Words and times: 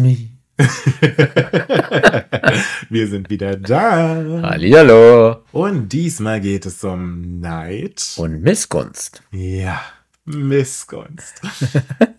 Me. 0.00 0.30
Wir 2.90 3.08
sind 3.08 3.30
wieder 3.30 3.56
da. 3.56 4.16
Hallihallo. 4.42 5.42
Und 5.52 5.88
diesmal 5.92 6.40
geht 6.40 6.66
es 6.66 6.82
um 6.84 7.40
Neid. 7.40 8.14
Und 8.16 8.42
Missgunst. 8.42 9.22
Ja, 9.32 9.80
Missgunst. 10.24 11.40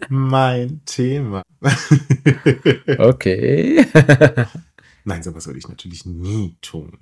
mein 0.10 0.82
Thema. 0.86 1.44
Okay. 2.98 3.86
Nein, 5.04 5.24
sowas 5.24 5.48
würde 5.48 5.60
ich 5.60 5.68
natürlich 5.68 6.06
nie 6.06 6.56
tun. 6.62 7.00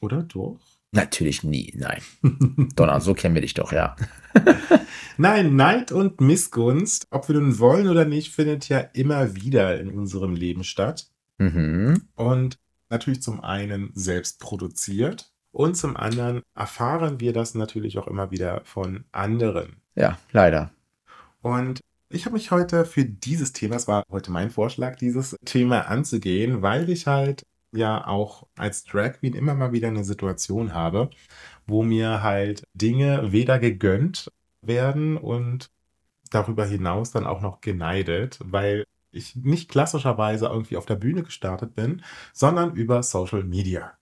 Oder 0.00 0.22
doch? 0.22 0.58
Natürlich 0.92 1.42
nie, 1.44 1.74
nein. 1.76 2.00
Donna, 2.76 3.00
so 3.00 3.12
kennen 3.14 3.34
wir 3.34 3.42
dich 3.42 3.54
doch, 3.54 3.72
ja. 3.72 3.94
Nein, 5.18 5.56
Neid 5.56 5.92
und 5.92 6.20
Missgunst, 6.20 7.08
ob 7.10 7.28
wir 7.28 7.36
nun 7.36 7.58
wollen 7.58 7.88
oder 7.88 8.04
nicht, 8.04 8.32
findet 8.32 8.68
ja 8.68 8.78
immer 8.78 9.34
wieder 9.34 9.78
in 9.80 9.90
unserem 9.90 10.34
Leben 10.34 10.64
statt. 10.64 11.08
Mhm. 11.38 12.02
Und 12.14 12.58
natürlich 12.88 13.20
zum 13.20 13.40
einen 13.42 13.90
selbst 13.94 14.40
produziert 14.40 15.32
und 15.50 15.76
zum 15.76 15.96
anderen 15.96 16.42
erfahren 16.54 17.20
wir 17.20 17.32
das 17.32 17.54
natürlich 17.54 17.98
auch 17.98 18.06
immer 18.06 18.30
wieder 18.30 18.62
von 18.64 19.04
anderen. 19.12 19.76
Ja, 19.94 20.18
leider. 20.32 20.70
Und 21.42 21.80
ich 22.10 22.24
habe 22.24 22.34
mich 22.34 22.50
heute 22.50 22.84
für 22.84 23.04
dieses 23.04 23.52
Thema, 23.52 23.76
es 23.76 23.88
war 23.88 24.04
heute 24.10 24.30
mein 24.30 24.50
Vorschlag, 24.50 24.96
dieses 24.96 25.36
Thema 25.44 25.88
anzugehen, 25.88 26.62
weil 26.62 26.88
ich 26.88 27.06
halt 27.06 27.42
ja 27.72 28.06
auch 28.06 28.46
als 28.56 28.84
Drag 28.84 29.14
Queen 29.20 29.34
immer 29.34 29.54
mal 29.54 29.72
wieder 29.72 29.88
eine 29.88 30.04
Situation 30.04 30.74
habe, 30.74 31.10
wo 31.66 31.82
mir 31.82 32.22
halt 32.22 32.64
Dinge 32.74 33.32
weder 33.32 33.58
gegönnt 33.58 34.30
werden 34.62 35.16
und 35.16 35.70
darüber 36.30 36.64
hinaus 36.66 37.10
dann 37.10 37.26
auch 37.26 37.40
noch 37.40 37.60
geneidet, 37.60 38.38
weil 38.42 38.84
ich 39.10 39.36
nicht 39.36 39.70
klassischerweise 39.70 40.46
irgendwie 40.46 40.76
auf 40.76 40.86
der 40.86 40.96
Bühne 40.96 41.22
gestartet 41.22 41.74
bin, 41.74 42.02
sondern 42.32 42.74
über 42.74 43.02
Social 43.02 43.44
Media. 43.44 43.92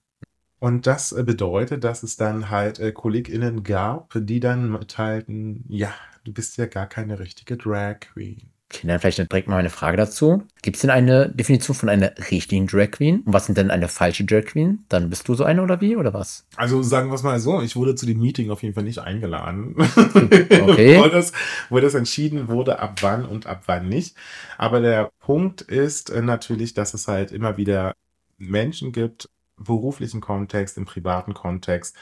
Und 0.58 0.86
das 0.86 1.12
äh, 1.12 1.23
bedeutet, 1.23 1.84
dass 1.84 2.03
es 2.03 2.17
dann 2.17 2.51
halt 2.51 2.78
äh, 2.78 2.92
KollegInnen 2.92 3.62
gab, 3.62 4.12
die 4.17 4.41
dann 4.41 4.70
mitteilten, 4.70 5.64
ja, 5.69 5.95
du 6.25 6.33
bist 6.33 6.56
ja 6.56 6.67
gar 6.67 6.86
keine 6.86 7.19
richtige 7.19 7.56
Drag 7.56 8.01
Queen. 8.01 8.51
Okay, 8.69 8.89
dann 8.89 8.98
vielleicht 8.98 9.19
direkt 9.19 9.47
mal 9.47 9.59
eine 9.59 9.70
Frage 9.70 9.97
dazu. 9.97 10.42
Gibt 10.62 10.77
es 10.77 10.81
denn 10.81 10.91
eine 10.91 11.28
Definition 11.28 11.77
von 11.77 11.89
einer 11.89 12.12
richtigen 12.31 12.67
Drag 12.67 12.91
Queen? 12.91 13.20
Und 13.20 13.33
was 13.33 13.47
sind 13.47 13.56
denn 13.56 13.70
eine 13.70 13.86
falsche 13.86 14.25
Drag 14.25 14.45
Queen? 14.45 14.84
Dann 14.89 15.08
bist 15.08 15.28
du 15.28 15.34
so 15.34 15.45
eine 15.45 15.62
oder 15.62 15.81
wie? 15.81 15.95
Oder 15.97 16.12
was? 16.12 16.45
Also 16.56 16.83
sagen 16.83 17.08
wir 17.11 17.14
es 17.14 17.23
mal 17.23 17.39
so, 17.39 17.62
ich 17.62 17.77
wurde 17.77 17.95
zu 17.95 18.06
dem 18.06 18.19
Meeting 18.19 18.50
auf 18.50 18.64
jeden 18.64 18.75
Fall 18.75 18.83
nicht 18.83 18.98
eingeladen. 18.98 19.77
Okay. 19.77 20.98
wo, 21.03 21.08
das, 21.08 21.33
wo 21.70 21.78
das 21.78 21.95
entschieden 21.95 22.48
wurde, 22.48 22.81
ab 22.81 22.98
wann 23.03 23.25
und 23.25 23.47
ab 23.47 23.62
wann 23.67 23.89
nicht. 23.89 24.17
Aber 24.58 24.80
der 24.80 25.11
Punkt 25.20 25.61
ist 25.62 26.11
äh, 26.11 26.20
natürlich, 26.20 26.75
dass 26.75 26.92
es 26.92 27.06
halt 27.06 27.30
immer 27.30 27.56
wieder 27.56 27.95
Menschen 28.36 28.91
gibt, 28.91 29.28
beruflichen 29.58 30.20
Kontext, 30.20 30.77
im 30.77 30.84
privaten 30.84 31.34
Kontext, 31.34 31.96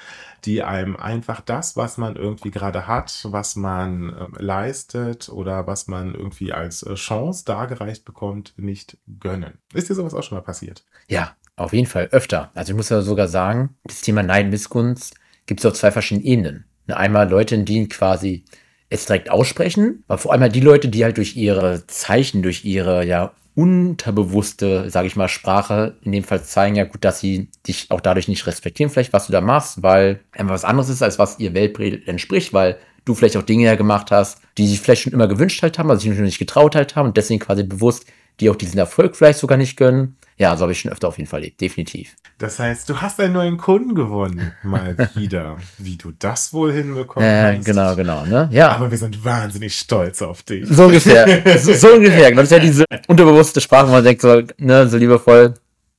die 0.44 0.62
einem 0.62 0.96
einfach 0.96 1.40
das, 1.40 1.76
was 1.76 1.98
man 1.98 2.16
irgendwie 2.16 2.50
gerade 2.50 2.86
hat, 2.86 3.26
was 3.30 3.56
man 3.56 4.10
äh, 4.10 4.42
leistet 4.42 5.28
oder 5.28 5.66
was 5.66 5.86
man 5.86 6.14
irgendwie 6.14 6.52
als 6.52 6.82
äh, 6.82 6.94
Chance 6.94 7.44
dargereicht 7.44 8.04
bekommt, 8.04 8.54
nicht 8.56 8.98
gönnen. 9.20 9.58
Ist 9.72 9.88
dir 9.88 9.94
sowas 9.94 10.14
auch 10.14 10.22
schon 10.22 10.38
mal 10.38 10.42
passiert? 10.42 10.84
Ja, 11.08 11.36
auf 11.56 11.72
jeden 11.72 11.86
Fall 11.86 12.08
öfter. 12.10 12.50
Also 12.54 12.72
ich 12.72 12.76
muss 12.76 12.88
ja 12.88 13.02
sogar 13.02 13.28
sagen, 13.28 13.76
das 13.84 14.00
Thema 14.00 14.22
Neid, 14.22 14.50
Missgunst 14.50 15.14
gibt 15.46 15.60
es 15.60 15.66
auf 15.66 15.74
zwei 15.74 15.90
verschiedenen 15.90 16.26
Ebenen. 16.26 16.64
Ne, 16.86 16.96
Einmal 16.96 17.28
Leute, 17.28 17.58
die 17.58 17.88
quasi 17.88 18.44
es 18.88 19.06
direkt 19.06 19.30
aussprechen, 19.30 20.04
aber 20.08 20.18
vor 20.18 20.32
allem 20.32 20.42
halt 20.42 20.54
die 20.54 20.60
Leute, 20.60 20.88
die 20.88 21.04
halt 21.04 21.16
durch 21.16 21.36
ihre 21.36 21.86
Zeichen, 21.86 22.42
durch 22.42 22.64
ihre 22.64 23.04
ja 23.04 23.32
unterbewusste, 23.56 24.90
sage 24.90 25.06
ich 25.06 25.16
mal, 25.16 25.28
Sprache 25.28 25.96
in 26.02 26.12
dem 26.12 26.24
Fall 26.24 26.42
zeigen 26.42 26.76
ja 26.76 26.84
gut, 26.84 27.04
dass 27.04 27.20
sie 27.20 27.48
dich 27.66 27.90
auch 27.90 28.00
dadurch 28.00 28.26
nicht 28.26 28.46
respektieren, 28.46 28.90
vielleicht 28.90 29.12
was 29.12 29.26
du 29.26 29.32
da 29.32 29.40
machst, 29.40 29.82
weil 29.82 30.20
einfach 30.32 30.54
was 30.54 30.64
anderes 30.64 30.88
ist, 30.88 31.02
als 31.02 31.18
was 31.18 31.38
ihr 31.38 31.54
Weltbild 31.54 32.08
entspricht, 32.08 32.52
weil 32.52 32.78
du 33.04 33.14
vielleicht 33.14 33.36
auch 33.36 33.42
Dinge 33.42 33.64
ja 33.64 33.76
gemacht 33.76 34.10
hast, 34.10 34.40
die 34.58 34.66
sie 34.66 34.76
vielleicht 34.76 35.02
schon 35.02 35.12
immer 35.12 35.28
gewünscht 35.28 35.62
halt 35.62 35.78
haben, 35.78 35.90
also 35.90 36.00
sich 36.08 36.18
nicht 36.18 36.38
getraut 36.38 36.74
halt 36.74 36.96
haben 36.96 37.08
und 37.08 37.16
deswegen 37.16 37.40
quasi 37.40 37.62
bewusst 37.62 38.06
die 38.40 38.50
auch 38.50 38.56
diesen 38.56 38.78
Erfolg 38.78 39.14
vielleicht 39.14 39.38
sogar 39.38 39.58
nicht 39.58 39.76
gönnen. 39.76 40.16
Ja, 40.36 40.56
so 40.56 40.62
habe 40.62 40.72
ich 40.72 40.80
schon 40.80 40.90
öfter 40.90 41.06
auf 41.08 41.16
jeden 41.18 41.28
Fall 41.30 41.40
erlebt, 41.40 41.60
definitiv. 41.60 42.16
Das 42.38 42.58
heißt, 42.58 42.88
du 42.88 43.00
hast 43.00 43.20
einen 43.20 43.34
neuen 43.34 43.56
Kunden 43.56 43.94
gewonnen, 43.94 44.52
mal 44.64 44.96
wieder. 45.14 45.56
Wie 45.78 45.96
du 45.96 46.10
das 46.18 46.52
wohl 46.52 46.72
hinbekommen 46.72 47.28
Äh, 47.28 47.56
hast. 47.58 47.64
genau, 47.64 47.94
genau, 47.94 48.24
ne? 48.26 48.48
Ja. 48.50 48.70
Aber 48.72 48.90
wir 48.90 48.98
sind 48.98 49.24
wahnsinnig 49.24 49.76
stolz 49.76 50.20
auf 50.22 50.42
dich. 50.42 50.66
So 50.68 50.86
ungefähr. 50.86 51.42
so, 51.58 51.72
so 51.74 51.88
ungefähr. 51.94 52.30
Genau, 52.30 52.42
Das 52.42 52.50
ist 52.50 52.56
ja 52.56 52.58
diese 52.58 52.84
unterbewusste 53.06 53.60
Sprache, 53.60 53.86
wo 53.88 53.92
man 53.92 54.02
denkt, 54.02 54.22
so, 54.22 54.42
ne, 54.58 54.88
so 54.88 54.96
liebevoll, 54.96 55.54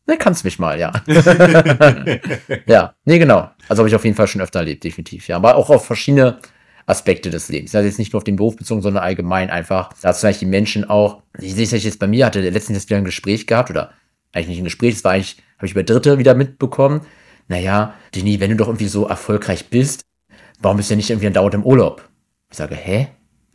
ne, 0.06 0.18
kannst 0.18 0.44
mich 0.44 0.60
mal, 0.60 0.78
ja. 0.78 0.92
ja, 2.66 2.94
nee, 3.06 3.20
genau. 3.20 3.50
Also 3.70 3.82
habe 3.82 3.90
ich 3.90 3.96
auf 3.96 4.04
jeden 4.04 4.16
Fall 4.18 4.28
schon 4.28 4.42
öfter 4.42 4.60
erlebt, 4.60 4.84
definitiv. 4.84 5.28
Ja, 5.28 5.38
aber 5.38 5.56
auch 5.56 5.70
auf 5.70 5.86
verschiedene 5.86 6.40
Aspekte 6.86 7.30
des 7.30 7.50
Lebens. 7.50 7.74
Also 7.74 7.88
jetzt 7.88 8.00
nicht 8.00 8.14
nur 8.14 8.20
auf 8.20 8.24
den 8.24 8.36
Beruf 8.36 8.56
bezogen, 8.58 8.82
sondern 8.82 9.04
allgemein 9.04 9.50
einfach, 9.50 9.92
dass 10.02 10.20
vielleicht 10.20 10.42
die 10.42 10.46
Menschen 10.46 10.88
auch, 10.90 11.22
ich 11.40 11.56
sehe 11.56 11.64
es 11.64 11.72
jetzt 11.72 12.00
bei 12.00 12.08
mir, 12.08 12.26
hatte 12.26 12.42
letztens 12.42 12.78
jetzt 12.80 12.90
wieder 12.90 12.98
ein 12.98 13.06
Gespräch 13.06 13.48
gehabt 13.48 13.70
oder 13.72 13.92
eigentlich 14.36 14.50
nicht 14.50 14.60
ein 14.60 14.66
Gespräch, 14.66 14.96
es 14.96 15.04
war 15.04 15.14
eigentlich, 15.14 15.38
habe 15.58 15.66
ich 15.66 15.72
über 15.72 15.84
Dritte 15.84 16.18
wieder 16.18 16.36
mitbekommen. 16.36 17.02
Naja, 17.48 17.94
Denis, 18.14 18.40
wenn 18.40 18.52
du 18.52 18.58
doch 18.58 18.68
irgendwie 18.68 18.88
so 18.88 19.08
erfolgreich 19.08 19.70
bist, 19.70 20.02
warum 20.60 20.78
bist 20.78 20.90
du 20.90 20.94
ja 20.94 20.98
nicht 20.98 21.10
irgendwie 21.10 21.30
dauernd 21.30 21.56
im 21.56 21.64
Urlaub? 21.64 22.08
Ich 22.52 22.58
sage, 22.58 22.76
hä? 22.76 23.08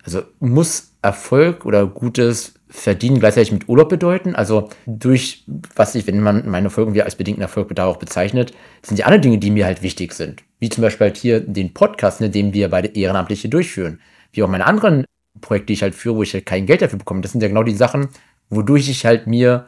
Also 0.04 0.22
muss 0.38 0.96
Erfolg 1.02 1.66
oder 1.66 1.86
gutes 1.86 2.54
Verdienen 2.68 3.20
gleichzeitig 3.20 3.52
mit 3.52 3.68
Urlaub 3.68 3.88
bedeuten? 3.88 4.34
Also 4.34 4.70
durch, 4.86 5.44
was 5.74 5.94
ich, 5.94 6.06
wenn 6.06 6.20
man 6.20 6.48
meine 6.48 6.66
Erfolg 6.66 6.86
irgendwie 6.86 7.02
als 7.02 7.16
bedingten 7.16 7.42
Erfolg 7.42 7.74
darauf 7.74 7.98
bezeichnet, 7.98 8.54
sind 8.82 8.98
ja 8.98 9.06
andere 9.06 9.20
Dinge, 9.20 9.38
die 9.38 9.50
mir 9.50 9.66
halt 9.66 9.82
wichtig 9.82 10.14
sind. 10.14 10.42
Wie 10.58 10.68
zum 10.68 10.82
Beispiel 10.82 11.08
halt 11.08 11.16
hier 11.16 11.40
den 11.40 11.74
Podcast, 11.74 12.20
ne, 12.20 12.30
den 12.30 12.54
wir 12.54 12.70
beide 12.70 12.88
Ehrenamtliche 12.88 13.48
durchführen. 13.48 14.00
Wie 14.32 14.42
auch 14.42 14.48
meine 14.48 14.66
anderen 14.66 15.04
Projekte, 15.40 15.66
die 15.66 15.72
ich 15.74 15.82
halt 15.82 15.94
führe, 15.94 16.16
wo 16.16 16.22
ich 16.22 16.32
halt 16.32 16.46
kein 16.46 16.66
Geld 16.66 16.82
dafür 16.82 16.98
bekomme. 16.98 17.20
Das 17.20 17.32
sind 17.32 17.42
ja 17.42 17.48
genau 17.48 17.62
die 17.62 17.74
Sachen, 17.74 18.08
wodurch 18.48 18.88
ich 18.88 19.04
halt 19.04 19.26
mir 19.26 19.66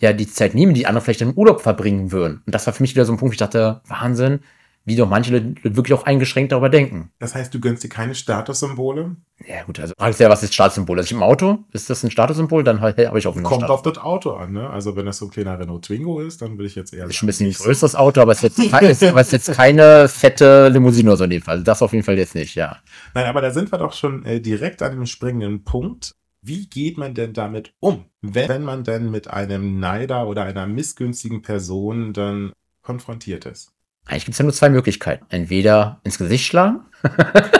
ja 0.00 0.12
die 0.12 0.26
Zeit 0.26 0.54
nehme, 0.54 0.72
die 0.72 0.86
andere 0.86 1.04
vielleicht 1.04 1.22
im 1.22 1.32
Urlaub 1.32 1.60
verbringen 1.60 2.12
würden. 2.12 2.42
Und 2.46 2.54
das 2.54 2.66
war 2.66 2.74
für 2.74 2.82
mich 2.82 2.94
wieder 2.94 3.04
so 3.04 3.12
ein 3.12 3.18
Punkt, 3.18 3.32
wo 3.32 3.34
ich 3.34 3.38
dachte, 3.38 3.80
Wahnsinn, 3.86 4.40
wie 4.84 4.96
doch 4.96 5.08
manche 5.08 5.32
Leute 5.32 5.54
wirklich 5.62 5.96
auch 5.96 6.04
eingeschränkt 6.04 6.52
darüber 6.52 6.70
denken. 6.70 7.10
Das 7.18 7.34
heißt, 7.34 7.52
du 7.52 7.60
gönnst 7.60 7.84
dir 7.84 7.90
keine 7.90 8.14
Statussymbole? 8.14 9.16
Ja, 9.46 9.62
gut, 9.64 9.78
also 9.78 9.92
fragst 9.96 10.20
ja, 10.20 10.30
was 10.30 10.42
ist 10.42 10.54
Statussymbol? 10.54 10.98
Also 10.98 11.06
ich 11.06 11.12
im 11.12 11.22
Auto, 11.22 11.58
ist 11.72 11.90
das 11.90 12.02
ein 12.02 12.10
Statussymbol? 12.10 12.64
Dann 12.64 12.80
halt, 12.80 12.96
habe 12.98 13.18
ich 13.18 13.26
auch 13.26 13.36
einen 13.36 13.44
Kommt 13.44 13.60
Status. 13.60 13.74
auf 13.74 13.82
das 13.82 13.98
Auto 13.98 14.32
an, 14.32 14.52
ne? 14.52 14.70
Also 14.70 14.96
wenn 14.96 15.04
das 15.04 15.18
so 15.18 15.26
ein 15.26 15.30
kleiner 15.30 15.58
Renault 15.58 15.84
Twingo 15.84 16.20
ist, 16.20 16.40
dann 16.40 16.52
würde 16.52 16.66
ich 16.66 16.74
jetzt 16.74 16.94
eher 16.94 17.06
Ist 17.06 17.16
schon 17.16 17.26
ein 17.26 17.28
bisschen 17.28 17.46
ein 17.46 17.48
nicht 17.48 17.60
größeres 17.60 17.94
Auto, 17.94 18.22
aber 18.22 18.32
es 18.32 18.42
ist 18.42 18.58
jetzt, 18.58 18.72
ist, 18.82 19.04
aber 19.04 19.20
es 19.20 19.32
ist 19.32 19.46
jetzt 19.46 19.56
keine 19.56 20.08
fette 20.08 20.68
Limousine 20.68 21.10
oder 21.10 21.18
so 21.18 21.24
in 21.24 21.30
dem 21.30 21.42
Fall. 21.42 21.56
Also 21.56 21.64
das 21.64 21.82
auf 21.82 21.92
jeden 21.92 22.04
Fall 22.04 22.16
jetzt 22.16 22.34
nicht, 22.34 22.54
ja. 22.54 22.78
Nein, 23.14 23.26
aber 23.26 23.42
da 23.42 23.50
sind 23.50 23.70
wir 23.70 23.78
doch 23.78 23.92
schon 23.92 24.24
äh, 24.24 24.40
direkt 24.40 24.82
an 24.82 24.92
dem 24.92 25.06
springenden 25.06 25.62
Punkt. 25.62 26.14
Wie 26.42 26.68
geht 26.68 26.96
man 26.96 27.14
denn 27.14 27.32
damit 27.34 27.74
um, 27.80 28.06
wenn, 28.22 28.48
wenn 28.48 28.62
man 28.62 28.82
denn 28.84 29.10
mit 29.10 29.28
einem 29.28 29.78
Neider 29.78 30.26
oder 30.26 30.44
einer 30.44 30.66
missgünstigen 30.66 31.42
Person 31.42 32.12
dann 32.12 32.52
konfrontiert 32.82 33.44
ist? 33.46 33.72
Eigentlich 34.06 34.24
gibt 34.24 34.32
es 34.34 34.38
ja 34.38 34.44
nur 34.44 34.54
zwei 34.54 34.70
Möglichkeiten. 34.70 35.26
Entweder 35.28 36.00
ins 36.04 36.18
Gesicht 36.18 36.46
schlagen, 36.46 36.80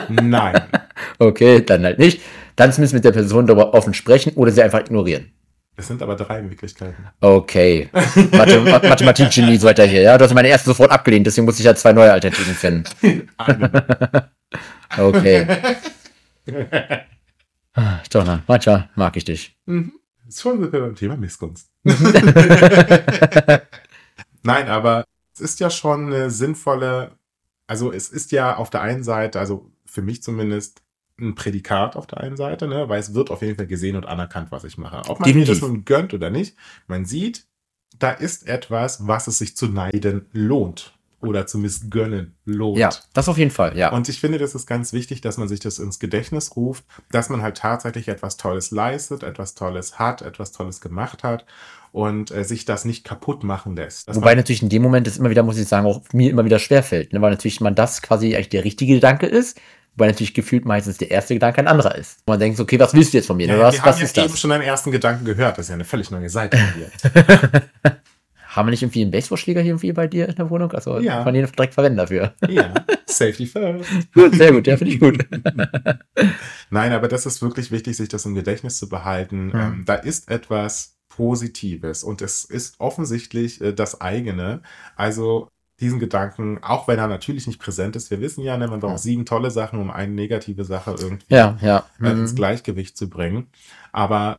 Nein. 0.08 0.62
okay, 1.18 1.62
dann 1.64 1.84
halt 1.84 1.98
nicht. 1.98 2.20
Dann 2.56 2.72
zumindest 2.72 2.94
mit 2.94 3.04
der 3.04 3.12
Person 3.12 3.46
darüber 3.46 3.74
offen 3.74 3.94
sprechen 3.94 4.32
oder 4.34 4.50
sie 4.50 4.62
einfach 4.62 4.80
ignorieren. 4.80 5.32
Es 5.76 5.86
sind 5.86 6.02
aber 6.02 6.16
drei 6.16 6.42
Möglichkeiten. 6.42 7.06
Okay. 7.20 7.88
Mathe, 8.32 8.60
Ma- 8.64 8.82
Mathematik-Genie 8.86 9.56
so 9.56 9.66
weiter 9.68 9.84
hier, 9.84 10.02
ja. 10.02 10.18
Du 10.18 10.24
hast 10.24 10.34
meine 10.34 10.48
erste 10.48 10.70
sofort 10.70 10.90
abgelehnt, 10.90 11.26
deswegen 11.26 11.44
muss 11.46 11.58
ich 11.58 11.64
ja 11.64 11.74
zwei 11.74 11.92
neue 11.92 12.12
Alternativen 12.12 12.54
finden. 12.54 12.84
Okay. 14.98 15.46
Ah, 17.74 18.00
na, 18.14 18.42
manchmal 18.46 18.90
mag 18.94 19.16
ich 19.16 19.24
dich. 19.24 19.56
Mhm. 19.66 19.92
Schon 20.32 20.60
sind 20.60 20.72
wir 20.72 20.80
beim 20.80 20.94
Thema 20.94 21.16
Missgunst. 21.16 21.70
Nein, 24.42 24.68
aber 24.68 25.04
es 25.34 25.40
ist 25.40 25.60
ja 25.60 25.70
schon 25.70 26.06
eine 26.06 26.30
sinnvolle, 26.30 27.18
also 27.66 27.92
es 27.92 28.08
ist 28.08 28.30
ja 28.32 28.56
auf 28.56 28.70
der 28.70 28.82
einen 28.82 29.02
Seite, 29.02 29.40
also 29.40 29.70
für 29.84 30.02
mich 30.02 30.22
zumindest, 30.22 30.82
ein 31.18 31.34
Prädikat 31.34 31.96
auf 31.96 32.06
der 32.06 32.20
einen 32.20 32.36
Seite, 32.36 32.66
ne? 32.66 32.88
weil 32.88 32.98
es 32.98 33.12
wird 33.12 33.30
auf 33.30 33.42
jeden 33.42 33.56
Fall 33.56 33.66
gesehen 33.66 33.96
und 33.96 34.06
anerkannt, 34.06 34.50
was 34.52 34.64
ich 34.64 34.78
mache. 34.78 35.02
Ob 35.10 35.20
man 35.20 35.34
mir 35.34 35.44
das 35.44 35.60
nun 35.60 35.84
gönnt 35.84 36.14
oder 36.14 36.30
nicht, 36.30 36.56
man 36.86 37.04
sieht, 37.04 37.46
da 37.98 38.10
ist 38.10 38.48
etwas, 38.48 39.06
was 39.06 39.26
es 39.26 39.36
sich 39.38 39.54
zu 39.56 39.66
neiden 39.66 40.28
lohnt 40.32 40.98
oder 41.20 41.46
zu 41.46 41.58
missgönnen 41.58 42.34
lohnt. 42.44 42.78
Ja, 42.78 42.90
das 43.12 43.28
auf 43.28 43.38
jeden 43.38 43.50
Fall, 43.50 43.76
ja. 43.76 43.92
Und 43.92 44.08
ich 44.08 44.20
finde, 44.20 44.38
das 44.38 44.54
ist 44.54 44.66
ganz 44.66 44.92
wichtig, 44.92 45.20
dass 45.20 45.36
man 45.36 45.48
sich 45.48 45.60
das 45.60 45.78
ins 45.78 45.98
Gedächtnis 45.98 46.56
ruft, 46.56 46.84
dass 47.10 47.28
man 47.28 47.42
halt 47.42 47.58
tatsächlich 47.58 48.08
etwas 48.08 48.36
Tolles 48.36 48.70
leistet, 48.70 49.22
etwas 49.22 49.54
Tolles 49.54 49.98
hat, 49.98 50.22
etwas 50.22 50.52
Tolles 50.52 50.80
gemacht 50.80 51.22
hat 51.22 51.44
und 51.92 52.30
äh, 52.30 52.44
sich 52.44 52.64
das 52.64 52.84
nicht 52.84 53.04
kaputt 53.04 53.44
machen 53.44 53.76
lässt. 53.76 54.08
Das 54.08 54.16
Wobei 54.16 54.34
natürlich 54.34 54.62
in 54.62 54.68
dem 54.68 54.82
Moment 54.82 55.06
es 55.06 55.18
immer 55.18 55.30
wieder, 55.30 55.42
muss 55.42 55.58
ich 55.58 55.68
sagen, 55.68 55.86
auch 55.86 56.02
mir 56.12 56.30
immer 56.30 56.44
wieder 56.44 56.58
schwerfällt, 56.58 57.12
ne? 57.12 57.20
weil 57.20 57.30
natürlich 57.30 57.60
man 57.60 57.74
das 57.74 58.00
quasi 58.00 58.34
eigentlich 58.34 58.48
der 58.50 58.64
richtige 58.64 58.94
Gedanke 58.94 59.26
ist, 59.26 59.60
weil 59.96 60.08
natürlich 60.08 60.34
gefühlt 60.34 60.64
meistens 60.64 60.98
der 60.98 61.10
erste 61.10 61.34
Gedanke 61.34 61.60
ein 61.60 61.66
anderer 61.66 61.96
ist. 61.96 62.26
Man 62.26 62.38
denkt, 62.38 62.60
okay, 62.60 62.78
was 62.78 62.94
willst 62.94 63.12
du 63.12 63.18
jetzt 63.18 63.26
von 63.26 63.36
mir? 63.36 63.48
Ja, 63.48 63.58
was, 63.58 63.74
wir 63.74 63.84
was 63.84 63.96
haben 63.96 64.04
ist 64.04 64.16
ja 64.16 64.22
das? 64.22 64.32
eben 64.32 64.38
schon 64.38 64.50
deinen 64.50 64.62
ersten 64.62 64.92
Gedanken 64.92 65.24
gehört. 65.24 65.58
Das 65.58 65.66
ist 65.66 65.70
ja 65.70 65.74
eine 65.74 65.84
völlig 65.84 66.10
neue 66.10 66.30
Seite 66.30 66.58
hier. 66.74 67.62
Haben 68.50 68.66
wir 68.66 68.70
nicht 68.70 68.82
irgendwie 68.82 69.02
einen 69.02 69.10
Baseballschläger 69.12 69.60
hier 69.60 69.70
irgendwie 69.70 69.92
bei 69.92 70.06
dir 70.08 70.28
in 70.28 70.34
der 70.34 70.50
Wohnung? 70.50 70.72
Also 70.72 70.98
Ja. 70.98 71.16
kann 71.16 71.24
man 71.26 71.34
den 71.34 71.46
direkt 71.46 71.74
verwenden 71.74 71.98
dafür. 71.98 72.34
ja, 72.48 72.74
Safety 73.06 73.46
first. 73.46 73.88
gut, 74.12 74.34
sehr 74.34 74.52
gut, 74.52 74.66
ja, 74.66 74.76
finde 74.76 74.92
ich 74.94 75.00
gut. 75.00 75.24
Nein, 76.70 76.92
aber 76.92 77.08
das 77.08 77.26
ist 77.26 77.42
wirklich 77.42 77.70
wichtig, 77.70 77.96
sich 77.96 78.08
das 78.08 78.26
im 78.26 78.34
Gedächtnis 78.34 78.78
zu 78.78 78.88
behalten. 78.88 79.50
Ja. 79.54 79.68
Ähm, 79.68 79.84
da 79.86 79.94
ist 79.94 80.30
etwas 80.30 80.96
Positives 81.08 82.02
und 82.04 82.22
es 82.22 82.44
ist 82.44 82.76
offensichtlich 82.78 83.60
äh, 83.60 83.72
das 83.72 84.00
eigene. 84.00 84.62
Also 84.96 85.48
diesen 85.80 85.98
Gedanken, 85.98 86.58
auch 86.62 86.88
wenn 86.88 86.98
er 86.98 87.06
natürlich 87.08 87.46
nicht 87.46 87.58
präsent 87.60 87.96
ist, 87.96 88.10
wir 88.10 88.20
wissen 88.20 88.42
ja, 88.44 88.56
ne, 88.56 88.68
man 88.68 88.80
braucht 88.80 88.92
Ja. 88.92 88.98
sieben 88.98 89.24
tolle 89.26 89.50
Sachen, 89.50 89.78
um 89.80 89.90
eine 89.90 90.12
negative 90.12 90.64
Sache 90.64 90.94
irgendwie 90.98 91.24
Ja, 91.34 91.56
ja. 91.62 91.84
äh, 92.02 92.10
ins 92.10 92.32
Mhm. 92.32 92.36
Gleichgewicht 92.36 92.96
zu 92.96 93.08
bringen. 93.08 93.46
Aber 93.92 94.36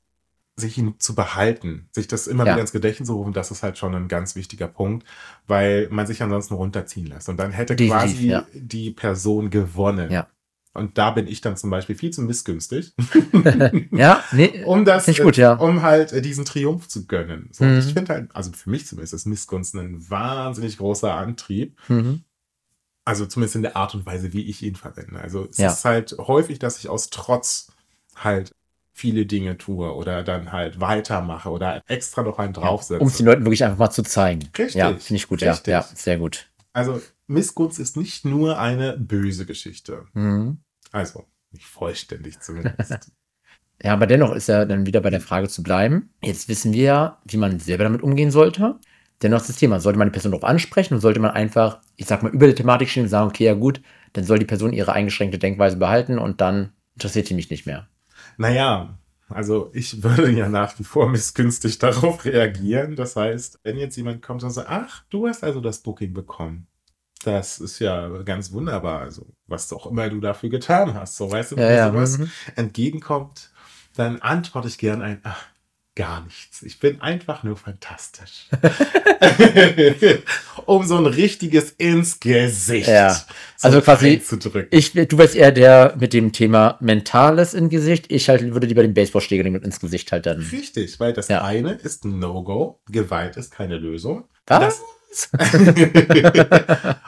sich 0.62 0.78
ihn 0.78 0.96
zu 1.00 1.14
behalten, 1.16 1.90
sich 1.92 2.08
das 2.08 2.28
immer 2.28 2.46
Ja. 2.46 2.54
wieder 2.54 2.62
ins 2.62 2.72
Gedächtnis 2.72 3.08
zu 3.08 3.16
rufen, 3.16 3.34
das 3.34 3.52
ist 3.52 3.64
halt 3.64 3.78
schon 3.78 3.94
ein 3.94 4.08
ganz 4.08 4.36
wichtiger 4.38 4.68
Punkt, 4.70 5.06
weil 5.48 5.90
man 5.92 6.08
sich 6.08 6.24
ansonsten 6.24 6.54
runterziehen 6.54 7.08
lässt. 7.08 7.28
Und 7.28 7.38
dann 7.38 7.52
hätte 7.52 7.76
Definitiv, 7.76 8.08
quasi 8.14 8.28
ja. 8.28 8.46
die 8.54 8.92
Person 8.92 9.50
gewonnen. 9.50 10.10
Ja. 10.12 10.28
Und 10.74 10.98
da 10.98 11.12
bin 11.12 11.28
ich 11.28 11.42
dann 11.42 11.58
zum 11.58 11.70
Beispiel 11.70 11.96
viel 11.98 12.12
zu 12.12 12.22
missgünstig, 12.22 12.94
ja, 13.92 14.24
nee, 14.32 14.64
um 14.66 14.86
das, 14.86 15.06
gut, 15.18 15.36
ja. 15.36 15.54
um 15.56 15.82
halt 15.82 16.14
äh, 16.14 16.22
diesen 16.22 16.46
Triumph 16.46 16.88
zu 16.88 17.08
gönnen. 17.08 17.50
So, 17.52 17.66
Mhm. 17.66 17.80
Ich 17.80 17.94
finde 17.94 18.14
halt, 18.14 18.34
also 18.34 18.52
für 18.54 18.70
mich 18.70 18.88
zumindest 18.88 19.14
ist 19.14 19.26
Missgunst 19.26 19.76
ein 19.76 20.10
wahnsinnig 20.10 20.78
großer 20.78 21.14
Antrieb. 21.14 21.78
mhm. 21.90 22.24
Also 23.04 23.26
zumindest 23.26 23.56
in 23.56 23.64
der 23.64 23.76
Art 23.76 23.96
und 23.96 24.06
Weise, 24.06 24.32
wie 24.32 24.44
ich 24.44 24.62
ihn 24.62 24.76
verwende. 24.76 25.20
Also 25.20 25.48
es 25.50 25.58
Ja. 25.58 25.72
ist 25.72 25.84
halt 25.86 26.16
häufig, 26.20 26.60
dass 26.60 26.78
ich 26.78 26.88
aus 26.88 27.10
Trotz 27.10 27.72
halt 28.16 28.54
viele 28.94 29.26
Dinge 29.26 29.58
tue 29.58 29.94
oder 29.94 30.24
dann 30.24 30.52
halt 30.52 30.80
weitermache 30.80 31.50
oder 31.50 31.82
extra 31.88 32.24
noch 32.24 32.40
einen 32.40 32.54
draufsetze. 32.54 33.00
um 33.02 33.08
es 33.08 33.18
den 33.18 33.26
Leuten 33.26 33.44
wirklich 33.46 33.64
einfach 33.64 33.78
mal 33.80 33.90
zu 33.90 34.04
zeigen. 34.04 34.50
Richtig, 34.58 34.76
Ja, 34.76 34.90
finde 34.94 35.16
ich 35.16 35.28
gut, 35.28 35.42
richtig. 35.42 35.68
ja. 35.72 35.80
Ja, 35.80 35.88
sehr 35.96 36.18
gut. 36.18 36.50
Also 36.74 37.02
Missgunst 37.28 37.80
ist 37.80 37.98
nicht 37.98 38.26
nur 38.26 38.60
eine 38.60 38.98
böse 38.98 39.46
Geschichte. 39.46 40.06
Mhm. 40.14 40.60
Also 40.92 41.26
nicht 41.52 41.66
vollständig 41.66 42.40
zumindest. 42.40 43.12
Ja, 43.84 43.94
aber 43.94 44.06
dennoch 44.06 44.36
ist 44.36 44.48
ja 44.48 44.66
dann 44.66 44.86
wieder 44.86 45.02
bei 45.02 45.10
der 45.10 45.22
Frage 45.22 45.50
zu 45.50 45.64
bleiben. 45.64 46.12
Jetzt 46.22 46.48
wissen 46.48 46.72
wir 46.72 46.84
ja, 46.84 47.18
wie 47.26 47.38
man 47.38 47.60
selber 47.60 47.84
damit 47.84 48.04
umgehen 48.04 48.30
sollte. 48.30 48.76
Dennoch 49.24 49.40
ist 49.42 49.50
das 49.50 49.56
Thema, 49.56 49.80
sollte 49.80 49.98
man 49.98 50.08
die 50.08 50.12
Person 50.12 50.32
darauf 50.32 50.44
ansprechen 50.48 50.94
und 50.94 51.00
sollte 51.00 51.20
man 51.20 51.32
einfach, 51.32 51.80
ich 51.96 52.06
sag 52.06 52.22
mal, 52.22 52.32
über 52.32 52.46
die 52.46 52.54
Thematik 52.54 52.90
stehen 52.90 53.06
und 53.06 53.10
sagen, 53.10 53.30
okay, 53.30 53.46
ja 53.46 53.56
gut, 53.56 53.82
dann 54.14 54.24
soll 54.24 54.38
die 54.38 54.46
Person 54.46 54.72
ihre 54.72 54.94
eingeschränkte 54.94 55.40
Denkweise 55.40 55.78
behalten 55.78 56.20
und 56.20 56.42
dann 56.42 56.74
interessiert 56.94 57.26
sie 57.26 57.34
mich 57.34 57.50
nicht 57.50 57.66
mehr. 57.66 57.88
Naja, 58.38 58.98
also 59.30 59.70
ich 59.74 60.04
würde 60.04 60.32
ja 60.32 60.50
nach 60.50 60.78
wie 60.80 60.84
vor 60.84 61.10
missgünstig 61.10 61.78
darauf 61.80 62.26
reagieren. 62.26 62.96
Das 62.96 63.16
heißt, 63.16 63.60
wenn 63.64 63.78
jetzt 63.78 63.96
jemand 63.96 64.22
kommt 64.22 64.44
und 64.44 64.52
sagt, 64.52 64.70
ach, 64.70 65.04
du 65.10 65.28
hast 65.28 65.44
also 65.44 65.62
das 65.62 65.80
Booking 65.80 66.14
bekommen. 66.14 66.68
Das 67.24 67.60
ist 67.60 67.80
ja 67.80 68.08
ganz 68.24 68.52
wunderbar. 68.52 69.02
Also, 69.02 69.28
was 69.46 69.72
auch 69.74 69.86
immer 69.86 70.10
du 70.10 70.20
dafür 70.20 70.50
getan 70.50 70.96
hast. 70.96 71.18
So, 71.18 71.32
weißt 71.32 71.52
du, 71.52 71.58
wenn 71.58 71.76
Ja, 71.76 71.92
sowas 71.92 72.18
mhm. 72.18 72.32
entgegenkommt, 72.56 73.52
dann 73.96 74.22
antworte 74.22 74.68
ich 74.68 74.80
gern 74.80 75.02
ein, 75.02 75.20
ach, 75.24 75.46
gar 75.96 76.24
nichts. 76.24 76.64
Ich 76.64 76.80
bin 76.80 77.00
einfach 77.02 77.44
nur 77.44 77.58
fantastisch. 77.58 78.50
um 80.68 80.86
so 80.86 80.98
ein 80.98 81.06
richtiges 81.06 81.72
ins 81.72 82.20
Gesicht 82.20 82.88
Ja. 82.88 83.14
so 83.14 83.24
Also 83.68 83.82
quasi-. 83.82 84.22
Ich, 84.72 84.94
du 84.94 85.18
wärst 85.18 85.36
eher 85.36 85.52
der 85.52 85.96
mit 86.00 86.14
dem 86.14 86.32
Thema 86.32 86.78
Mentales 86.80 87.54
im 87.54 87.70
Gesicht. 87.70 88.12
Ich 88.12 88.30
halt 88.30 88.42
würde 88.54 88.68
lieber 88.68 88.82
den 88.82 88.94
Baseballschläger 88.94 89.46
ins 89.46 89.80
Gesicht 89.80 90.12
halt 90.12 90.26
dann. 90.26 90.40
Richtig, 90.52 91.00
weil 91.00 91.14
das 91.14 91.28
Ja. 91.28 91.44
eine 91.44 91.74
ist 91.74 92.06
ein 92.06 92.20
No-Go, 92.20 92.80
Gewalt 92.90 93.38
ist 93.38 93.52
keine 93.52 93.78
Lösung. 93.78 94.26
Was? 94.48 94.82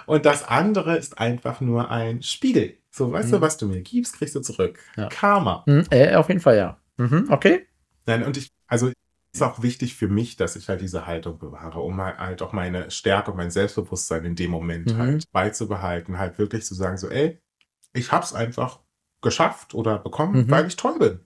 Und 0.05 0.25
das 0.25 0.47
andere 0.47 0.97
ist 0.97 1.17
einfach 1.17 1.61
nur 1.61 1.89
ein 1.89 2.21
Spiegel. 2.21 2.73
So, 2.91 3.11
weißt 3.11 3.31
du, 3.31 3.37
Mhm. 3.37 3.41
was 3.41 3.57
du 3.57 3.67
mir 3.67 3.81
gibst, 3.81 4.17
kriegst 4.17 4.35
du 4.35 4.41
zurück. 4.41 4.79
Ja. 4.97 5.07
Karma. 5.09 5.63
Hm, 5.65 5.85
äh, 5.89 6.15
auf 6.15 6.27
jeden 6.27 6.41
Fall, 6.41 6.57
ja. 6.57 6.77
Mhm, 6.97 7.27
okay. 7.29 7.65
Nein, 8.05 8.23
und 8.23 8.37
ich, 8.37 8.49
also 8.67 8.91
ist 9.33 9.41
auch 9.41 9.63
wichtig 9.63 9.95
für 9.95 10.07
mich, 10.07 10.35
dass 10.37 10.55
ich 10.55 10.69
halt 10.69 10.81
diese 10.81 11.07
Haltung 11.07 11.39
bewahre, 11.39 11.79
um 11.79 11.99
halt 11.99 12.41
auch 12.43 12.53
meine 12.53 12.91
Stärke 12.91 13.31
und 13.31 13.37
mein 13.37 13.49
Selbstbewusstsein 13.49 14.25
in 14.25 14.35
dem 14.35 14.51
Moment 14.51 14.93
Mhm. 14.93 14.97
halt 14.99 15.31
beizubehalten, 15.31 16.19
halt 16.19 16.37
wirklich 16.37 16.63
zu 16.65 16.75
sagen, 16.75 16.97
so, 16.97 17.09
ey, 17.09 17.39
ich 17.93 18.11
hab's 18.11 18.33
einfach 18.33 18.79
geschafft 19.21 19.73
oder 19.73 19.97
bekommen, 19.97 20.45
Mhm. 20.45 20.51
weil 20.51 20.67
ich 20.67 20.75
toll 20.75 20.99
bin. 20.99 21.19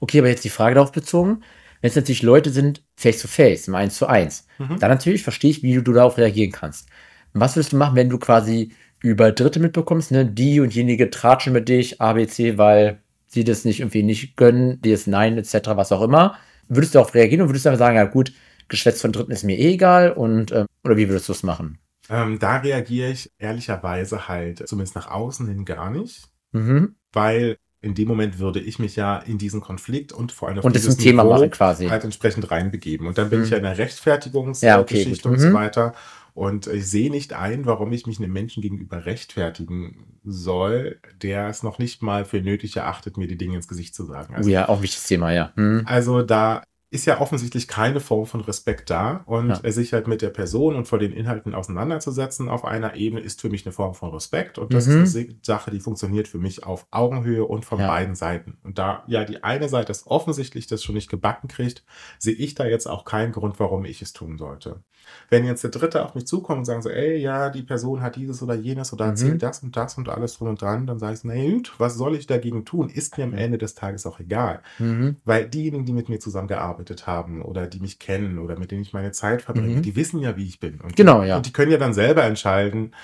Okay, 0.00 0.18
aber 0.18 0.28
jetzt 0.28 0.44
die 0.44 0.50
Frage 0.50 0.74
darauf 0.74 0.92
bezogen. 0.92 1.42
Wenn 1.80 1.88
es 1.88 1.96
natürlich 1.96 2.22
Leute 2.22 2.50
sind, 2.50 2.82
face 2.96 3.20
to 3.22 3.28
face, 3.28 3.66
im 3.68 3.74
1 3.74 3.96
zu 3.96 4.06
1, 4.06 4.46
Mhm. 4.58 4.78
dann 4.78 4.90
natürlich 4.90 5.22
verstehe 5.22 5.50
ich, 5.50 5.62
wie 5.62 5.74
du 5.80 5.92
darauf 5.92 6.18
reagieren 6.18 6.52
kannst. 6.52 6.88
Was 7.32 7.56
würdest 7.56 7.72
du 7.72 7.76
machen, 7.78 7.96
wenn 7.96 8.10
du 8.10 8.18
quasi 8.18 8.72
über 9.00 9.32
Dritte 9.32 9.58
mitbekommst, 9.60 10.10
ne, 10.12 10.26
die 10.26 10.60
und 10.60 10.74
jenige 10.74 11.08
tratschen 11.10 11.52
mit 11.54 11.68
dich, 11.68 12.00
ABC, 12.00 12.58
weil 12.58 13.00
sie 13.26 13.44
das 13.44 13.64
nicht 13.64 13.80
irgendwie 13.80 14.02
nicht 14.02 14.36
gönnen, 14.36 14.80
dir 14.82 14.94
ist 14.94 15.06
Nein, 15.06 15.38
etc., 15.38 15.76
was 15.76 15.92
auch 15.92 16.02
immer. 16.02 16.36
Würdest 16.68 16.94
du 16.94 16.98
darauf 16.98 17.14
reagieren 17.14 17.42
und 17.42 17.48
würdest 17.48 17.64
du 17.64 17.70
einfach 17.70 17.78
sagen, 17.78 17.96
ja 17.96 18.04
gut, 18.04 18.32
Geschwätz 18.68 19.00
von 19.00 19.12
Dritten 19.12 19.32
ist 19.32 19.44
mir 19.44 19.58
eh 19.58 19.74
egal 19.74 20.12
und, 20.12 20.52
ähm, 20.52 20.66
oder 20.84 20.96
wie 20.96 21.08
würdest 21.08 21.28
du 21.28 21.32
es 21.32 21.42
machen? 21.42 21.78
Ähm, 22.10 22.38
da 22.38 22.58
reagiere 22.58 23.10
ich 23.10 23.30
ehrlicherweise 23.38 24.28
halt 24.28 24.66
zumindest 24.68 24.94
nach 24.96 25.10
außen 25.10 25.46
hin 25.48 25.64
gar 25.64 25.90
nicht, 25.90 26.24
Mhm. 26.52 26.96
weil 27.12 27.56
in 27.80 27.94
dem 27.94 28.08
Moment 28.08 28.38
würde 28.38 28.60
ich 28.60 28.78
mich 28.78 28.96
ja 28.96 29.18
in 29.18 29.36
diesen 29.36 29.60
Konflikt 29.60 30.12
und 30.12 30.32
vor 30.32 30.48
allem 30.48 30.58
auf 30.58 30.64
Und 30.64 30.74
dieses 30.74 30.96
Thema 30.96 31.24
machen 31.24 31.50
quasi. 31.50 31.88
halt 31.88 32.04
entsprechend 32.04 32.50
reinbegeben. 32.50 33.06
Und 33.06 33.18
dann 33.18 33.28
bin 33.28 33.40
Mhm. 33.40 33.44
ich 33.44 33.50
ja 33.50 33.58
in 33.58 33.62
der 33.62 33.76
Rechtfertigungsgeschichte 33.76 34.66
Ja, 34.66 34.80
okay, 34.80 35.28
und 35.28 35.38
so 35.38 35.48
Mhm. 35.48 35.52
weiter. 35.52 35.94
Und 36.34 36.66
ich 36.66 36.86
sehe 36.90 37.10
nicht 37.10 37.32
ein, 37.32 37.64
warum 37.64 37.92
ich 37.92 38.06
mich 38.06 38.18
einem 38.18 38.32
Menschen 38.32 38.60
gegenüber 38.60 39.06
rechtfertigen 39.06 40.18
soll, 40.24 40.98
der 41.22 41.48
es 41.48 41.62
noch 41.62 41.78
nicht 41.78 42.02
mal 42.02 42.24
für 42.24 42.40
nötig 42.40 42.76
erachtet, 42.76 43.16
mir 43.16 43.28
die 43.28 43.38
Dinge 43.38 43.54
ins 43.56 43.68
Gesicht 43.68 43.94
zu 43.94 44.04
sagen. 44.04 44.34
Also, 44.34 44.50
ja, 44.50 44.68
auch 44.68 44.82
wichtiges 44.82 45.06
Thema, 45.06 45.32
ja. 45.32 45.52
Mhm. 45.54 45.82
also 45.86 46.22
da 46.22 46.62
ist 46.90 47.06
ja 47.06 47.20
offensichtlich 47.20 47.66
keine 47.66 47.98
Form 47.98 48.24
von 48.24 48.40
Respekt 48.40 48.88
da 48.88 49.24
und 49.26 49.48
Ja. 49.64 49.72
sich 49.72 49.92
halt 49.92 50.06
mit 50.06 50.22
der 50.22 50.30
Person 50.30 50.76
und 50.76 50.86
vor 50.86 51.00
den 51.00 51.12
Inhalten 51.12 51.52
auseinanderzusetzen 51.52 52.48
auf 52.48 52.64
einer 52.64 52.94
Ebene 52.94 53.20
ist 53.20 53.40
für 53.40 53.48
mich 53.48 53.66
eine 53.66 53.72
Form 53.72 53.94
von 53.94 54.10
Respekt 54.10 54.58
und 54.58 54.72
das 54.72 54.86
Mhm. 54.86 55.02
ist 55.02 55.16
eine 55.16 55.34
Sache, 55.42 55.72
die 55.72 55.80
funktioniert 55.80 56.28
für 56.28 56.38
mich 56.38 56.62
auf 56.64 56.86
Augenhöhe 56.92 57.44
und 57.44 57.64
von 57.64 57.80
Ja. 57.80 57.88
beiden 57.88 58.14
Seiten. 58.14 58.58
Und 58.62 58.78
da 58.78 59.02
ja 59.08 59.24
die 59.24 59.42
eine 59.42 59.68
Seite 59.68 59.90
es 59.90 60.06
offensichtlich 60.06 60.68
das 60.68 60.84
schon 60.84 60.94
nicht 60.94 61.10
gebacken 61.10 61.48
kriegt, 61.48 61.84
sehe 62.20 62.34
ich 62.34 62.54
da 62.54 62.64
jetzt 62.64 62.86
auch 62.86 63.04
keinen 63.04 63.32
Grund, 63.32 63.58
warum 63.58 63.84
ich 63.84 64.00
es 64.00 64.12
tun 64.12 64.38
sollte. 64.38 64.84
Wenn 65.30 65.44
jetzt 65.44 65.62
der 65.64 65.70
Dritte 65.70 66.04
auf 66.04 66.14
mich 66.14 66.26
zukommt 66.26 66.58
und 66.60 66.64
sagen 66.64 66.82
so, 66.82 66.90
ey, 66.90 67.16
ja, 67.16 67.50
die 67.50 67.62
Person 67.62 68.00
hat 68.02 68.16
dieses 68.16 68.42
oder 68.42 68.54
jenes 68.54 68.92
oder 68.92 69.04
Mhm. 69.06 69.10
erzählt 69.10 69.42
das 69.42 69.62
und 69.62 69.76
das 69.76 69.96
und 69.98 70.08
alles 70.08 70.38
drum 70.38 70.48
und 70.48 70.60
dran, 70.62 70.86
dann 70.86 70.98
sage 70.98 71.14
ich, 71.14 71.20
na 71.24 71.34
gut, 71.34 71.74
was 71.78 71.94
soll 71.96 72.14
ich 72.16 72.26
dagegen 72.26 72.64
tun? 72.64 72.88
Ist 72.88 73.18
mir 73.18 73.24
am. 73.24 73.34
Ende 73.34 73.58
des 73.58 73.74
Tages 73.74 74.06
auch 74.06 74.20
egal. 74.20 74.60
Mhm. 74.78 75.16
Weil 75.24 75.48
diejenigen, 75.48 75.84
die 75.84 75.92
mit 75.92 76.08
mir 76.08 76.20
zusammengearbeitet 76.20 77.06
haben 77.06 77.42
oder 77.42 77.66
die 77.66 77.80
mich 77.80 77.98
kennen 77.98 78.38
oder 78.38 78.58
mit 78.58 78.70
denen 78.70 78.82
ich 78.82 78.92
meine 78.92 79.12
Zeit 79.12 79.42
verbringe, 79.42 79.76
Mhm. 79.76 79.82
die 79.82 79.96
wissen 79.96 80.20
ja, 80.20 80.36
wie 80.36 80.46
ich 80.46 80.60
bin. 80.60 80.80
Und 80.80 80.96
Genau, 80.96 81.22
die, 81.22 81.28
ja. 81.28 81.36
Und 81.36 81.46
die 81.46 81.52
können 81.52 81.72
ja 81.72 81.78
dann 81.78 81.94
selber 81.94 82.22
entscheiden, 82.24 82.94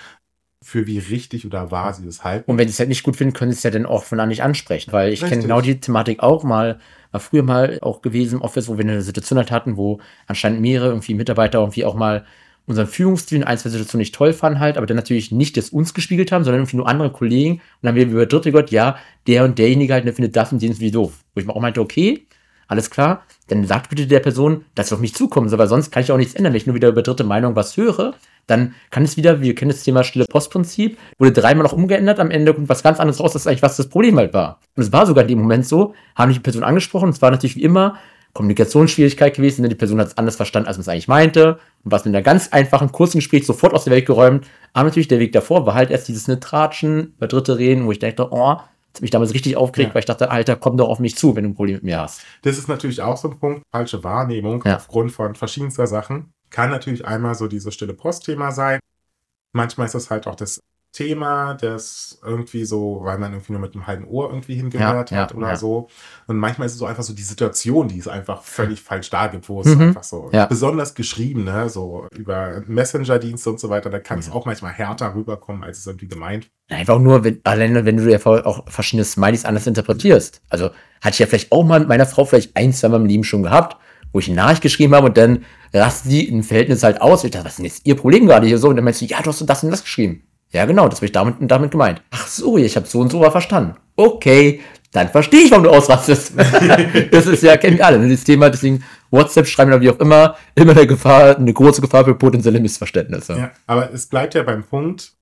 für 0.62 0.86
wie 0.86 0.98
richtig 0.98 1.46
oder 1.46 1.70
wahr 1.70 1.94
sie 1.94 2.04
das 2.04 2.22
halten. 2.22 2.50
Und 2.50 2.58
wenn 2.58 2.68
sie 2.68 2.72
es 2.72 2.78
halt 2.78 2.90
nicht 2.90 3.02
gut 3.02 3.16
finden, 3.16 3.32
können 3.32 3.50
sie 3.50 3.56
es 3.56 3.62
ja 3.62 3.70
dann 3.70 3.86
auch 3.86 4.04
von 4.04 4.20
an 4.20 4.28
nicht 4.28 4.42
ansprechen. 4.42 4.92
Weil 4.92 5.12
ich 5.12 5.20
kenne 5.20 5.40
genau 5.40 5.60
die 5.60 5.80
Thematik 5.80 6.22
auch 6.22 6.44
mal, 6.44 6.78
war 7.12 7.20
früher 7.20 7.42
mal 7.42 7.78
auch 7.80 8.02
gewesen 8.02 8.36
im 8.36 8.42
Office, 8.42 8.68
wo 8.68 8.76
wir 8.76 8.84
eine 8.84 9.02
Situation 9.02 9.38
halt 9.38 9.50
hatten, 9.50 9.76
wo 9.76 10.00
anscheinend 10.26 10.60
mehrere 10.60 10.88
irgendwie 10.88 11.14
Mitarbeiter 11.14 11.60
irgendwie 11.60 11.84
auch 11.84 11.94
mal 11.94 12.26
unseren 12.66 12.86
Führungsstil 12.86 13.38
in 13.38 13.44
ein, 13.44 13.58
zwei 13.58 13.70
Situationen 13.70 14.00
nicht 14.00 14.14
toll 14.14 14.32
fanden 14.32 14.60
halt, 14.60 14.76
aber 14.76 14.86
dann 14.86 14.96
natürlich 14.96 15.32
nicht 15.32 15.56
das 15.56 15.70
uns 15.70 15.94
gespiegelt 15.94 16.30
haben, 16.30 16.44
sondern 16.44 16.60
irgendwie 16.60 16.76
nur 16.76 16.88
andere 16.88 17.10
Kollegen. 17.10 17.54
Und 17.54 17.62
dann 17.82 17.90
haben 17.90 17.96
wir 17.96 18.06
über 18.06 18.26
Dritte 18.26 18.52
gehört, 18.52 18.70
ja, 18.70 18.96
der 19.26 19.44
und 19.44 19.58
derjenige 19.58 19.94
halt 19.94 20.04
der 20.04 20.12
findet 20.12 20.36
das 20.36 20.52
und 20.52 20.60
den 20.60 20.78
wie 20.78 20.90
doof. 20.90 21.24
Wo 21.34 21.40
ich 21.40 21.46
mir 21.46 21.56
auch 21.56 21.60
meinte, 21.60 21.80
okay, 21.80 22.26
alles 22.70 22.90
klar, 22.90 23.22
dann 23.48 23.66
sagt 23.66 23.90
bitte 23.90 24.06
der 24.06 24.20
Person, 24.20 24.64
dass 24.74 24.88
sie 24.88 24.94
auf 24.94 25.00
mich 25.00 25.14
zukommen 25.14 25.48
soll, 25.48 25.58
weil 25.58 25.66
sonst 25.66 25.90
kann 25.90 26.02
ich 26.02 26.12
auch 26.12 26.16
nichts 26.16 26.34
ändern. 26.34 26.52
Wenn 26.52 26.58
ich 26.58 26.66
nur 26.66 26.76
wieder 26.76 26.88
über 26.88 27.02
dritte 27.02 27.24
Meinung 27.24 27.56
was 27.56 27.76
höre, 27.76 28.14
dann 28.46 28.74
kann 28.90 29.02
es 29.02 29.16
wieder, 29.16 29.40
wir 29.40 29.54
kennen 29.54 29.70
das 29.70 29.82
Thema 29.82 30.04
stille 30.04 30.24
Postprinzip, 30.24 30.96
wurde 31.18 31.32
dreimal 31.32 31.64
noch 31.64 31.72
umgeändert, 31.72 32.20
am 32.20 32.30
Ende 32.30 32.54
kommt 32.54 32.68
was 32.68 32.82
ganz 32.82 33.00
anderes 33.00 33.20
raus, 33.20 33.32
das 33.32 33.42
ist 33.42 33.46
eigentlich, 33.48 33.62
was 33.62 33.76
das 33.76 33.88
Problem 33.88 34.16
halt 34.16 34.34
war. 34.34 34.60
Und 34.76 34.84
es 34.84 34.92
war 34.92 35.06
sogar 35.06 35.22
in 35.22 35.28
dem 35.28 35.40
Moment 35.40 35.66
so, 35.66 35.94
haben 36.14 36.32
die 36.32 36.38
Person 36.38 36.62
angesprochen, 36.62 37.10
es 37.10 37.20
war 37.20 37.30
natürlich 37.30 37.56
wie 37.56 37.62
immer 37.62 37.96
Kommunikationsschwierigkeit 38.32 39.34
gewesen, 39.34 39.62
denn 39.62 39.70
die 39.70 39.76
Person 39.76 39.98
hat 39.98 40.08
es 40.08 40.18
anders 40.18 40.36
verstanden, 40.36 40.68
als 40.68 40.76
man 40.76 40.82
es 40.82 40.88
eigentlich 40.88 41.08
meinte. 41.08 41.58
Und 41.84 41.90
was 41.90 42.04
mit 42.04 42.14
einer 42.14 42.22
ganz 42.22 42.48
einfachen, 42.52 42.92
kurzen 42.92 43.18
Gespräch 43.18 43.44
sofort 43.44 43.74
aus 43.74 43.84
der 43.84 43.92
Welt 43.92 44.06
geräumt. 44.06 44.46
Aber 44.72 44.84
natürlich 44.84 45.08
der 45.08 45.18
Weg 45.18 45.32
davor 45.32 45.66
war 45.66 45.74
halt 45.74 45.90
erst 45.90 46.06
dieses 46.06 46.28
ne 46.28 46.38
Tratschen, 46.38 47.14
über 47.16 47.26
Dritte 47.26 47.58
reden, 47.58 47.86
wo 47.86 47.92
ich 47.92 47.98
dachte, 47.98 48.28
oh, 48.30 48.58
hat 48.94 49.02
mich 49.02 49.10
damals 49.10 49.34
richtig 49.34 49.56
aufgeregt, 49.56 49.90
ja. 49.90 49.94
weil 49.94 50.00
ich 50.00 50.06
dachte, 50.06 50.30
Alter, 50.30 50.56
komm 50.56 50.76
doch 50.76 50.88
auf 50.88 50.98
mich 50.98 51.16
zu, 51.16 51.36
wenn 51.36 51.44
du 51.44 51.50
ein 51.50 51.54
Problem 51.54 51.76
mit 51.76 51.84
mir 51.84 52.00
hast. 52.00 52.22
Das 52.42 52.58
ist 52.58 52.68
natürlich 52.68 53.02
auch 53.02 53.16
so 53.16 53.30
ein 53.30 53.38
Punkt, 53.38 53.62
falsche 53.70 54.02
Wahrnehmung 54.04 54.62
ja. 54.64 54.76
aufgrund 54.76 55.12
von 55.12 55.34
verschiedenster 55.34 55.86
Sachen. 55.86 56.32
Kann 56.50 56.70
natürlich 56.70 57.06
einmal 57.06 57.34
so 57.34 57.46
dieses 57.46 57.74
stille 57.74 57.94
Postthema 57.94 58.50
sein. 58.50 58.80
Manchmal 59.52 59.86
ist 59.86 59.94
das 59.94 60.10
halt 60.10 60.26
auch 60.26 60.34
das 60.34 60.60
Thema, 60.92 61.54
das 61.54 62.18
irgendwie 62.24 62.64
so, 62.64 63.00
weil 63.02 63.18
man 63.18 63.32
irgendwie 63.32 63.52
nur 63.52 63.60
mit 63.60 63.74
einem 63.74 63.86
halben 63.86 64.06
Ohr 64.08 64.30
irgendwie 64.30 64.56
hingehört 64.56 65.10
ja, 65.10 65.18
hat 65.18 65.30
ja, 65.30 65.36
oder 65.36 65.50
ja. 65.50 65.56
so. 65.56 65.88
Und 66.26 66.36
manchmal 66.36 66.66
ist 66.66 66.72
es 66.72 66.78
so 66.78 66.86
einfach 66.86 67.04
so 67.04 67.12
die 67.12 67.22
Situation, 67.22 67.88
die 67.88 67.98
es 67.98 68.08
einfach 68.08 68.42
völlig 68.42 68.82
falsch 68.82 69.08
da 69.10 69.28
gibt, 69.28 69.48
wo 69.48 69.60
es 69.60 69.68
mhm. 69.68 69.80
einfach 69.82 70.02
so 70.02 70.30
besonders 70.48 70.94
geschrieben, 70.94 71.44
ne, 71.44 71.68
so 71.68 72.08
über 72.16 72.62
Messenger-Dienste 72.66 73.50
und 73.50 73.60
so 73.60 73.68
weiter, 73.70 73.88
da 73.88 74.00
kann 74.00 74.18
es 74.18 74.30
auch 74.30 74.46
manchmal 74.46 74.72
härter 74.72 75.14
rüberkommen, 75.14 75.62
als 75.62 75.78
es 75.78 75.86
irgendwie 75.86 76.08
gemeint. 76.08 76.50
Einfach 76.68 76.98
nur, 76.98 77.22
wenn, 77.24 77.40
alleine 77.44 77.84
wenn 77.84 77.96
du 77.96 78.10
ja 78.10 78.24
auch 78.24 78.68
verschiedene 78.68 79.04
Smileys 79.04 79.44
anders 79.44 79.66
interpretierst. 79.66 80.42
Also 80.48 80.70
hatte 81.00 81.14
ich 81.14 81.18
ja 81.20 81.26
vielleicht 81.26 81.52
auch 81.52 81.64
mal 81.64 81.80
mit 81.80 81.88
meiner 81.88 82.06
Frau 82.06 82.24
vielleicht 82.24 82.56
ein, 82.56 82.72
zwei 82.72 82.88
Mal 82.88 83.00
im 83.00 83.06
Leben 83.06 83.24
schon 83.24 83.42
gehabt, 83.42 83.76
wo 84.12 84.18
ich 84.18 84.26
eine 84.26 84.36
Nachricht 84.36 84.62
geschrieben 84.62 84.94
habe 84.94 85.06
und 85.06 85.16
dann 85.16 85.44
rastet 85.72 86.10
sie 86.10 86.28
ein 86.28 86.42
Verhältnis 86.42 86.82
halt 86.82 87.00
aus. 87.00 87.24
Ich 87.24 87.30
dachte, 87.30 87.44
was 87.44 87.52
ist 87.52 87.58
denn 87.58 87.66
jetzt 87.66 87.86
ihr 87.86 87.96
Problem 87.96 88.26
gerade 88.26 88.46
hier 88.46 88.58
so? 88.58 88.68
Und 88.68 88.76
dann 88.76 88.84
meinst 88.84 89.00
du, 89.00 89.04
ja, 89.04 89.20
du 89.22 89.30
hast 89.30 89.40
das 89.40 89.64
und 89.64 89.70
das 89.70 89.82
geschrieben. 89.82 90.24
Ja, 90.52 90.64
genau, 90.66 90.88
das 90.88 90.98
habe 90.98 91.06
ich 91.06 91.12
damit, 91.12 91.36
damit 91.40 91.70
gemeint. 91.70 92.02
Ach 92.10 92.26
so, 92.26 92.58
ich 92.58 92.76
habe 92.76 92.86
so 92.86 93.00
und 93.00 93.10
so 93.10 93.22
verstanden. 93.30 93.76
Okay, 93.96 94.60
dann 94.92 95.08
verstehe 95.08 95.42
ich, 95.42 95.50
warum 95.50 95.64
du 95.64 95.70
ausrastest. 95.70 96.32
das 97.12 97.26
ist 97.26 97.42
ja, 97.42 97.56
kennen 97.56 97.78
wir 97.78 97.86
alle, 97.86 97.98
ne? 97.98 98.08
das 98.08 98.24
Thema, 98.24 98.50
deswegen 98.50 98.82
WhatsApp 99.10 99.46
schreiben 99.46 99.70
oder 99.70 99.80
wie 99.80 99.90
auch 99.90 100.00
immer, 100.00 100.36
immer 100.56 100.72
eine 100.72 100.86
Gefahr, 100.86 101.36
eine 101.36 101.52
große 101.52 101.80
Gefahr 101.80 102.04
für 102.04 102.16
potenzielle 102.16 102.58
Missverständnisse. 102.58 103.36
Ja, 103.36 103.52
aber 103.66 103.92
es 103.92 104.06
bleibt 104.06 104.34
ja 104.34 104.42
beim 104.42 104.64
Punkt, 104.64 105.12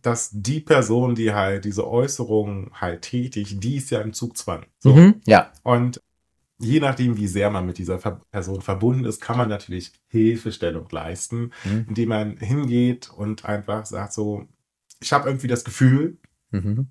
dass 0.00 0.30
die 0.32 0.60
Person, 0.60 1.14
die 1.14 1.34
halt 1.34 1.64
diese 1.64 1.86
Äußerung 1.86 2.70
halt 2.74 3.02
tätigt, 3.02 3.62
die 3.62 3.76
ist 3.76 3.90
ja 3.90 4.00
im 4.00 4.12
Zugzwang. 4.12 4.64
So. 4.78 4.94
Mhm, 4.94 5.20
ja. 5.26 5.50
Und 5.62 6.00
je 6.58 6.80
nachdem, 6.80 7.16
wie 7.16 7.26
sehr 7.26 7.50
man 7.50 7.66
mit 7.66 7.78
dieser 7.78 7.98
Person 7.98 8.62
verbunden 8.62 9.04
ist, 9.04 9.20
kann 9.20 9.36
man 9.36 9.48
natürlich 9.48 9.92
Hilfestellung 10.08 10.86
leisten, 10.90 11.52
mhm. 11.64 11.86
indem 11.88 12.08
man 12.08 12.36
hingeht 12.38 13.10
und 13.10 13.44
einfach 13.44 13.86
sagt 13.86 14.12
so, 14.12 14.46
ich 15.00 15.12
habe 15.12 15.28
irgendwie 15.28 15.48
das 15.48 15.64
Gefühl, 15.64 16.18
mhm. 16.50 16.88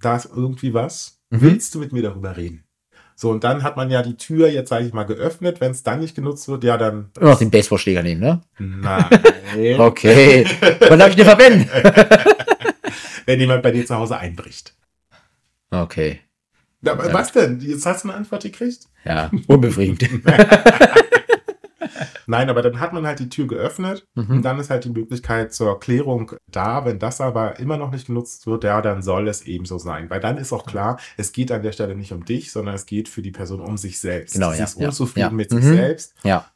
da 0.00 0.16
ist 0.16 0.26
irgendwie 0.26 0.74
was. 0.74 1.20
Mhm. 1.30 1.40
Willst 1.40 1.74
du 1.74 1.80
mit 1.80 1.92
mir 1.92 2.02
darüber 2.02 2.36
reden? 2.36 2.64
So, 3.16 3.30
und 3.30 3.42
dann 3.42 3.64
hat 3.64 3.76
man 3.76 3.90
ja 3.90 4.02
die 4.02 4.16
Tür 4.16 4.48
jetzt, 4.48 4.68
sage 4.68 4.86
ich 4.86 4.92
mal, 4.92 5.02
geöffnet. 5.02 5.60
Wenn 5.60 5.72
es 5.72 5.82
dann 5.82 5.98
nicht 5.98 6.14
genutzt 6.14 6.46
wird, 6.46 6.62
ja, 6.62 6.76
dann. 6.76 7.10
Immer 7.18 7.30
noch 7.30 7.38
den 7.38 7.50
Baseballschläger 7.50 8.04
nehmen, 8.04 8.20
ne? 8.20 8.42
Nein. 8.58 9.10
okay. 9.80 10.46
Wann 10.88 11.00
darf 11.00 11.10
ich 11.10 11.16
den 11.16 11.24
verwenden? 11.24 11.68
Wenn 13.26 13.40
jemand 13.40 13.64
bei 13.64 13.72
dir 13.72 13.84
zu 13.84 13.96
Hause 13.96 14.18
einbricht. 14.18 14.74
Okay. 15.70 16.20
Na. 16.80 17.12
Was 17.12 17.32
denn? 17.32 17.60
Jetzt 17.60 17.86
hast 17.86 18.04
du 18.04 18.08
eine 18.08 18.18
Antwort 18.18 18.42
gekriegt? 18.42 18.86
Ja, 19.04 19.30
unbefriedigend. 19.46 20.24
Nein, 22.26 22.50
aber 22.50 22.62
dann 22.62 22.80
hat 22.80 22.92
man 22.92 23.06
halt 23.06 23.20
die 23.20 23.28
Tür 23.28 23.46
geöffnet 23.46 24.06
mhm. 24.14 24.30
und 24.30 24.42
dann 24.42 24.58
ist 24.58 24.70
halt 24.70 24.84
die 24.84 24.90
Möglichkeit 24.90 25.52
zur 25.52 25.80
Klärung 25.80 26.32
da. 26.46 26.84
Wenn 26.84 26.98
das 26.98 27.20
aber 27.20 27.58
immer 27.58 27.76
noch 27.76 27.90
nicht 27.90 28.06
genutzt 28.06 28.46
wird, 28.46 28.64
ja, 28.64 28.82
dann 28.82 29.02
soll 29.02 29.28
es 29.28 29.42
eben 29.42 29.64
so 29.64 29.78
sein. 29.78 30.10
Weil 30.10 30.20
dann 30.20 30.38
ist 30.38 30.52
auch 30.52 30.66
klar, 30.66 30.98
es 31.16 31.32
geht 31.32 31.50
an 31.50 31.62
der 31.62 31.72
Stelle 31.72 31.94
nicht 31.94 32.12
um 32.12 32.24
dich, 32.24 32.52
sondern 32.52 32.74
es 32.74 32.86
geht 32.86 33.08
für 33.08 33.22
die 33.22 33.30
Person 33.30 33.60
um 33.60 33.76
sich 33.76 33.98
selbst. 33.98 34.34
Genau, 34.34 34.52
Sie 34.52 34.58
ja, 34.58 34.64
ist 34.64 34.76
unzufrieden 34.76 35.30
ja. 35.30 35.30
mit 35.30 35.52
mhm. 35.52 35.62
sich 35.62 35.76
selbst. 35.76 36.14
Ja. 36.22 36.46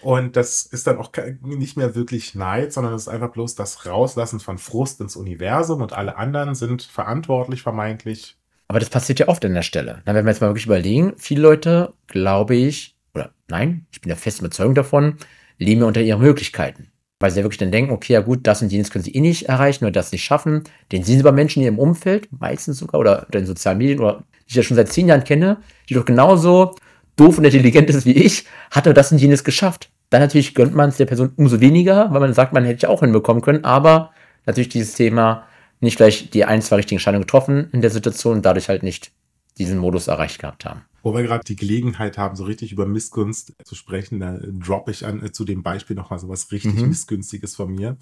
Und 0.00 0.36
das 0.36 0.66
ist 0.66 0.86
dann 0.86 0.98
auch 0.98 1.12
nicht 1.42 1.76
mehr 1.76 1.94
wirklich 1.94 2.34
Neid, 2.34 2.72
sondern 2.72 2.94
es 2.94 3.02
ist 3.02 3.08
einfach 3.08 3.30
bloß 3.30 3.54
das 3.54 3.86
Rauslassen 3.86 4.40
von 4.40 4.58
Frust 4.58 5.00
ins 5.00 5.14
Universum 5.14 5.82
und 5.82 5.92
alle 5.92 6.16
anderen 6.16 6.56
sind 6.56 6.82
verantwortlich 6.82 7.62
vermeintlich 7.62 8.36
aber 8.72 8.80
das 8.80 8.88
passiert 8.88 9.18
ja 9.18 9.28
oft 9.28 9.44
an 9.44 9.52
der 9.52 9.60
Stelle. 9.60 10.00
Na, 10.06 10.14
wenn 10.14 10.24
wir 10.24 10.30
jetzt 10.30 10.40
mal 10.40 10.48
wirklich 10.48 10.64
überlegen, 10.64 11.12
viele 11.18 11.42
Leute, 11.42 11.92
glaube 12.06 12.56
ich, 12.56 12.96
oder 13.14 13.32
nein, 13.48 13.84
ich 13.92 14.00
bin 14.00 14.08
der 14.08 14.16
festen 14.16 14.46
Überzeugung 14.46 14.74
davon, 14.74 15.18
leben 15.58 15.82
ja 15.82 15.86
unter 15.86 16.00
ihren 16.00 16.22
Möglichkeiten. 16.22 16.90
Weil 17.20 17.30
sie 17.30 17.40
ja 17.40 17.44
wirklich 17.44 17.58
dann 17.58 17.70
denken, 17.70 17.92
okay, 17.92 18.14
ja 18.14 18.20
gut, 18.20 18.46
das 18.46 18.62
und 18.62 18.72
jenes 18.72 18.90
können 18.90 19.04
sie 19.04 19.14
eh 19.14 19.20
nicht 19.20 19.50
erreichen 19.50 19.84
oder 19.84 19.92
das 19.92 20.10
nicht 20.10 20.24
schaffen. 20.24 20.64
Den 20.90 21.04
sehen 21.04 21.18
sie 21.18 21.22
bei 21.22 21.32
Menschen 21.32 21.60
in 21.60 21.66
ihrem 21.66 21.78
Umfeld, 21.78 22.30
meistens 22.32 22.78
sogar, 22.78 22.98
oder 22.98 23.26
in 23.34 23.44
sozialen 23.44 23.76
Medien, 23.76 24.00
oder 24.00 24.24
die 24.44 24.52
ich 24.52 24.56
ja 24.56 24.62
schon 24.62 24.76
seit 24.78 24.88
zehn 24.88 25.06
Jahren 25.06 25.24
kenne, 25.24 25.58
die 25.90 25.94
doch 25.94 26.06
genauso 26.06 26.74
doof 27.16 27.36
und 27.36 27.44
intelligent 27.44 27.90
ist 27.90 28.06
wie 28.06 28.12
ich, 28.12 28.46
hat 28.70 28.86
er 28.86 28.94
das 28.94 29.12
und 29.12 29.18
jenes 29.18 29.44
geschafft. 29.44 29.90
Dann 30.08 30.22
natürlich 30.22 30.54
gönnt 30.54 30.74
man 30.74 30.88
es 30.88 30.96
der 30.96 31.04
Person 31.04 31.32
umso 31.36 31.60
weniger, 31.60 32.10
weil 32.10 32.20
man 32.20 32.32
sagt, 32.32 32.54
man 32.54 32.64
hätte 32.64 32.86
ja 32.86 32.88
auch 32.88 33.00
hinbekommen 33.00 33.42
können, 33.42 33.64
aber 33.64 34.12
natürlich 34.46 34.70
dieses 34.70 34.94
Thema, 34.94 35.44
nicht 35.82 35.96
gleich 35.96 36.30
die 36.30 36.44
ein, 36.44 36.62
zwei 36.62 36.76
richtigen 36.76 36.96
Entscheidungen 36.96 37.24
getroffen 37.24 37.68
in 37.72 37.80
der 37.80 37.90
Situation 37.90 38.36
und 38.36 38.46
dadurch 38.46 38.68
halt 38.68 38.82
nicht 38.82 39.12
diesen 39.58 39.78
Modus 39.78 40.06
erreicht 40.06 40.38
gehabt 40.38 40.64
haben. 40.64 40.82
Wo 41.02 41.14
wir 41.14 41.22
gerade 41.24 41.42
die 41.44 41.56
Gelegenheit 41.56 42.16
haben, 42.16 42.36
so 42.36 42.44
richtig 42.44 42.70
über 42.70 42.86
Missgunst 42.86 43.54
zu 43.64 43.74
sprechen, 43.74 44.20
da 44.20 44.38
droppe 44.40 44.92
ich 44.92 45.04
an 45.04 45.22
äh, 45.22 45.32
zu 45.32 45.44
dem 45.44 45.64
Beispiel 45.64 45.96
nochmal 45.96 46.20
so 46.20 46.28
was 46.28 46.52
richtig 46.52 46.74
mhm. 46.74 46.88
Missgünstiges 46.88 47.56
von 47.56 47.74
mir. 47.74 47.96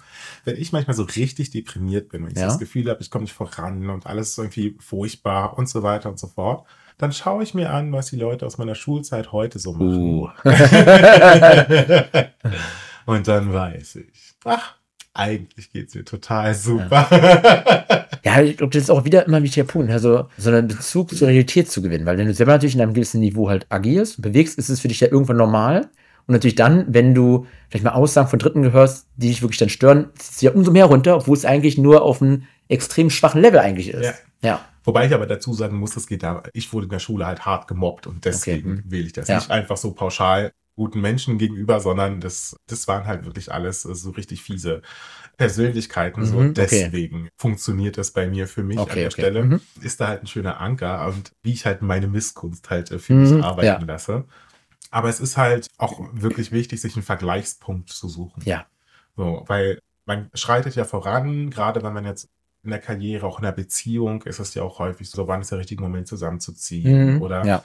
Wenn 0.45 0.55
ich 0.55 0.71
manchmal 0.71 0.95
so 0.95 1.03
richtig 1.03 1.49
deprimiert 1.49 2.09
bin, 2.09 2.23
wenn 2.23 2.31
ich 2.31 2.37
ja. 2.37 2.45
das 2.45 2.59
Gefühl 2.59 2.89
habe, 2.89 3.01
ich 3.01 3.09
komme 3.09 3.23
nicht 3.23 3.33
voran 3.33 3.89
und 3.89 4.05
alles 4.05 4.29
ist 4.29 4.37
irgendwie 4.37 4.77
furchtbar 4.79 5.57
und 5.57 5.67
so 5.67 5.81
weiter 5.81 6.09
und 6.09 6.19
so 6.19 6.27
fort, 6.27 6.67
dann 6.99 7.11
schaue 7.11 7.41
ich 7.41 7.55
mir 7.55 7.71
an, 7.71 7.91
was 7.91 8.11
die 8.11 8.17
Leute 8.17 8.45
aus 8.45 8.59
meiner 8.59 8.75
Schulzeit 8.75 9.31
heute 9.31 9.57
so 9.57 9.73
machen. 9.73 9.97
Uh. 9.97 10.29
und 13.07 13.27
dann 13.27 13.51
weiß 13.51 13.95
ich, 13.95 14.35
ach, 14.45 14.75
eigentlich 15.13 15.71
geht 15.71 15.89
es 15.89 15.95
mir 15.95 16.05
total 16.05 16.53
super. 16.55 17.07
Ja, 17.11 18.07
ja 18.23 18.41
ich 18.41 18.57
glaube, 18.57 18.73
das 18.73 18.83
ist 18.83 18.89
auch 18.89 19.05
wieder 19.05 19.25
immer 19.25 19.43
wichtiger 19.43 19.65
Punkt, 19.65 19.91
also 19.91 20.29
so 20.37 20.49
einen 20.49 20.67
Bezug 20.67 21.15
zur 21.15 21.27
Realität 21.27 21.69
zu 21.69 21.81
gewinnen, 21.81 22.05
weil 22.05 22.17
wenn 22.17 22.27
du 22.27 22.33
selber 22.33 22.53
natürlich 22.53 22.75
in 22.75 22.81
einem 22.81 22.93
gewissen 22.93 23.19
Niveau 23.19 23.49
halt 23.49 23.65
agierst 23.69 24.17
und 24.17 24.21
bewegst, 24.23 24.57
ist 24.57 24.69
es 24.69 24.79
für 24.79 24.87
dich 24.87 24.99
ja 24.99 25.07
irgendwann 25.07 25.37
normal. 25.37 25.89
Und 26.27 26.33
natürlich 26.33 26.55
dann, 26.55 26.85
wenn 26.87 27.15
du 27.15 27.47
vielleicht 27.69 27.83
mal 27.83 27.91
Aussagen 27.91 28.29
von 28.29 28.39
Dritten 28.39 28.61
gehörst, 28.61 29.07
die 29.17 29.27
dich 29.29 29.41
wirklich 29.41 29.57
dann 29.57 29.69
stören, 29.69 30.09
zieht 30.15 30.35
es 30.35 30.41
ja 30.41 30.51
umso 30.51 30.71
mehr 30.71 30.85
runter, 30.85 31.17
obwohl 31.17 31.35
es 31.35 31.45
eigentlich 31.45 31.77
nur 31.77 32.03
auf 32.03 32.21
einem 32.21 32.43
extrem 32.69 33.09
schwachen 33.09 33.41
Level 33.41 33.59
eigentlich 33.59 33.89
ist. 33.89 34.05
Ja. 34.05 34.49
ja. 34.49 34.65
Wobei 34.83 35.07
ich 35.07 35.13
aber 35.13 35.25
dazu 35.25 35.53
sagen 35.53 35.77
muss, 35.77 35.93
das 35.93 36.07
geht 36.07 36.23
da, 36.23 36.43
ich 36.53 36.71
wurde 36.73 36.85
in 36.85 36.91
der 36.91 36.99
Schule 36.99 37.25
halt 37.25 37.45
hart 37.45 37.67
gemobbt 37.67 38.07
und 38.07 38.23
deswegen 38.25 38.73
okay. 38.73 38.83
wähle 38.85 39.05
ich 39.07 39.13
das 39.13 39.27
ja. 39.27 39.35
nicht 39.35 39.51
einfach 39.51 39.77
so 39.77 39.91
pauschal 39.91 40.53
guten 40.75 41.01
Menschen 41.01 41.37
gegenüber, 41.37 41.79
sondern 41.79 42.21
das, 42.21 42.55
das 42.67 42.87
waren 42.87 43.05
halt 43.05 43.25
wirklich 43.25 43.51
alles 43.51 43.81
so 43.83 44.11
richtig 44.11 44.41
fiese 44.41 44.81
Persönlichkeiten. 45.37 46.21
Mhm, 46.21 46.25
so 46.25 46.43
deswegen 46.49 47.21
okay. 47.23 47.31
funktioniert 47.37 47.97
das 47.97 48.11
bei 48.11 48.27
mir 48.27 48.47
für 48.47 48.63
mich 48.63 48.77
okay, 48.77 48.89
an 48.89 48.95
der 48.95 49.07
okay. 49.07 49.21
Stelle. 49.21 49.43
Mhm. 49.43 49.61
Ist 49.81 50.01
da 50.01 50.07
halt 50.07 50.23
ein 50.23 50.27
schöner 50.27 50.59
Anker 50.59 51.07
und 51.07 51.31
wie 51.43 51.53
ich 51.53 51.65
halt 51.65 51.81
meine 51.81 52.07
Misskunst 52.07 52.69
halt 52.69 52.91
äh, 52.91 52.99
für 52.99 53.13
mich 53.13 53.31
mhm, 53.31 53.43
arbeiten 53.43 53.81
ja. 53.81 53.93
lasse. 53.93 54.25
Aber 54.91 55.09
es 55.09 55.19
ist 55.19 55.37
halt 55.37 55.67
auch 55.77 56.01
wirklich 56.13 56.51
wichtig, 56.51 56.81
sich 56.81 56.95
einen 56.95 57.03
Vergleichspunkt 57.03 57.89
zu 57.89 58.09
suchen. 58.09 58.41
Ja. 58.45 58.65
So, 59.15 59.43
weil 59.47 59.79
man 60.05 60.29
schreitet 60.33 60.75
ja 60.75 60.83
voran, 60.83 61.49
gerade 61.49 61.83
wenn 61.83 61.93
man 61.93 62.05
jetzt 62.05 62.27
in 62.63 62.69
der 62.69 62.79
Karriere, 62.79 63.25
auch 63.25 63.39
in 63.39 63.45
der 63.45 63.51
Beziehung, 63.51 64.21
ist 64.23 64.39
es 64.39 64.53
ja 64.53 64.63
auch 64.63 64.79
häufig 64.79 65.09
so, 65.09 65.27
wann 65.27 65.41
ist 65.41 65.51
der 65.51 65.59
richtige 65.59 65.81
Moment 65.81 66.07
zusammenzuziehen? 66.07 67.15
Mhm, 67.15 67.21
oder 67.21 67.45
ja 67.45 67.63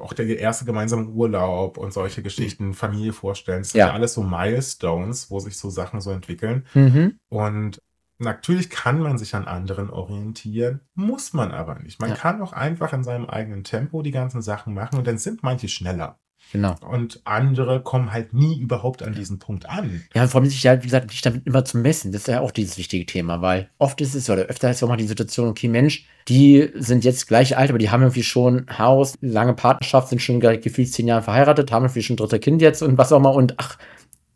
auch 0.00 0.12
der 0.12 0.38
erste 0.38 0.64
gemeinsame 0.64 1.06
Urlaub 1.08 1.78
und 1.78 1.92
solche 1.92 2.22
Geschichten, 2.22 2.74
Familie 2.74 3.12
vorstellen. 3.12 3.62
Das 3.62 3.72
ja. 3.72 3.86
sind 3.86 3.88
ja 3.88 3.94
alles 3.94 4.14
so 4.14 4.22
Milestones, 4.22 5.30
wo 5.30 5.40
sich 5.40 5.56
so 5.56 5.70
Sachen 5.70 6.00
so 6.00 6.10
entwickeln. 6.10 6.66
Mhm. 6.74 7.18
Und 7.28 7.82
natürlich 8.18 8.70
kann 8.70 9.00
man 9.00 9.18
sich 9.18 9.34
an 9.34 9.46
anderen 9.46 9.90
orientieren, 9.90 10.80
muss 10.94 11.32
man 11.32 11.50
aber 11.50 11.78
nicht. 11.78 12.00
Man 12.00 12.10
ja. 12.10 12.16
kann 12.16 12.40
auch 12.42 12.52
einfach 12.52 12.92
in 12.92 13.02
seinem 13.02 13.26
eigenen 13.26 13.64
Tempo 13.64 14.02
die 14.02 14.10
ganzen 14.10 14.42
Sachen 14.42 14.74
machen 14.74 14.98
und 14.98 15.06
dann 15.06 15.18
sind 15.18 15.42
manche 15.42 15.68
schneller. 15.68 16.19
Genau. 16.52 16.74
Und 16.88 17.20
andere 17.24 17.80
kommen 17.80 18.12
halt 18.12 18.34
nie 18.34 18.58
überhaupt 18.58 19.02
an 19.02 19.14
diesen 19.14 19.38
Punkt 19.38 19.68
an. 19.68 20.02
Ja, 20.14 20.26
vor 20.26 20.40
allem 20.40 20.50
sich 20.50 20.66
halt, 20.66 20.82
wie 20.82 20.86
gesagt, 20.86 21.08
nicht 21.08 21.24
damit 21.24 21.46
immer 21.46 21.64
zu 21.64 21.78
messen. 21.78 22.10
Das 22.10 22.22
ist 22.22 22.28
ja 22.28 22.40
auch 22.40 22.50
dieses 22.50 22.76
wichtige 22.76 23.06
Thema, 23.06 23.40
weil 23.40 23.68
oft 23.78 24.00
ist 24.00 24.14
es, 24.14 24.28
oder 24.28 24.42
öfter 24.42 24.70
ist 24.70 24.80
ja 24.80 24.86
auch 24.86 24.90
mal 24.90 24.96
die 24.96 25.06
Situation, 25.06 25.48
okay, 25.48 25.68
Mensch, 25.68 26.06
die 26.28 26.70
sind 26.74 27.04
jetzt 27.04 27.28
gleich 27.28 27.56
alt, 27.56 27.70
aber 27.70 27.78
die 27.78 27.90
haben 27.90 28.02
irgendwie 28.02 28.24
schon 28.24 28.66
Haus, 28.78 29.14
lange 29.20 29.54
Partnerschaft, 29.54 30.08
sind 30.08 30.20
schon 30.20 30.40
gefühlt 30.40 30.92
zehn 30.92 31.06
Jahre 31.06 31.22
verheiratet, 31.22 31.70
haben 31.70 31.84
irgendwie 31.84 32.02
schon 32.02 32.14
ein 32.14 32.18
drittes 32.18 32.40
Kind 32.40 32.62
jetzt 32.62 32.82
und 32.82 32.98
was 32.98 33.12
auch 33.12 33.18
immer 33.18 33.32
und 33.32 33.54
ach, 33.58 33.78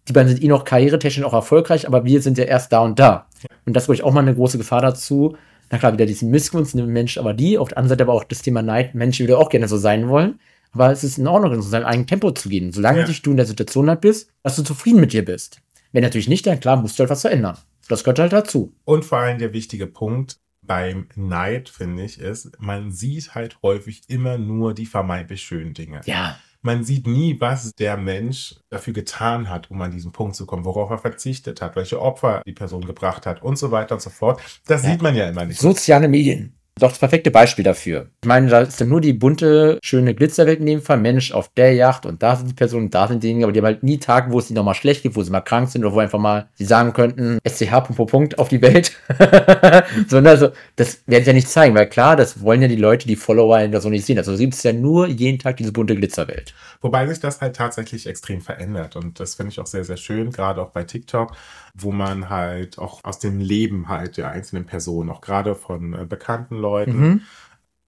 die 0.06 0.12
beiden 0.12 0.28
sind 0.28 0.42
eh 0.42 0.48
noch 0.48 0.64
karrieretechnisch 0.64 1.24
auch 1.24 1.32
erfolgreich, 1.32 1.86
aber 1.88 2.04
wir 2.04 2.22
sind 2.22 2.38
ja 2.38 2.44
erst 2.44 2.72
da 2.72 2.80
und 2.80 2.98
da. 2.98 3.26
Ja. 3.42 3.56
Und 3.64 3.74
das 3.74 3.84
ist, 3.84 3.86
glaube 3.86 3.96
ich, 3.96 4.04
auch 4.04 4.12
mal 4.12 4.20
eine 4.20 4.34
große 4.34 4.58
Gefahr 4.58 4.82
dazu. 4.82 5.36
Na 5.70 5.78
klar, 5.78 5.94
wieder 5.94 6.04
diesen 6.04 6.30
Missgunst, 6.30 6.74
Mensch, 6.74 7.16
aber 7.16 7.32
die, 7.32 7.56
auf 7.58 7.68
der 7.68 7.78
anderen 7.78 7.88
Seite 7.88 8.04
aber 8.04 8.12
auch 8.12 8.24
das 8.24 8.42
Thema 8.42 8.60
Neid, 8.60 8.94
Menschen, 8.94 9.26
die 9.26 9.32
auch 9.32 9.48
gerne 9.48 9.66
so 9.66 9.78
sein 9.78 10.08
wollen 10.08 10.38
Aber 10.74 10.90
es 10.90 11.04
ist 11.04 11.18
in 11.18 11.26
Ordnung, 11.26 11.52
in 11.54 11.62
seinem 11.62 11.86
eigenen 11.86 12.06
Tempo 12.06 12.30
zu 12.32 12.48
gehen. 12.48 12.72
Solange 12.72 13.00
Ja. 13.00 13.04
dich 13.06 13.22
du 13.22 13.30
in 13.30 13.36
der 13.36 13.46
Situation 13.46 13.88
halt 13.88 14.00
bist, 14.00 14.28
dass 14.42 14.56
du 14.56 14.62
zufrieden 14.62 15.00
mit 15.00 15.12
dir 15.12 15.24
bist. 15.24 15.60
Wenn 15.92 16.02
natürlich 16.02 16.28
nicht, 16.28 16.46
dann 16.46 16.60
klar, 16.60 16.76
musst 16.76 16.98
du 16.98 17.02
halt 17.02 17.10
was 17.10 17.20
verändern. 17.22 17.56
Das 17.88 18.02
gehört 18.02 18.18
halt 18.18 18.32
dazu. 18.32 18.74
Und 18.84 19.04
vor 19.04 19.18
allem 19.18 19.38
der 19.38 19.52
wichtige 19.52 19.86
Punkt 19.86 20.38
beim 20.62 21.06
Neid, 21.14 21.68
finde 21.68 22.02
ich, 22.04 22.18
ist, 22.18 22.50
man 22.58 22.90
sieht 22.90 23.34
halt 23.34 23.58
häufig 23.62 24.02
immer 24.08 24.38
nur 24.38 24.74
die 24.74 24.86
vermeintlich 24.86 25.42
schönen 25.42 25.74
Dinge. 25.74 26.00
Ja. 26.06 26.36
Man 26.62 26.82
sieht 26.82 27.06
nie, 27.06 27.38
was 27.40 27.72
der 27.74 27.98
Mensch 27.98 28.54
dafür 28.70 28.94
getan 28.94 29.50
hat, 29.50 29.70
um 29.70 29.80
an 29.82 29.90
diesen 29.90 30.12
Punkt 30.12 30.34
zu 30.34 30.46
kommen, 30.46 30.64
worauf 30.64 30.88
er 30.90 30.96
verzichtet 30.98 31.60
hat, 31.60 31.76
welche 31.76 32.00
Opfer 32.00 32.40
die 32.46 32.52
Person 32.54 32.86
gebracht 32.86 33.26
hat 33.26 33.42
und 33.42 33.58
so 33.58 33.70
weiter 33.70 33.94
und 33.96 34.00
so 34.00 34.08
fort. 34.08 34.40
Das 34.66 34.82
Ja. 34.82 34.90
sieht 34.92 35.02
man 35.02 35.14
ja 35.14 35.28
immer 35.28 35.44
nicht. 35.44 35.60
Soziale 35.60 36.08
Medien. 36.08 36.54
Doch 36.80 36.88
das 36.88 36.98
perfekte 36.98 37.30
Beispiel 37.30 37.64
dafür. 37.64 38.08
Ich 38.22 38.26
meine, 38.26 38.48
da 38.48 38.60
ist 38.62 38.80
dann 38.80 38.88
nur 38.88 39.00
die 39.00 39.12
bunte, 39.12 39.78
schöne 39.80 40.12
Glitzerwelt 40.12 40.58
in 40.58 40.66
dem 40.66 40.82
Fall. 40.82 40.98
Mensch, 40.98 41.30
auf 41.30 41.48
der 41.50 41.72
Yacht 41.72 42.04
und 42.04 42.20
da 42.20 42.34
sind 42.34 42.50
die 42.50 42.54
Personen, 42.54 42.90
da 42.90 43.06
sind 43.06 43.22
die 43.22 43.28
Dinge, 43.28 43.44
aber 43.44 43.52
die 43.52 43.60
haben 43.60 43.66
halt 43.66 43.84
nie 43.84 43.98
Tage, 43.98 44.32
wo 44.32 44.40
es 44.40 44.50
ihnen 44.50 44.56
nochmal 44.56 44.74
schlecht 44.74 45.04
geht, 45.04 45.14
wo 45.14 45.22
sie 45.22 45.30
mal 45.30 45.40
krank 45.40 45.68
sind 45.68 45.84
oder 45.84 45.94
wo 45.94 46.00
einfach 46.00 46.18
mal 46.18 46.48
sie 46.54 46.64
sagen 46.64 46.92
könnten, 46.92 47.38
SCH 47.48 47.70
Punkt, 47.84 48.10
Punkt 48.10 48.38
auf 48.40 48.48
die 48.48 48.60
Welt. 48.60 48.92
Sondern 50.08 50.32
also, 50.32 50.48
das 50.74 51.02
werden 51.06 51.22
sie 51.22 51.30
ja 51.30 51.34
nicht 51.34 51.48
zeigen, 51.48 51.76
weil 51.76 51.88
klar, 51.88 52.16
das 52.16 52.42
wollen 52.42 52.60
ja 52.60 52.66
die 52.66 52.74
Leute, 52.74 53.06
die 53.06 53.16
Follower 53.16 53.68
der 53.68 53.80
so 53.80 53.88
nicht 53.88 54.04
sehen. 54.04 54.18
Also 54.18 54.36
gibt 54.36 54.54
es 54.54 54.62
ja 54.64 54.72
nur 54.72 55.06
jeden 55.06 55.38
Tag 55.38 55.58
diese 55.58 55.70
bunte 55.70 55.94
Glitzerwelt. 55.94 56.54
Wobei 56.80 57.06
sich 57.06 57.20
das 57.20 57.40
halt 57.40 57.54
tatsächlich 57.54 58.06
extrem 58.08 58.40
verändert. 58.40 58.96
Und 58.96 59.20
das 59.20 59.36
finde 59.36 59.52
ich 59.52 59.60
auch 59.60 59.66
sehr, 59.66 59.84
sehr 59.84 59.96
schön, 59.96 60.32
gerade 60.32 60.60
auch 60.60 60.70
bei 60.70 60.82
TikTok, 60.82 61.36
wo 61.74 61.90
man 61.92 62.30
halt 62.30 62.78
auch 62.78 63.02
aus 63.02 63.18
dem 63.18 63.40
Leben 63.40 63.88
halt 63.88 64.16
der 64.16 64.30
einzelnen 64.30 64.64
Personen, 64.66 65.10
auch 65.10 65.20
gerade 65.20 65.54
von 65.54 65.92
äh, 65.94 66.04
bekannten 66.04 66.56
Leuten, 66.56 66.98
Mhm. 67.00 67.20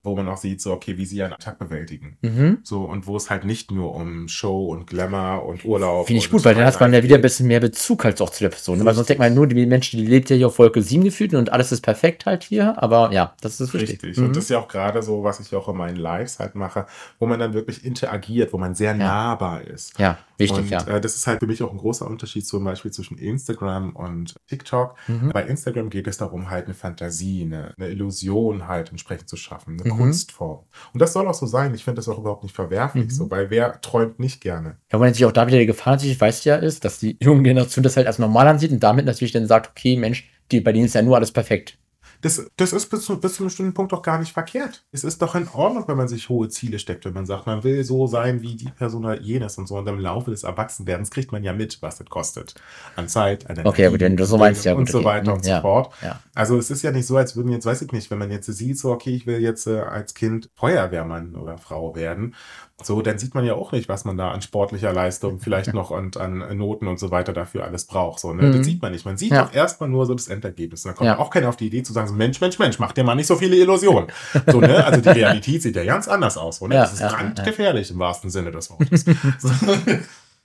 wo 0.02 0.14
man 0.14 0.28
auch 0.28 0.36
sieht, 0.36 0.60
so, 0.60 0.72
okay, 0.72 0.96
wie 0.98 1.04
sie 1.04 1.16
ihren 1.16 1.32
Alltag 1.32 1.58
bewältigen. 1.58 2.16
Mhm. 2.22 2.58
So, 2.62 2.82
und 2.84 3.08
wo 3.08 3.16
es 3.16 3.28
halt 3.28 3.44
nicht 3.44 3.72
nur 3.72 3.92
um 3.92 4.28
Show 4.28 4.66
und 4.66 4.86
Glamour 4.86 5.44
und 5.44 5.64
Urlaub. 5.64 6.06
Finde 6.06 6.18
ich 6.20 6.30
gut, 6.30 6.44
weil 6.44 6.54
dann 6.54 6.64
hat 6.64 6.78
man 6.78 6.92
ja 6.92 7.02
wieder 7.02 7.16
ein 7.16 7.22
bisschen 7.22 7.48
mehr 7.48 7.58
Bezug 7.58 8.04
halt 8.04 8.20
auch 8.22 8.30
zu 8.30 8.44
der 8.44 8.50
Person. 8.50 8.78
ne? 8.78 8.84
Weil 8.84 8.94
sonst 8.94 9.08
denkt 9.08 9.18
man 9.18 9.34
nur, 9.34 9.48
die 9.48 9.66
Menschen, 9.66 9.98
die 9.98 10.06
lebt 10.06 10.30
ja 10.30 10.36
hier 10.36 10.46
auf 10.46 10.60
Wolke 10.60 10.80
7 10.80 11.02
gefühlt 11.02 11.34
und 11.34 11.50
alles 11.52 11.72
ist 11.72 11.80
perfekt 11.80 12.24
halt 12.24 12.44
hier. 12.44 12.80
Aber 12.80 13.10
ja, 13.12 13.34
das 13.40 13.60
ist 13.60 13.74
richtig. 13.74 13.94
Richtig. 14.04 14.16
Mhm. 14.16 14.26
Und 14.26 14.36
das 14.36 14.44
ist 14.44 14.50
ja 14.50 14.58
auch 14.60 14.68
gerade 14.68 15.02
so, 15.02 15.24
was 15.24 15.40
ich 15.40 15.52
auch 15.56 15.68
in 15.68 15.76
meinen 15.76 15.96
Lives 15.96 16.38
halt 16.38 16.54
mache, 16.54 16.86
wo 17.18 17.26
man 17.26 17.40
dann 17.40 17.52
wirklich 17.52 17.84
interagiert, 17.84 18.52
wo 18.52 18.58
man 18.58 18.76
sehr 18.76 18.94
nahbar 18.94 19.62
ist. 19.62 19.98
ja, 19.98 20.18
wichtig, 20.38 20.58
und 20.58 20.68
ja. 20.70 20.86
äh, 20.86 21.00
das 21.00 21.14
ist 21.16 21.26
halt 21.26 21.40
für 21.40 21.46
mich 21.46 21.62
auch 21.62 21.70
ein 21.70 21.78
großer 21.78 22.06
Unterschied 22.06 22.46
zum 22.46 22.64
Beispiel 22.64 22.90
zwischen 22.90 23.18
Instagram 23.18 23.94
und 23.96 24.34
TikTok. 24.48 24.94
Mhm. 25.08 25.30
Bei 25.32 25.42
Instagram 25.44 25.90
geht 25.90 26.06
es 26.06 26.18
darum, 26.18 26.50
halt 26.50 26.66
eine 26.66 26.74
Fantasie, 26.74 27.42
eine, 27.42 27.74
eine 27.78 27.88
Illusion 27.88 28.66
halt 28.68 28.90
entsprechend 28.90 29.28
zu 29.28 29.36
schaffen, 29.36 29.80
eine 29.80 29.92
Mhm. 29.92 29.96
Kunstform. 29.98 30.64
Und 30.92 31.00
das 31.00 31.12
soll 31.12 31.26
auch 31.28 31.34
so 31.34 31.46
sein. 31.46 31.74
Ich 31.74 31.84
finde 31.84 31.96
das 32.00 32.08
auch 32.08 32.18
überhaupt 32.18 32.42
nicht 32.42 32.54
verwerflich, 32.54 33.06
Mhm. 33.06 33.10
so, 33.10 33.30
weil 33.30 33.50
wer 33.50 33.80
träumt 33.80 34.18
nicht 34.20 34.40
gerne? 34.40 34.76
Ja, 34.92 35.00
weil 35.00 35.08
natürlich 35.08 35.26
auch 35.26 35.32
da 35.32 35.46
wieder 35.46 35.58
die 35.58 35.66
Gefahr 35.66 35.94
natürlich, 35.94 36.20
weißt 36.20 36.44
du 36.44 36.50
ja, 36.50 36.56
ist, 36.56 36.84
dass 36.84 36.98
die 36.98 37.16
junge 37.20 37.42
Generation 37.42 37.82
das 37.82 37.96
halt 37.96 38.06
als 38.06 38.18
normal 38.18 38.48
ansieht 38.48 38.72
und 38.72 38.80
damit 38.82 39.06
natürlich 39.06 39.32
dann 39.32 39.46
sagt, 39.46 39.70
okay, 39.70 39.96
Mensch, 39.96 40.28
die, 40.52 40.60
bei 40.60 40.72
denen 40.72 40.86
ist 40.86 40.94
ja 40.94 41.02
nur 41.02 41.16
alles 41.16 41.32
perfekt. 41.32 41.78
Das, 42.22 42.50
das 42.56 42.72
ist 42.72 42.86
bis 42.90 43.02
zu, 43.04 43.20
bis 43.20 43.34
zu 43.34 43.42
einem 43.42 43.48
bestimmten 43.48 43.74
Punkt 43.74 43.92
doch 43.92 44.02
gar 44.02 44.18
nicht 44.18 44.32
verkehrt. 44.32 44.84
Es 44.92 45.04
ist 45.04 45.22
doch 45.22 45.34
in 45.34 45.48
Ordnung, 45.48 45.84
wenn 45.88 45.96
man 45.96 46.08
sich 46.08 46.28
hohe 46.28 46.48
Ziele 46.48 46.78
steckt, 46.78 47.04
wenn 47.04 47.12
man 47.12 47.26
sagt, 47.26 47.46
man 47.46 47.62
will 47.64 47.84
so 47.84 48.06
sein 48.06 48.42
wie 48.42 48.56
die 48.56 48.70
Person 48.70 49.04
oder 49.04 49.20
jenes 49.20 49.58
und 49.58 49.66
so. 49.68 49.76
Und 49.76 49.86
im 49.88 49.98
Laufe 50.00 50.30
des 50.30 50.42
Erwachsenwerdens 50.44 51.10
kriegt 51.10 51.32
man 51.32 51.44
ja 51.44 51.52
mit, 51.52 51.82
was 51.82 51.98
das 51.98 52.08
kostet. 52.08 52.54
An 52.94 53.08
Zeit, 53.08 53.48
an 53.50 53.64
Okay, 53.66 53.90
gut, 53.90 54.00
wenn 54.00 54.16
du 54.16 54.24
so 54.26 54.38
meinst, 54.38 54.64
ja, 54.64 54.74
und 54.74 54.86
gut, 54.86 54.88
so 54.88 54.98
okay. 54.98 55.06
weiter 55.06 55.34
und 55.34 55.44
Mhm, 55.44 55.44
so 55.44 55.50
ja, 55.50 55.60
fort. 55.60 55.92
ja. 56.02 56.20
Also 56.34 56.58
es 56.58 56.70
ist 56.70 56.82
ja 56.82 56.90
nicht 56.92 57.06
so, 57.06 57.16
als 57.16 57.36
würden 57.36 57.50
jetzt, 57.52 57.66
weiß 57.66 57.82
ich 57.82 57.92
nicht, 57.92 58.10
wenn 58.10 58.18
man 58.18 58.30
jetzt 58.30 58.46
sieht, 58.46 58.78
so, 58.78 58.92
okay, 58.92 59.14
ich 59.14 59.26
will 59.26 59.40
jetzt 59.40 59.66
äh, 59.66 59.80
als 59.80 60.14
Kind 60.14 60.50
Feuerwehrmann 60.54 61.34
oder 61.36 61.58
Frau 61.58 61.94
werden. 61.96 62.34
So, 62.82 63.00
dann 63.00 63.18
sieht 63.18 63.34
man 63.34 63.44
ja 63.46 63.54
auch 63.54 63.72
nicht, 63.72 63.88
was 63.88 64.04
man 64.04 64.18
da 64.18 64.32
an 64.32 64.42
sportlicher 64.42 64.92
Leistung, 64.92 65.40
vielleicht 65.40 65.72
noch 65.72 65.90
und 65.90 66.18
an 66.18 66.58
Noten 66.58 66.88
und 66.88 66.98
so 66.98 67.10
weiter 67.10 67.32
dafür 67.32 67.64
alles 67.64 67.86
braucht. 67.86 68.20
So, 68.20 68.34
ne? 68.34 68.42
Mhm. 68.42 68.52
Das 68.58 68.66
sieht 68.66 68.82
man 68.82 68.92
nicht. 68.92 69.06
Man 69.06 69.16
sieht 69.16 69.30
Ja. 69.32 69.44
doch 69.44 69.54
erstmal 69.54 69.88
nur 69.88 70.04
so 70.04 70.12
das 70.14 70.28
Endergebnis. 70.28 70.82
Da 70.82 70.92
kommt 70.92 71.06
Ja. 71.08 71.18
auch 71.18 71.30
keiner 71.30 71.48
auf 71.48 71.56
die 71.56 71.68
Idee 71.68 71.82
zu 71.82 71.94
sagen, 71.94 72.06
so, 72.08 72.14
Mensch, 72.14 72.38
Mensch, 72.40 72.58
Mensch, 72.58 72.78
mach 72.78 72.92
dir 72.92 73.02
mal 73.02 73.14
nicht 73.14 73.28
so 73.28 73.36
viele 73.36 73.56
Illusionen. 73.56 74.08
So, 74.46 74.60
ne? 74.60 74.84
Also 74.84 75.00
die 75.00 75.08
Realität 75.08 75.62
sieht 75.62 75.74
ja 75.74 75.84
ganz 75.84 76.06
anders 76.06 76.36
aus. 76.36 76.58
So, 76.58 76.66
ne? 76.66 76.74
Ja, 76.74 76.82
das 76.82 76.92
ist 76.92 77.00
ja, 77.00 77.08
brandgefährlich 77.08 77.90
im 77.90 77.98
wahrsten 77.98 78.28
Sinne 78.28 78.50
des 78.50 78.68
Wortes. 78.70 79.04
so. 79.38 79.48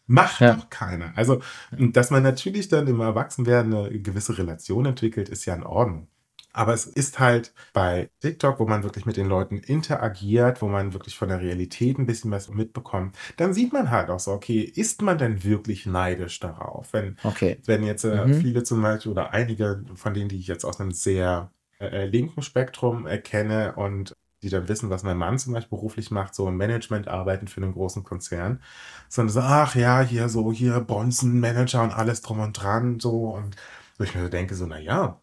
Macht 0.08 0.40
Ja. 0.42 0.54
doch 0.56 0.70
keiner. 0.70 1.12
Also, 1.16 1.42
dass 1.72 2.12
man 2.12 2.24
natürlich 2.24 2.70
dann 2.70 2.88
im 2.88 3.00
Erwachsenwerden 3.02 3.74
eine 3.74 4.00
gewisse 4.00 4.38
Relation 4.38 4.86
entwickelt, 4.86 5.28
ist 5.30 5.46
ja 5.46 5.54
in 5.56 5.64
Ordnung. 5.64 6.08
Aber 6.54 6.74
es 6.74 6.86
ist 6.86 7.20
halt 7.20 7.54
bei 7.74 8.10
TikTok, 8.22 8.60
wo 8.60 8.66
man 8.66 8.84
wirklich 8.84 9.06
mit 9.06 9.18
den 9.18 9.28
Leuten 9.28 9.58
interagiert, 9.60 10.62
wo 10.62 10.68
man 10.68 10.94
wirklich 10.94 11.18
von 11.18 11.30
der 11.30 11.42
Realität 11.42 11.98
ein 11.98 12.06
bisschen 12.06 12.32
was 12.32 12.50
mitbekommt, 12.50 13.18
dann 13.38 13.54
sieht 13.54 13.74
man 13.74 13.90
halt 13.92 14.10
auch 14.10 14.20
so, 14.20 14.32
okay, 14.32 14.62
ist 14.62 15.02
man 15.02 15.18
denn 15.18 15.44
wirklich 15.44 15.86
neidisch 15.86 16.40
darauf? 16.40 16.94
Wenn, 16.94 17.18
Okay. 17.24 17.62
wenn 17.66 17.84
jetzt 17.84 18.04
äh, 18.06 18.28
Mhm. 18.28 18.34
viele 18.34 18.64
zum 18.64 18.82
Beispiel 18.82 19.12
oder 19.12 19.32
einige 19.32 19.84
von 19.96 20.14
denen, 20.14 20.30
die 20.30 20.38
ich 20.40 20.48
jetzt 20.48 20.66
aus 20.66 20.80
einem 20.80 20.92
sehr 20.92 21.52
äh, 21.80 22.06
linken 22.06 22.42
Spektrum 22.42 23.06
erkenne 23.08 23.76
und 23.76 24.14
die 24.44 24.50
dann 24.50 24.68
wissen, 24.68 24.90
was 24.90 25.04
mein 25.04 25.18
Mann 25.18 25.38
zum 25.38 25.54
Beispiel 25.54 25.78
beruflich 25.78 26.10
macht, 26.12 26.34
so 26.34 26.48
im 26.48 26.58
Management 26.58 27.08
arbeiten 27.08 27.48
für 27.48 27.62
einen 27.62 27.74
großen 27.74 28.04
Konzern, 28.04 28.62
sondern 29.10 29.34
so, 29.34 29.40
ach 29.42 29.76
ja, 29.76 30.02
hier 30.02 30.30
so, 30.30 30.52
hier 30.52 30.80
Bonzen, 30.80 31.40
Manager 31.40 31.84
und 31.84 31.92
alles 31.92 32.22
drum 32.22 32.40
und 32.40 32.54
dran, 32.54 33.00
so 33.00 33.30
und 33.36 33.56
wo 33.98 34.04
ich 34.04 34.16
mir 34.16 34.24
so 34.24 34.30
denke, 34.30 34.56
so, 34.56 34.66
naja, 34.66 35.21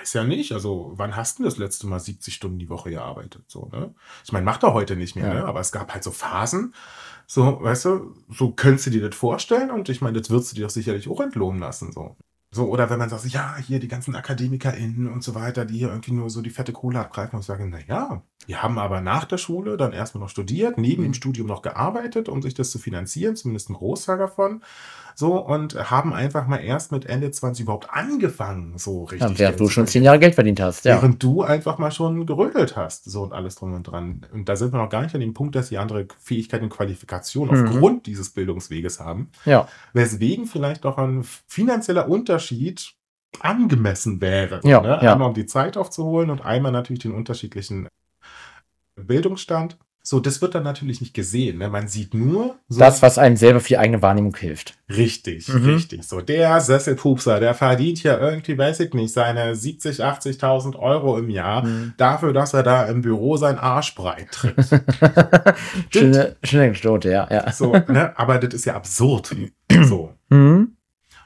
weiß 0.00 0.12
ja 0.14 0.24
nicht, 0.24 0.52
also 0.52 0.92
wann 0.94 1.16
hast 1.16 1.38
du 1.38 1.42
das 1.44 1.58
letzte 1.58 1.86
Mal 1.86 2.00
70 2.00 2.34
Stunden 2.34 2.58
die 2.58 2.68
Woche 2.70 2.90
gearbeitet, 2.90 3.44
so, 3.48 3.68
ne? 3.72 3.94
Ich 4.24 4.32
meine, 4.32 4.44
macht 4.44 4.62
er 4.62 4.72
heute 4.74 4.96
nicht 4.96 5.16
mehr, 5.16 5.26
Ja. 5.28 5.34
ne? 5.34 5.44
Aber 5.44 5.60
es 5.60 5.72
gab 5.72 5.92
halt 5.92 6.04
so 6.04 6.10
Phasen, 6.10 6.74
so, 7.26 7.62
weißt 7.62 7.84
du, 7.84 8.14
so 8.28 8.50
könntest 8.52 8.86
du 8.86 8.90
dir 8.90 9.08
das 9.08 9.16
vorstellen 9.16 9.70
und 9.70 9.88
ich 9.88 10.00
meine, 10.00 10.20
das 10.20 10.30
würdest 10.30 10.52
du 10.52 10.56
dir 10.56 10.62
doch 10.64 10.70
sicherlich 10.70 11.08
auch 11.08 11.20
entlohnen 11.20 11.60
lassen, 11.60 11.92
so. 11.92 12.16
So, 12.52 12.66
oder 12.68 12.90
wenn 12.90 12.98
man 12.98 13.08
sagt, 13.08 13.26
ja, 13.26 13.56
hier 13.58 13.78
die 13.78 13.86
ganzen 13.86 14.16
AkademikerInnen 14.16 15.06
und 15.06 15.22
so 15.22 15.36
weiter, 15.36 15.64
die 15.64 15.78
hier 15.78 15.88
irgendwie 15.90 16.10
nur 16.10 16.30
so 16.30 16.42
die 16.42 16.50
fette 16.50 16.72
Kohle 16.72 16.98
abgreifen 16.98 17.36
und 17.36 17.42
sagen, 17.44 17.70
naja, 17.70 18.24
die 18.48 18.56
haben 18.56 18.76
aber 18.76 19.00
nach 19.00 19.24
der 19.24 19.38
Schule 19.38 19.76
dann 19.76 19.92
erstmal 19.92 20.22
noch 20.24 20.30
studiert, 20.30 20.76
neben 20.76 21.02
Mhm. 21.02 21.06
dem 21.08 21.14
Studium 21.14 21.46
noch 21.46 21.62
gearbeitet, 21.62 22.28
um 22.28 22.42
sich 22.42 22.54
das 22.54 22.72
zu 22.72 22.80
finanzieren, 22.80 23.36
zumindest 23.36 23.70
ein 23.70 23.74
Großteil 23.74 24.18
davon. 24.18 24.64
So, 25.20 25.36
und 25.36 25.74
haben 25.90 26.14
einfach 26.14 26.46
mal 26.46 26.56
erst 26.64 26.92
mit 26.92 27.04
Ende 27.04 27.30
20 27.30 27.64
überhaupt 27.64 27.90
angefangen, 27.90 28.78
so 28.78 29.04
richtig. 29.04 29.20
Ja, 29.20 29.38
während 29.38 29.60
du 29.60 29.68
schon 29.68 29.86
zehn 29.86 30.02
Jahre 30.02 30.18
Geld 30.18 30.34
verdient 30.34 30.60
hast, 30.60 30.86
ja. 30.86 30.94
Während 30.94 31.22
du 31.22 31.42
einfach 31.42 31.76
mal 31.76 31.90
schon 31.90 32.24
gerödelt 32.24 32.74
hast, 32.74 33.04
so 33.04 33.22
und 33.22 33.34
alles 33.34 33.56
drum 33.56 33.74
und 33.74 33.82
dran. 33.82 34.22
Und 34.32 34.48
da 34.48 34.56
sind 34.56 34.72
wir 34.72 34.78
noch 34.78 34.88
gar 34.88 35.02
nicht 35.02 35.14
an 35.14 35.20
dem 35.20 35.34
Punkt, 35.34 35.54
dass 35.56 35.68
sie 35.68 35.76
andere 35.76 36.08
Fähigkeiten 36.20 36.64
und 36.64 36.70
Qualifikationen 36.70 37.54
Mhm. 37.54 37.68
aufgrund 37.68 38.06
dieses 38.06 38.30
Bildungsweges 38.30 38.98
haben. 38.98 39.28
Ja. 39.44 39.68
Weswegen 39.92 40.46
vielleicht 40.46 40.86
auch 40.86 40.96
ein 40.96 41.22
finanzieller 41.46 42.08
Unterschied 42.08 42.94
angemessen 43.40 44.22
wäre. 44.22 44.60
Ja, 44.64 44.80
ne? 44.80 45.00
ja. 45.02 45.12
Einmal 45.12 45.28
um 45.28 45.34
die 45.34 45.44
Zeit 45.44 45.76
aufzuholen 45.76 46.30
und 46.30 46.40
einmal 46.46 46.72
natürlich 46.72 47.02
den 47.02 47.12
unterschiedlichen 47.12 47.88
Bildungsstand. 48.96 49.76
So, 50.02 50.18
das 50.18 50.40
wird 50.40 50.54
dann 50.54 50.62
natürlich 50.62 51.02
nicht 51.02 51.12
gesehen. 51.12 51.58
Ne? 51.58 51.68
Man 51.68 51.86
sieht 51.86 52.14
nur 52.14 52.56
so 52.68 52.78
Das, 52.80 53.02
was 53.02 53.18
einem 53.18 53.36
selber 53.36 53.60
für 53.60 53.68
die 53.68 53.78
eigene 53.78 54.00
Wahrnehmung 54.00 54.34
hilft. 54.34 54.74
Richtig, 54.88 55.48
Mhm. 55.48 55.64
richtig. 55.66 56.04
So, 56.04 56.22
der 56.22 56.58
Sesselpupser, 56.60 57.38
der 57.38 57.52
verdient 57.54 58.02
ja 58.02 58.18
irgendwie, 58.18 58.56
weiß 58.56 58.80
ich 58.80 58.94
nicht, 58.94 59.12
seine 59.12 59.54
70, 59.54 60.02
80.000 60.02 60.74
Euro 60.76 61.18
im 61.18 61.28
Jahr 61.28 61.64
Mhm. 61.66 61.92
dafür, 61.98 62.32
dass 62.32 62.54
er 62.54 62.62
da 62.62 62.84
im 62.86 63.02
Büro 63.02 63.36
seinen 63.36 63.58
Arsch 63.58 63.94
breit 63.94 64.28
tritt. 64.32 64.56
Schöne, 65.90 66.36
schöne 66.44 66.64
Anekdote, 66.64 67.10
ja, 67.10 67.28
ja. 67.30 67.52
so, 67.52 67.72
ne? 67.72 68.12
Aber 68.18 68.38
das 68.38 68.54
ist 68.54 68.64
ja 68.64 68.74
absurd. 68.74 69.34
So. 69.84 70.12
Mhm. 70.30 70.76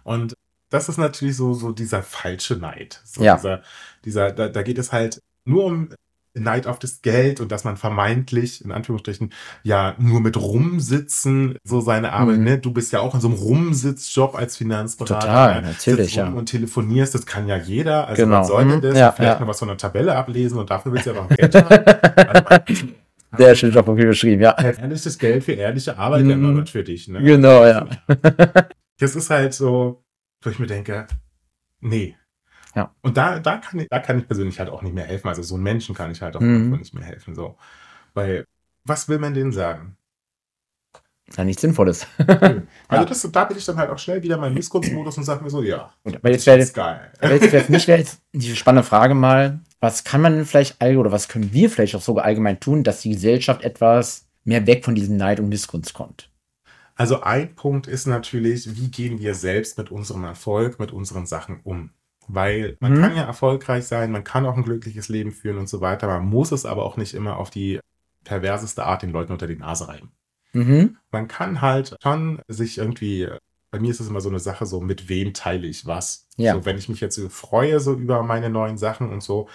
Und 0.02 0.34
das 0.68 0.88
ist 0.88 0.98
natürlich 0.98 1.36
so, 1.36 1.54
so 1.54 1.72
dieser 1.72 2.02
falsche 2.02 2.56
Neid. 2.56 3.00
So 3.04 3.22
Ja. 3.22 3.36
Dieser, 3.36 3.62
dieser, 4.04 4.32
da, 4.32 4.48
da 4.48 4.62
geht 4.62 4.78
es 4.78 4.92
halt 4.92 5.20
nur 5.46 5.64
um 5.64 5.88
Neid 6.36 6.66
auf 6.66 6.78
das 6.80 7.00
Geld 7.02 7.40
und 7.40 7.52
dass 7.52 7.62
man 7.64 7.76
vermeintlich, 7.76 8.64
in 8.64 8.72
Anführungsstrichen, 8.72 9.32
ja 9.62 9.94
nur 9.98 10.20
mit 10.20 10.36
Rumsitzen 10.36 11.56
so 11.64 11.80
seine 11.80 12.12
Arbeit, 12.12 12.38
Mhm. 12.38 12.44
ne? 12.44 12.58
Du 12.58 12.72
bist 12.72 12.92
ja 12.92 13.00
auch 13.00 13.14
in 13.14 13.20
so 13.20 13.28
einem 13.28 13.36
Rumsitzjob 13.36 14.34
als 14.34 14.56
Finanzberater. 14.56 15.20
Total, 15.20 15.62
ne? 15.62 15.68
natürlich, 15.68 16.16
ja. 16.16 16.28
Und 16.28 16.46
telefonierst, 16.46 17.14
das 17.14 17.24
kann 17.26 17.46
ja 17.46 17.56
jeder. 17.56 18.08
Also 18.08 18.22
Genau. 18.24 18.36
man 18.38 18.44
sollte 18.44 18.76
Mhm. 18.76 18.80
das 18.82 18.98
Ja, 18.98 19.12
vielleicht 19.12 19.34
ja. 19.34 19.40
noch 19.40 19.46
was 19.48 19.58
von 19.60 19.68
der 19.68 19.76
Tabelle 19.76 20.14
ablesen 20.16 20.58
und 20.58 20.70
dafür 20.70 20.92
willst 20.92 21.06
du 21.06 21.10
ja 21.12 21.16
noch 21.22 21.28
Geld 21.28 21.54
haben. 21.54 21.68
Also, 22.66 22.86
Sehr 23.36 23.54
schön 23.56 23.76
auf 23.76 23.84
Papier 23.86 24.06
beschrieben, 24.06 24.42
ja. 24.42 24.56
ehrliches 24.60 25.18
Geld 25.18 25.42
für 25.42 25.52
ehrliche 25.52 25.98
Arbeit 25.98 26.24
Mhm. 26.24 26.30
ermöglicht 26.30 26.70
für 26.70 26.84
dich. 26.84 27.08
Ne? 27.08 27.20
Genau, 27.22 27.64
ja. 27.64 27.86
Das 29.00 29.16
ist 29.16 29.28
halt 29.30 29.54
so, 29.54 30.04
wo 30.42 30.50
ich 30.50 30.58
mir 30.60 30.66
denke, 30.68 31.06
nee. 31.80 32.14
Ja. 32.74 32.92
Und 33.02 33.16
da, 33.16 33.38
da, 33.38 33.58
kann 33.58 33.78
ich, 33.80 33.88
da 33.88 33.98
kann 34.00 34.18
ich 34.18 34.26
persönlich 34.26 34.58
halt 34.58 34.68
auch 34.70 34.82
nicht 34.82 34.94
mehr 34.94 35.04
helfen. 35.06 35.28
Also 35.28 35.42
so 35.42 35.54
einen 35.54 35.64
Menschen 35.64 35.94
kann 35.94 36.10
ich 36.10 36.20
halt 36.22 36.36
auch 36.36 36.40
Mhm. 36.40 36.76
nicht 36.78 36.94
mehr 36.94 37.04
helfen. 37.04 37.34
So. 37.34 37.56
Weil, 38.14 38.46
was 38.84 39.08
will 39.08 39.18
man 39.18 39.34
denen 39.34 39.52
sagen? 39.52 39.96
ja 41.36 41.42
nichts 41.44 41.62
Sinnvolles. 41.62 42.06
Also 42.18 42.60
Ja. 42.90 43.04
das, 43.06 43.22
da 43.32 43.44
bin 43.44 43.56
ich 43.56 43.64
dann 43.64 43.76
halt 43.78 43.90
auch 43.90 43.98
schnell 43.98 44.22
wieder 44.22 44.34
in 44.34 44.42
meinem 44.42 44.54
Missgunstmodus 44.54 45.16
und 45.16 45.24
sage 45.24 45.42
mir 45.42 45.48
so, 45.50 45.62
ja, 45.62 45.90
aber 46.04 46.30
jetzt 46.30 46.44
wäre 46.46 46.58
ist 46.58 46.74
geil. 46.74 47.10
aber 47.18 47.32
jetzt 47.34 47.50
wäre 47.50 47.64
mich 47.72 47.88
wäre 47.88 47.98
jetzt 47.98 48.20
die 48.32 48.54
spannende 48.54 48.86
Frage 48.86 49.14
mal, 49.14 49.60
was 49.80 50.04
kann 50.04 50.20
man 50.20 50.34
denn 50.36 50.44
vielleicht 50.44 50.80
allgemein 50.82 51.00
oder 51.00 51.12
was 51.12 51.28
können 51.28 51.50
wir 51.52 51.70
vielleicht 51.70 51.96
auch 51.96 52.02
sogar 52.02 52.24
allgemein 52.26 52.60
tun, 52.60 52.84
dass 52.84 53.00
die 53.00 53.10
Gesellschaft 53.10 53.62
etwas 53.62 54.26
mehr 54.44 54.66
weg 54.66 54.84
von 54.84 54.94
diesem 54.94 55.16
Neid 55.16 55.40
und 55.40 55.48
Missgunst 55.48 55.94
kommt. 55.94 56.30
Also 56.94 57.22
ein 57.22 57.54
Punkt 57.54 57.86
ist 57.86 58.06
natürlich, 58.06 58.76
wie 58.76 58.88
gehen 58.90 59.18
wir 59.18 59.34
selbst 59.34 59.78
mit 59.78 59.90
unserem 59.90 60.24
Erfolg, 60.24 60.78
mit 60.78 60.92
unseren 60.92 61.24
Sachen 61.26 61.60
um? 61.64 61.90
Weil 62.28 62.76
man 62.80 62.94
Mhm. 62.94 63.00
kann 63.02 63.16
ja 63.16 63.22
erfolgreich 63.24 63.84
sein, 63.86 64.10
man 64.12 64.24
kann 64.24 64.46
auch 64.46 64.56
ein 64.56 64.62
glückliches 64.64 65.08
Leben 65.08 65.30
führen 65.32 65.58
und 65.58 65.68
so 65.68 65.80
weiter, 65.80 66.06
man 66.06 66.26
muss 66.26 66.52
es 66.52 66.64
aber 66.66 66.84
auch 66.84 66.96
nicht 66.96 67.14
immer 67.14 67.36
auf 67.36 67.50
die 67.50 67.80
perverseste 68.24 68.84
Art 68.84 69.02
den 69.02 69.10
Leuten 69.10 69.32
unter 69.32 69.46
die 69.46 69.56
Nase 69.56 69.88
reiben. 69.88 70.12
Mhm. 70.52 70.96
Man 71.10 71.28
kann 71.28 71.60
halt 71.60 71.96
schon 72.02 72.40
sich 72.48 72.78
irgendwie, 72.78 73.28
bei 73.70 73.78
mir 73.80 73.90
ist 73.90 74.00
es 74.00 74.08
immer 74.08 74.20
so 74.20 74.28
eine 74.30 74.38
Sache, 74.40 74.66
so 74.66 74.80
mit 74.80 75.08
wem 75.08 75.34
teile 75.34 75.66
ich 75.66 75.84
was. 75.86 76.28
Ja. 76.36 76.54
So, 76.54 76.64
wenn 76.64 76.78
ich 76.78 76.88
mich 76.88 77.00
jetzt 77.00 77.16
so 77.16 77.28
freue 77.28 77.78
so 77.80 77.94
über 77.94 78.22
meine 78.22 78.48
neuen 78.50 78.78
Sachen 78.78 79.10
und 79.10 79.22
so, 79.22 79.48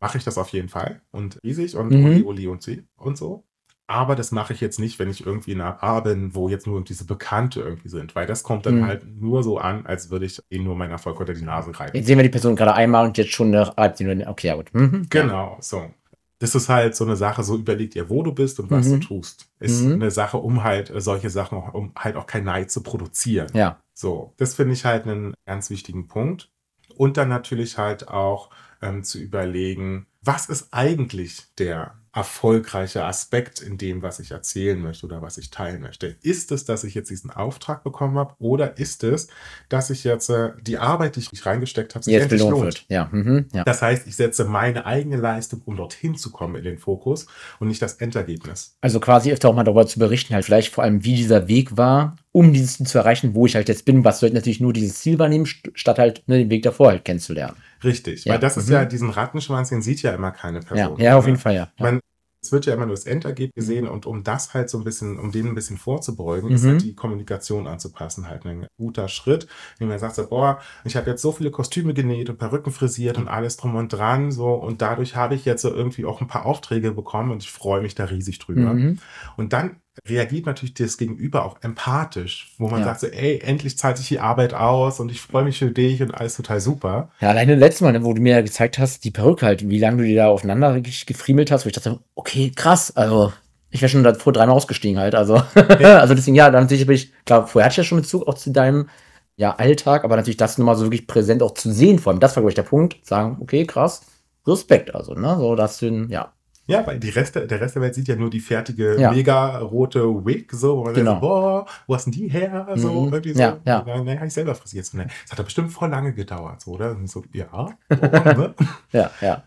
mache 0.00 0.16
ich 0.18 0.24
das 0.24 0.38
auf 0.38 0.48
jeden 0.50 0.68
Fall 0.68 1.02
und 1.10 1.38
riesig 1.44 1.76
und 1.76 1.90
Mhm. 1.90 2.04
Uli, 2.04 2.22
Uli 2.22 2.46
und 2.48 2.62
sie 2.62 2.84
und 2.96 3.18
so. 3.18 3.44
Aber 3.86 4.16
das 4.16 4.32
mache 4.32 4.54
ich 4.54 4.60
jetzt 4.62 4.80
nicht, 4.80 4.98
wenn 4.98 5.10
ich 5.10 5.26
irgendwie 5.26 5.52
in 5.52 5.60
einer 5.60 5.72
Bar 5.72 6.02
bin, 6.04 6.34
wo 6.34 6.48
jetzt 6.48 6.66
nur 6.66 6.82
diese 6.82 7.04
Bekannte 7.04 7.60
irgendwie 7.60 7.88
sind, 7.90 8.14
weil 8.14 8.26
das 8.26 8.42
kommt 8.42 8.64
dann 8.64 8.78
Mhm. 8.80 8.86
halt 8.86 9.20
nur 9.20 9.42
so 9.42 9.58
an, 9.58 9.84
als 9.84 10.10
würde 10.10 10.24
ich 10.24 10.40
ihnen 10.48 10.64
nur 10.64 10.74
meinen 10.74 10.92
Erfolg 10.92 11.20
unter 11.20 11.34
die 11.34 11.42
Nase 11.44 11.78
reiben. 11.78 11.94
Jetzt 11.94 12.06
sehen 12.06 12.16
wir 12.16 12.22
die 12.22 12.30
Person 12.30 12.56
gerade 12.56 12.72
einmal 12.74 13.04
und 13.04 13.18
jetzt 13.18 13.32
schon 13.32 13.54
eine 13.54 13.96
sie 13.96 14.04
nur. 14.04 14.26
Okay, 14.28 14.46
ja 14.46 14.54
gut. 14.54 14.72
Mhm. 14.72 15.06
Genau, 15.10 15.58
so. 15.60 15.90
Das 16.38 16.54
ist 16.54 16.68
halt 16.68 16.96
so 16.96 17.04
eine 17.04 17.16
Sache, 17.16 17.42
so 17.42 17.56
überleg 17.56 17.90
dir, 17.90 18.08
wo 18.08 18.22
du 18.22 18.32
bist 18.32 18.58
und 18.58 18.70
was 18.70 18.86
Mhm. 18.88 19.00
du 19.00 19.06
tust. 19.06 19.48
Ist 19.60 19.82
Mhm. 19.82 19.92
eine 19.94 20.10
Sache, 20.10 20.38
um 20.38 20.64
halt 20.64 20.88
äh, 20.90 21.00
solche 21.00 21.28
Sachen, 21.30 21.58
auch- 21.58 21.74
um 21.74 21.92
halt 21.96 22.16
auch 22.16 22.26
kein 22.26 22.44
Neid 22.44 22.70
zu 22.70 22.82
produzieren. 22.82 23.48
Ja. 23.54 23.78
So, 23.92 24.32
das 24.38 24.54
finde 24.54 24.72
ich 24.72 24.84
halt 24.86 25.06
einen 25.06 25.34
ganz 25.46 25.68
wichtigen 25.70 26.08
Punkt. 26.08 26.50
Und 26.96 27.16
dann 27.18 27.28
natürlich 27.28 27.76
halt 27.78 28.08
auch 28.08 28.48
ähm, 28.82 29.02
zu 29.04 29.18
überlegen, 29.18 30.06
was 30.22 30.48
ist 30.48 30.68
eigentlich 30.72 31.42
der 31.58 31.94
erfolgreiche 32.14 33.04
Aspekt 33.04 33.60
in 33.60 33.76
dem, 33.76 34.02
was 34.02 34.20
ich 34.20 34.30
erzählen 34.30 34.80
möchte 34.80 35.04
oder 35.04 35.20
was 35.20 35.36
ich 35.36 35.50
teilen 35.50 35.82
möchte. 35.82 36.16
Ist 36.22 36.52
es, 36.52 36.64
dass 36.64 36.84
ich 36.84 36.94
jetzt 36.94 37.10
diesen 37.10 37.30
Auftrag 37.30 37.82
bekommen 37.82 38.16
habe 38.18 38.34
oder 38.38 38.78
ist 38.78 39.02
es, 39.02 39.26
dass 39.68 39.90
ich 39.90 40.04
jetzt 40.04 40.30
äh, 40.30 40.50
die 40.62 40.78
Arbeit, 40.78 41.16
die 41.16 41.24
ich 41.32 41.44
reingesteckt 41.44 41.94
habe, 41.94 42.04
sich 42.04 42.12
Jetzt 42.12 42.22
endlich 42.24 42.40
belohnt 42.42 42.62
lohnt? 42.62 42.64
wird. 42.66 42.86
Ja. 42.88 43.08
Mhm. 43.10 43.46
ja. 43.52 43.64
Das 43.64 43.82
heißt, 43.82 44.06
ich 44.06 44.14
setze 44.14 44.44
meine 44.44 44.86
eigene 44.86 45.16
Leistung, 45.16 45.62
um 45.64 45.76
dorthin 45.76 46.14
zu 46.14 46.30
kommen, 46.30 46.54
in 46.54 46.64
den 46.64 46.78
Fokus 46.78 47.26
und 47.58 47.66
nicht 47.66 47.82
das 47.82 47.94
Endergebnis. 47.94 48.76
Also 48.80 49.00
quasi 49.00 49.32
öfter 49.32 49.48
auch 49.48 49.54
mal 49.54 49.64
darüber 49.64 49.86
zu 49.86 49.98
berichten, 49.98 50.34
halt 50.34 50.44
vielleicht 50.44 50.72
vor 50.72 50.84
allem, 50.84 51.04
wie 51.04 51.16
dieser 51.16 51.48
Weg 51.48 51.76
war, 51.76 52.16
um 52.34 52.52
dieses 52.52 52.76
Ziel 52.78 52.86
zu 52.86 52.98
erreichen, 52.98 53.34
wo 53.34 53.46
ich 53.46 53.54
halt 53.56 53.68
jetzt 53.68 53.84
bin, 53.84 54.04
was 54.04 54.20
sollte 54.20 54.34
natürlich 54.34 54.60
nur 54.60 54.72
dieses 54.72 54.98
Ziel 55.00 55.18
wahrnehmen, 55.18 55.46
st- 55.46 55.70
statt 55.74 55.98
halt 55.98 56.24
ne, 56.26 56.38
den 56.38 56.50
Weg 56.50 56.62
davor 56.64 56.88
halt 56.88 57.04
kennenzulernen. 57.04 57.56
Richtig, 57.82 58.24
Ja, 58.24 58.34
weil 58.34 58.40
das 58.40 58.56
ist 58.56 58.68
mhm. 58.68 58.72
ja 58.72 58.84
diesen 58.84 59.10
Rattenschwanz, 59.10 59.68
den 59.68 59.82
sieht 59.82 60.02
ja 60.02 60.14
immer 60.14 60.32
keine 60.32 60.62
Ja, 60.72 60.88
Person. 60.88 60.98
ja, 60.98 61.16
auf 61.16 61.24
ne? 61.24 61.30
jeden 61.30 61.38
Fall, 61.38 61.54
ja. 61.54 61.72
ja. 61.78 61.84
Man, 61.84 62.00
es 62.42 62.52
wird 62.52 62.66
ja 62.66 62.74
immer 62.74 62.86
nur 62.86 62.94
das 62.94 63.06
Endergebnis 63.06 63.54
gesehen 63.54 63.88
und 63.88 64.04
um 64.06 64.22
das 64.22 64.52
halt 64.54 64.68
so 64.68 64.78
ein 64.78 64.84
bisschen, 64.84 65.18
um 65.18 65.32
dem 65.32 65.48
ein 65.48 65.54
bisschen 65.54 65.78
vorzubeugen, 65.78 66.50
Mhm. 66.50 66.54
ist 66.56 66.64
halt 66.66 66.82
die 66.82 66.94
Kommunikation 66.94 67.66
anzupassen 67.66 68.28
halt 68.28 68.44
ein 68.46 68.66
guter 68.78 69.08
Schritt. 69.08 69.46
Wenn 69.78 69.88
man 69.88 69.98
sagt 69.98 70.14
so, 70.16 70.26
boah, 70.28 70.60
ich 70.84 70.96
habe 70.96 71.10
jetzt 71.10 71.22
so 71.22 71.32
viele 71.32 71.50
Kostüme 71.50 71.94
genäht 71.94 72.28
und 72.30 72.38
Perücken 72.38 72.72
frisiert 72.72 73.16
und 73.18 73.28
alles 73.28 73.56
drum 73.56 73.76
und 73.76 73.88
dran 73.92 74.30
so 74.32 74.54
und 74.54 74.82
dadurch 74.82 75.16
habe 75.16 75.34
ich 75.34 75.44
jetzt 75.46 75.62
so 75.62 75.72
irgendwie 75.74 76.04
auch 76.04 76.20
ein 76.20 76.28
paar 76.28 76.44
Aufträge 76.46 76.92
bekommen 76.92 77.30
und 77.32 77.42
ich 77.42 77.50
freue 77.50 77.80
mich 77.82 77.94
da 77.94 78.04
riesig 78.06 78.38
drüber. 78.40 78.74
Mhm. 78.74 78.98
Und 79.36 79.52
dann 79.52 79.76
reagiert 80.08 80.46
natürlich 80.46 80.74
das 80.74 80.98
Gegenüber 80.98 81.44
auch 81.44 81.58
empathisch, 81.62 82.52
wo 82.58 82.68
man 82.68 82.80
Ja. 82.80 82.86
sagt 82.86 83.00
so, 83.00 83.06
ey, 83.06 83.40
endlich 83.42 83.78
zahlt 83.78 83.96
sich 83.96 84.08
die 84.08 84.20
Arbeit 84.20 84.52
aus 84.54 85.00
und 85.00 85.10
ich 85.10 85.20
freue 85.20 85.44
mich 85.44 85.58
für 85.58 85.70
dich 85.70 86.02
und 86.02 86.12
alles 86.12 86.36
total 86.36 86.60
super. 86.60 87.10
Ja, 87.20 87.30
alleine 87.30 87.54
letztes 87.54 87.80
Mal, 87.82 88.04
wo 88.04 88.12
du 88.12 88.20
mir 88.20 88.34
ja 88.36 88.42
gezeigt 88.42 88.78
hast, 88.78 89.04
die 89.04 89.10
Perücke 89.10 89.46
halt, 89.46 89.68
wie 89.68 89.78
lange 89.78 89.98
du 89.98 90.04
die 90.04 90.14
da 90.14 90.28
aufeinander 90.28 90.74
wirklich 90.74 91.06
gefriemelt 91.06 91.50
hast, 91.50 91.64
wo 91.64 91.68
ich 91.68 91.74
dachte, 91.74 92.00
okay, 92.14 92.50
krass, 92.54 92.96
also 92.96 93.32
ich 93.70 93.80
wäre 93.82 93.88
schon 93.88 94.04
davor 94.04 94.32
dreimal 94.32 94.56
ausgestiegen 94.56 94.98
halt, 94.98 95.14
also, 95.14 95.34
also 95.54 96.14
deswegen, 96.14 96.36
ja, 96.36 96.50
dann 96.50 96.64
natürlich 96.64 96.86
bin 96.86 96.96
ich, 96.96 97.12
klar, 97.24 97.46
vorher 97.46 97.66
hatte 97.66 97.72
ich 97.74 97.78
ja 97.78 97.84
schon 97.84 98.00
Bezug 98.00 98.26
auch 98.28 98.34
zu 98.34 98.50
deinem, 98.50 98.88
ja, 99.36 99.56
Alltag, 99.56 100.04
aber 100.04 100.16
natürlich 100.16 100.36
das 100.36 100.58
nochmal 100.58 100.76
so 100.76 100.84
wirklich 100.84 101.06
präsent 101.08 101.42
auch 101.42 101.54
zu 101.54 101.72
sehen, 101.72 101.98
vor 101.98 102.12
allem, 102.12 102.20
das 102.20 102.36
war, 102.36 102.42
glaube 102.42 102.50
ich, 102.50 102.54
der 102.56 102.62
Punkt, 102.62 103.04
sagen, 103.04 103.38
okay, 103.40 103.64
krass, 103.66 104.02
Respekt, 104.46 104.94
also, 104.94 105.14
ne, 105.14 105.36
so, 105.38 105.56
dass 105.56 105.78
du, 105.78 105.86
ja, 106.08 106.33
Ja, 106.66 106.86
weil 106.86 106.98
die 106.98 107.10
Rest, 107.10 107.34
der 107.34 107.60
Rest 107.60 107.74
der 107.74 107.82
Welt 107.82 107.94
sieht 107.94 108.08
ja 108.08 108.16
nur 108.16 108.30
die 108.30 108.40
fertige, 108.40 108.98
Ja. 108.98 109.10
mega 109.12 109.58
rote 109.58 110.02
Wig, 110.24 110.50
so, 110.52 110.78
wo 110.78 110.84
man 110.84 110.94
Genau. 110.94 111.14
so, 111.14 111.20
boah, 111.20 111.66
wo 111.86 111.94
hast 111.94 112.06
denn 112.06 112.12
die 112.12 112.28
her? 112.28 112.66
So, 112.76 112.88
Mhm. 112.90 113.12
irgendwie 113.12 113.34
so. 113.34 113.40
Ja, 113.40 113.58
ja. 113.66 113.80
Dann, 113.82 114.18
hab 114.18 114.26
ich 114.26 114.32
selber 114.32 114.54
frisiert. 114.54 114.86
So, 114.86 114.96
nee, 114.96 115.04
Das 115.22 115.32
hat 115.32 115.38
doch 115.38 115.44
bestimmt 115.44 115.72
voll 115.72 115.90
lange 115.90 116.14
gedauert, 116.14 116.62
so, 116.62 116.70
oder? 116.72 116.92
Und 116.92 117.08
so, 117.10 117.22
ja. 117.32 117.68
So, 117.90 117.96
ne? 117.96 118.54
ja, 118.92 119.10
ja. 119.20 119.42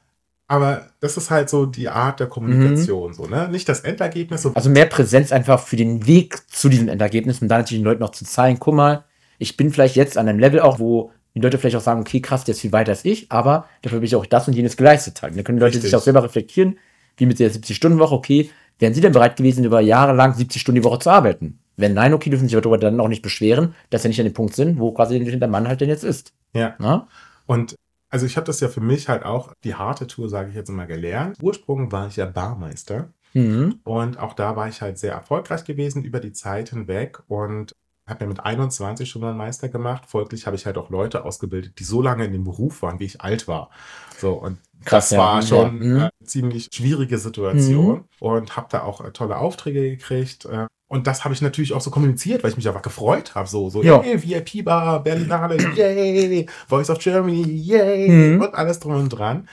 Aber 0.49 0.87
das 1.01 1.17
ist 1.17 1.29
halt 1.29 1.49
so 1.49 1.65
die 1.65 1.89
Art 1.89 2.19
der 2.21 2.27
Kommunikation, 2.27 3.13
so, 3.13 3.25
ne? 3.25 3.49
Nicht 3.49 3.67
das 3.67 3.81
Endergebnis, 3.81 4.43
so, 4.43 4.53
Also 4.53 4.69
mehr 4.69 4.85
Präsenz 4.85 5.31
einfach 5.31 5.59
für 5.59 5.75
den 5.75 6.05
Weg 6.07 6.37
zu 6.49 6.69
diesem 6.69 6.87
Endergebnis 6.87 7.41
und 7.41 7.49
dann 7.49 7.61
natürlich 7.61 7.81
den 7.81 7.85
Leuten 7.85 7.99
noch 8.01 8.11
zu 8.11 8.23
zeigen, 8.25 8.57
guck 8.59 8.73
mal, 8.75 9.03
ich 9.39 9.57
bin 9.57 9.71
vielleicht 9.71 9.95
jetzt 9.95 10.17
an 10.17 10.27
einem 10.29 10.39
Level 10.39 10.61
auch, 10.61 10.79
wo 10.79 11.11
die 11.35 11.41
Leute 11.41 11.57
vielleicht 11.57 11.75
auch 11.75 11.81
sagen, 11.81 11.99
okay, 11.99 12.21
krass, 12.21 12.45
der 12.45 12.53
ist 12.53 12.61
viel 12.61 12.71
weiter 12.71 12.91
als 12.93 13.03
ich, 13.05 13.31
aber 13.31 13.65
dafür 13.81 13.97
habe 13.97 14.05
ich 14.05 14.15
auch 14.15 14.25
das 14.25 14.47
und 14.47 14.53
jenes 14.55 14.77
geleistet 14.77 15.21
halt. 15.21 15.31
Und 15.33 15.37
dann 15.37 15.43
können 15.43 15.57
die 15.57 15.63
Leute 15.63 15.75
Richtig. 15.75 15.91
sich 15.91 15.95
auch 15.95 16.01
selber 16.03 16.23
reflektieren, 16.23 16.79
wie 17.17 17.25
mit 17.25 17.39
der 17.39 17.51
70-Stunden-Woche, 17.51 18.15
okay, 18.15 18.49
wären 18.79 18.93
sie 18.93 19.01
denn 19.01 19.11
bereit 19.11 19.35
gewesen, 19.35 19.65
über 19.65 19.81
Jahre 19.81 20.13
lang 20.13 20.33
70 20.33 20.61
Stunden 20.61 20.81
die 20.81 20.85
Woche 20.85 20.99
zu 20.99 21.09
arbeiten? 21.09 21.59
Wenn 21.75 21.93
nein, 21.93 22.13
okay, 22.13 22.29
dürfen 22.29 22.47
sie 22.47 22.55
sich 22.55 22.61
darüber 22.61 22.77
dann 22.77 22.99
auch 22.99 23.07
nicht 23.07 23.21
beschweren, 23.21 23.75
dass 23.89 24.01
sie 24.01 24.07
nicht 24.07 24.19
an 24.19 24.25
dem 24.25 24.33
Punkt 24.33 24.55
sind, 24.55 24.79
wo 24.79 24.91
quasi 24.91 25.19
der 25.19 25.47
Mann 25.47 25.67
halt 25.67 25.81
denn 25.81 25.89
jetzt 25.89 26.03
ist. 26.03 26.33
ja. 26.53 26.75
Na? 26.79 27.07
Und 27.45 27.75
also 28.09 28.25
ich 28.25 28.37
habe 28.37 28.45
das 28.45 28.59
ja 28.61 28.67
für 28.67 28.81
mich 28.81 29.09
halt 29.09 29.23
auch, 29.25 29.53
die 29.63 29.75
harte 29.75 30.07
Tour, 30.07 30.29
sage 30.29 30.49
ich 30.49 30.55
jetzt 30.55 30.69
immer, 30.69 30.85
gelernt. 30.85 31.37
Ursprung 31.41 31.91
war 31.91 32.07
ich 32.07 32.15
ja 32.15 32.25
Barmeister. 32.25 33.09
Mhm. 33.33 33.79
Und 33.83 34.17
auch 34.17 34.33
da 34.33 34.55
war 34.55 34.67
ich 34.67 34.81
halt 34.81 34.97
sehr 34.97 35.13
erfolgreich 35.13 35.65
gewesen 35.65 36.03
über 36.03 36.19
die 36.19 36.31
Zeit 36.31 36.69
hinweg 36.69 37.19
und 37.27 37.75
habe 38.07 38.23
mir 38.23 38.29
mit 38.29 38.39
21 38.45 39.09
schon 39.09 39.21
mal 39.21 39.29
einen 39.29 39.37
Meister 39.37 39.69
gemacht. 39.69 40.03
Folglich 40.07 40.45
habe 40.45 40.55
ich 40.55 40.65
halt 40.65 40.77
auch 40.77 40.89
Leute 40.89 41.25
ausgebildet, 41.25 41.73
die 41.79 41.83
so 41.83 42.01
lange 42.01 42.25
in 42.25 42.31
dem 42.33 42.43
Beruf 42.45 42.81
waren, 42.81 42.99
wie 42.99 43.05
ich 43.05 43.21
alt 43.21 43.47
war. 43.47 43.69
So 44.17 44.33
und 44.33 44.57
Krass, 44.85 45.09
das 45.09 45.11
ja. 45.11 45.17
war 45.19 45.41
schon 45.41 45.81
Ja. 45.81 45.87
Mhm. 45.87 45.97
eine 45.99 46.09
ziemlich 46.23 46.69
schwierige 46.73 47.17
Situation 47.17 48.05
und 48.19 48.55
habe 48.55 48.67
da 48.69 48.83
auch 48.83 49.03
äh, 49.03 49.11
tolle 49.11 49.37
Aufträge 49.37 49.81
gekriegt. 49.89 50.45
Äh, 50.45 50.67
und 50.87 51.05
das 51.07 51.25
habe 51.25 51.33
ich 51.33 51.41
natürlich 51.41 51.73
auch 51.73 51.81
so 51.81 51.91
kommuniziert, 51.91 52.43
weil 52.43 52.51
ich 52.51 52.55
mich 52.57 52.67
einfach 52.67 52.81
gefreut 52.81 53.35
habe. 53.35 53.47
So, 53.49 53.69
so, 53.69 53.83
Ja. 53.83 54.01
hey, 54.01 54.21
VIP-Bar, 54.23 55.03
Berlinale, 55.03 55.57
yay, 55.75 56.45
Voice 56.67 56.89
of 56.89 56.99
Germany, 56.99 57.41
yay, 57.43 58.07
Mhm. 58.09 58.41
und 58.41 58.53
alles 58.55 58.79
drum 58.79 58.93
und 58.93 59.09
dran. 59.09 59.49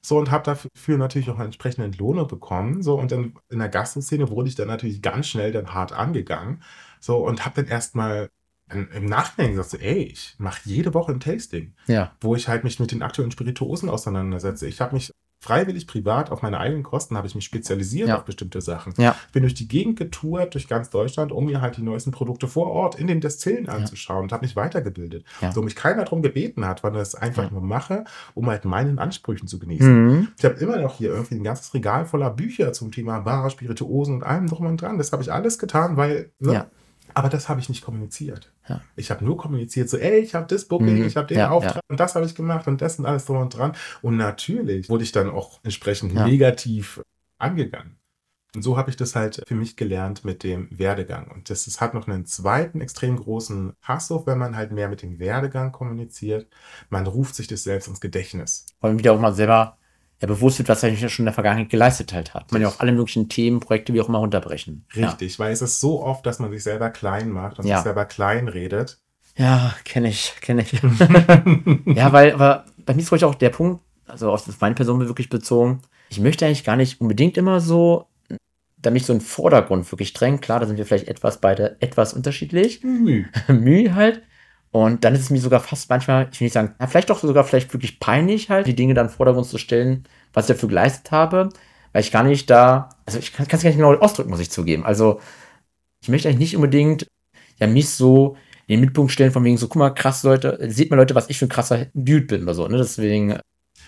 So, 0.00 0.16
und 0.16 0.30
habe 0.30 0.44
dafür 0.44 0.96
natürlich 0.96 1.28
auch 1.28 1.34
eine 1.34 1.44
entsprechende 1.46 1.84
Entlohnung 1.84 2.26
bekommen. 2.28 2.82
So, 2.82 2.94
und 2.98 3.12
dann 3.12 3.34
in 3.50 3.58
der 3.58 3.68
Gastroszene 3.68 4.30
wurde 4.30 4.48
ich 4.48 4.54
dann 4.54 4.68
natürlich 4.68 5.02
ganz 5.02 5.26
schnell 5.26 5.52
dann 5.52 5.74
hart 5.74 5.92
angegangen. 5.92 6.62
So, 7.00 7.18
und 7.18 7.44
habe 7.44 7.62
dann 7.62 7.70
erstmal 7.70 8.30
im 8.70 9.06
Nachhinein 9.06 9.52
gesagt, 9.52 9.70
so, 9.70 9.76
ey, 9.78 10.02
ich 10.02 10.34
mache 10.38 10.60
jede 10.64 10.92
Woche 10.92 11.12
ein 11.12 11.20
Tasting, 11.20 11.72
Ja. 11.86 12.12
wo 12.20 12.34
ich 12.34 12.48
halt 12.48 12.64
mich 12.64 12.78
mit 12.78 12.92
den 12.92 13.02
aktuellen 13.02 13.30
Spirituosen 13.30 13.88
auseinandersetze. 13.88 14.66
Ich 14.68 14.80
habe 14.82 14.94
mich 14.94 15.14
freiwillig 15.40 15.86
privat 15.86 16.30
auf 16.32 16.42
meine 16.42 16.58
eigenen 16.58 16.82
Kosten 16.82 17.16
habe 17.16 17.28
ich 17.28 17.34
mich 17.36 17.44
spezialisiert 17.44 18.08
Ja. 18.08 18.16
auf 18.18 18.24
bestimmte 18.24 18.60
Sachen. 18.60 18.92
Ja. 18.98 19.14
Bin 19.32 19.42
durch 19.44 19.54
die 19.54 19.68
Gegend 19.68 19.96
getourt, 19.96 20.52
durch 20.52 20.66
ganz 20.66 20.90
Deutschland, 20.90 21.30
um 21.32 21.46
mir 21.46 21.60
halt 21.60 21.76
die 21.76 21.82
neuesten 21.82 22.10
Produkte 22.10 22.48
vor 22.48 22.66
Ort 22.66 22.96
in 22.98 23.06
den 23.06 23.20
Destillen 23.20 23.68
anzuschauen 23.68 24.24
und 24.24 24.32
habe 24.32 24.44
mich 24.44 24.56
weitergebildet. 24.56 25.24
Ja. 25.40 25.52
So 25.52 25.62
mich 25.62 25.76
keiner 25.76 26.02
darum 26.04 26.22
gebeten 26.22 26.66
hat, 26.66 26.82
weil 26.82 26.90
ich 26.92 26.98
das 26.98 27.14
einfach 27.14 27.44
Ja. 27.44 27.50
nur 27.50 27.60
mache, 27.62 28.04
um 28.34 28.48
halt 28.48 28.64
meinen 28.64 28.98
Ansprüchen 28.98 29.46
zu 29.46 29.60
genießen. 29.60 30.06
Mhm. 30.08 30.28
Ich 30.36 30.44
habe 30.44 30.56
immer 30.58 30.76
noch 30.78 30.96
hier 30.98 31.10
irgendwie 31.10 31.36
ein 31.36 31.44
ganzes 31.44 31.72
Regal 31.72 32.04
voller 32.04 32.30
Bücher 32.30 32.72
zum 32.72 32.90
Thema 32.90 33.20
Bar, 33.20 33.48
Spirituosen 33.48 34.16
und 34.16 34.22
allem 34.24 34.48
drum 34.48 34.66
und 34.66 34.82
dran. 34.82 34.98
Das 34.98 35.12
habe 35.12 35.22
ich 35.22 35.32
alles 35.32 35.58
getan, 35.58 35.96
weil. 35.96 36.32
Ne? 36.40 36.52
Aber 37.18 37.28
das 37.30 37.48
habe 37.48 37.58
ich 37.58 37.68
nicht 37.68 37.82
kommuniziert. 37.84 38.52
Ja. 38.68 38.80
Ich 38.94 39.10
habe 39.10 39.24
nur 39.24 39.36
kommuniziert, 39.36 39.88
so, 39.90 39.96
ey, 39.96 40.20
ich 40.20 40.36
habe 40.36 40.46
das 40.46 40.66
Booking, 40.66 40.98
Mhm. 41.00 41.04
ich 41.04 41.16
habe 41.16 41.26
den 41.26 41.38
Ja, 41.38 41.50
Auftrag 41.50 41.74
ja. 41.74 41.80
und 41.88 41.98
das 41.98 42.14
habe 42.14 42.24
ich 42.26 42.36
gemacht 42.36 42.68
und 42.68 42.80
das 42.80 42.96
und 43.00 43.06
alles 43.06 43.24
drum 43.24 43.38
und 43.38 43.56
dran. 43.56 43.72
Und 44.02 44.16
natürlich 44.16 44.88
wurde 44.88 45.02
ich 45.02 45.10
dann 45.10 45.28
auch 45.28 45.58
entsprechend 45.64 46.14
negativ 46.14 47.00
angegangen. 47.38 47.96
Und 48.54 48.62
so 48.62 48.76
habe 48.76 48.90
ich 48.90 48.96
das 48.96 49.16
halt 49.16 49.42
für 49.48 49.56
mich 49.56 49.76
gelernt 49.76 50.24
mit 50.24 50.44
dem 50.44 50.68
Werdegang. 50.70 51.28
Und 51.30 51.50
das, 51.50 51.64
das 51.64 51.80
hat 51.80 51.92
noch 51.92 52.06
einen 52.06 52.24
zweiten 52.24 52.80
extrem 52.80 53.16
großen 53.16 53.72
Hass 53.82 54.12
auf, 54.12 54.26
wenn 54.28 54.38
man 54.38 54.54
halt 54.56 54.70
mehr 54.70 54.88
mit 54.88 55.02
dem 55.02 55.18
Werdegang 55.18 55.72
kommuniziert. 55.72 56.46
Man 56.88 57.06
ruft 57.08 57.34
sich 57.34 57.48
das 57.48 57.64
selbst 57.64 57.88
ins 57.88 58.00
Gedächtnis. 58.00 58.64
Man 58.80 58.96
wieder 58.98 59.12
auch 59.12 59.20
mal 59.20 59.34
selber 59.34 59.77
ja, 60.20 60.26
bewusst 60.26 60.58
wird, 60.58 60.68
was 60.68 60.82
er 60.82 60.96
schon 60.96 61.22
in 61.22 61.26
der 61.26 61.34
Vergangenheit 61.34 61.70
geleistet 61.70 62.12
halt 62.12 62.34
hat. 62.34 62.50
Man 62.50 62.60
ja 62.60 62.68
auf 62.68 62.80
alle 62.80 62.92
möglichen 62.92 63.28
Themen, 63.28 63.60
Projekte 63.60 63.94
wie 63.94 64.00
auch 64.00 64.08
immer 64.08 64.18
runterbrechen. 64.18 64.84
Richtig, 64.96 65.38
weil 65.38 65.52
es 65.52 65.62
ist 65.62 65.80
so 65.80 66.02
oft, 66.02 66.26
dass 66.26 66.38
man 66.40 66.50
sich 66.50 66.62
selber 66.62 66.90
klein 66.90 67.30
macht 67.30 67.58
und 67.58 67.66
Ja. 67.66 67.76
sich 67.76 67.84
selber 67.84 68.04
klein 68.04 68.48
redet. 68.48 68.98
Ja, 69.36 69.44
ja 69.44 69.74
kenne 69.84 70.08
ich, 70.08 70.34
kenne 70.40 70.62
ich. 70.62 70.72
ja, 71.96 72.12
weil, 72.12 72.32
aber 72.32 72.64
bei 72.84 72.94
mir 72.94 73.02
ist 73.02 73.12
ruhig 73.12 73.24
auch 73.24 73.36
der 73.36 73.50
Punkt, 73.50 73.80
also 74.06 74.32
auf 74.32 74.60
meine 74.60 74.74
Person 74.74 74.98
wirklich 75.00 75.28
bezogen, 75.28 75.82
ich 76.10 76.20
möchte 76.20 76.46
eigentlich 76.46 76.64
gar 76.64 76.76
nicht 76.76 77.00
unbedingt 77.00 77.36
immer 77.36 77.60
so, 77.60 78.06
da 78.80 78.90
mich 78.90 79.06
so 79.06 79.12
ein 79.12 79.20
Vordergrund 79.20 79.90
wirklich 79.92 80.12
drängt. 80.12 80.42
Klar, 80.42 80.60
da 80.60 80.66
sind 80.66 80.76
wir 80.78 80.86
vielleicht 80.86 81.08
etwas 81.08 81.40
beide 81.40 81.76
etwas 81.80 82.14
unterschiedlich. 82.14 82.82
Müh. 82.82 83.24
Mühe 83.48 83.94
halt. 83.94 84.22
Und 84.70 85.04
dann 85.04 85.14
ist 85.14 85.22
es 85.22 85.30
mir 85.30 85.40
sogar 85.40 85.60
fast 85.60 85.88
manchmal, 85.90 86.28
ich 86.30 86.40
will 86.40 86.46
nicht 86.46 86.52
sagen, 86.54 86.74
na, 86.78 86.86
vielleicht 86.86 87.10
doch 87.10 87.20
sogar 87.20 87.44
vielleicht 87.44 87.72
wirklich 87.72 88.00
peinlich 88.00 88.50
halt, 88.50 88.66
die 88.66 88.74
Dinge 88.76 88.94
dann 88.94 89.06
den 89.08 89.12
Vordergrund 89.14 89.46
zu 89.46 89.58
stellen, 89.58 90.04
was 90.32 90.44
ich 90.48 90.54
dafür 90.56 90.68
geleistet 90.68 91.10
habe. 91.10 91.48
weil 91.92 92.02
ich 92.02 92.12
gar 92.12 92.22
nicht 92.22 92.50
da, 92.50 92.90
also 93.06 93.18
ich 93.18 93.32
kann 93.32 93.46
es 93.46 93.62
gar 93.62 93.68
nicht 93.70 93.76
genau 93.78 93.94
ausdrücken, 93.94 94.30
muss 94.30 94.40
ich 94.40 94.50
zugeben. 94.50 94.84
Also 94.84 95.20
ich 96.02 96.08
möchte 96.08 96.28
eigentlich 96.28 96.40
nicht 96.40 96.56
unbedingt 96.56 97.06
ja 97.58 97.66
mich 97.66 97.90
so 97.90 98.36
in 98.66 98.74
den 98.76 98.80
Mittelpunkt 98.80 99.12
stellen 99.12 99.32
von 99.32 99.44
wegen 99.44 99.56
so, 99.58 99.68
guck 99.68 99.76
mal, 99.76 99.90
krass 99.90 100.22
Leute, 100.22 100.58
sieht 100.70 100.90
mal 100.90 100.96
Leute, 100.96 101.14
was 101.14 101.30
ich 101.30 101.38
für 101.38 101.46
ein 101.46 101.50
krasser 101.50 101.86
Dude 101.94 102.22
bin 102.26 102.42
oder 102.44 102.54
so, 102.54 102.68
ne? 102.68 102.76
Deswegen. 102.78 103.38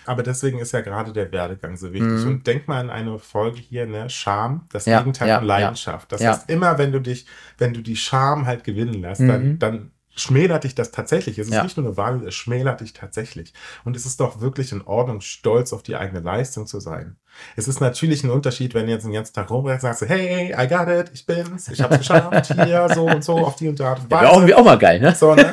Aber 0.05 0.23
deswegen 0.23 0.57
ist 0.59 0.71
ja 0.71 0.81
gerade 0.81 1.13
der 1.13 1.31
Werdegang 1.31 1.77
so 1.77 1.93
wichtig. 1.93 2.25
Mhm. 2.25 2.27
Und 2.27 2.47
denk 2.47 2.67
mal 2.67 2.79
an 2.79 2.89
eine 2.89 3.19
Folge 3.19 3.59
hier, 3.59 3.85
ne? 3.85 4.09
Scham, 4.09 4.65
das 4.71 4.85
Ja, 4.85 4.99
Gegenteil 4.99 5.29
ja, 5.29 5.37
von 5.37 5.47
Leidenschaft. 5.47 6.11
Das 6.11 6.21
Ja. 6.21 6.31
heißt, 6.31 6.49
immer 6.49 6.77
wenn 6.79 6.91
du 6.91 6.99
dich, 6.99 7.27
wenn 7.59 7.73
du 7.73 7.81
die 7.81 7.95
Scham 7.95 8.47
halt 8.47 8.63
gewinnen 8.63 8.95
lässt, 9.01 9.21
dann, 9.21 9.49
Mhm. 9.53 9.59
dann 9.59 9.91
schmälert 10.21 10.63
dich 10.63 10.75
das 10.75 10.91
tatsächlich. 10.91 11.37
Es 11.39 11.47
ist 11.47 11.53
Ja. 11.53 11.63
nicht 11.63 11.77
nur 11.77 11.85
eine 11.85 11.97
Wahl, 11.97 12.21
es 12.27 12.33
schmälert 12.35 12.81
dich 12.81 12.93
tatsächlich. 12.93 13.53
Und 13.83 13.95
es 13.95 14.05
ist 14.05 14.19
doch 14.19 14.39
wirklich 14.41 14.71
in 14.71 14.81
Ordnung, 14.83 15.21
stolz 15.21 15.73
auf 15.73 15.83
die 15.83 15.95
eigene 15.95 16.19
Leistung 16.21 16.67
zu 16.67 16.79
sein. 16.79 17.17
Es 17.55 17.67
ist 17.67 17.79
natürlich 17.81 18.23
ein 18.23 18.29
Unterschied, 18.29 18.73
wenn 18.73 18.85
du 18.85 18.91
jetzt 18.91 19.03
den 19.05 19.13
ganzen 19.13 19.33
Tag 19.33 19.49
rumrennst 19.49 19.83
und 19.85 19.89
sagst, 19.95 20.09
hey, 20.09 20.53
I 20.57 20.67
got 20.67 20.87
it, 20.87 21.11
ich 21.13 21.25
bin's, 21.25 21.67
ich 21.69 21.81
hab's 21.81 21.97
geschafft, 21.97 22.53
hier, 22.65 22.87
so 22.93 23.05
und 23.05 23.23
so, 23.23 23.37
auf 23.37 23.55
die 23.55 23.67
und 23.69 23.79
die 23.79 23.83
Art 23.83 23.99
und 23.99 24.11
Wäre 24.11 24.29
auch, 24.29 24.35
irgendwie 24.35 24.55
auch 24.55 24.63
mal 24.65 24.77
geil, 24.77 24.99
ne? 24.99 25.15
so, 25.15 25.33
ne? 25.35 25.51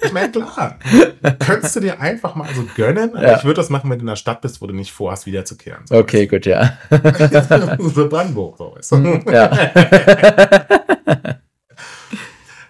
Ich 0.00 0.12
meine, 0.12 0.30
klar. 0.30 0.78
Könntest 1.40 1.76
du 1.76 1.80
dir 1.80 2.00
einfach 2.00 2.34
mal 2.34 2.48
so 2.54 2.64
gönnen? 2.76 3.14
Aber 3.14 3.22
Ja. 3.26 3.36
Ich 3.36 3.44
würde 3.44 3.60
das 3.60 3.68
machen, 3.68 3.90
wenn 3.90 3.98
du 3.98 4.04
in 4.04 4.06
der 4.06 4.16
Stadt 4.16 4.40
bist, 4.40 4.62
wo 4.62 4.66
du 4.66 4.72
nicht 4.74 4.90
vorhast, 4.92 5.26
wiederzukehren. 5.26 5.82
So, 5.86 5.96
Okay, 5.96 6.26
gut, 6.26 6.46
ja. 6.46 6.78
so 7.78 8.08
Brandenburg, 8.08 8.56
so 8.80 8.96
du? 8.96 9.02
Mhm, 9.02 9.24
ja. 9.30 9.50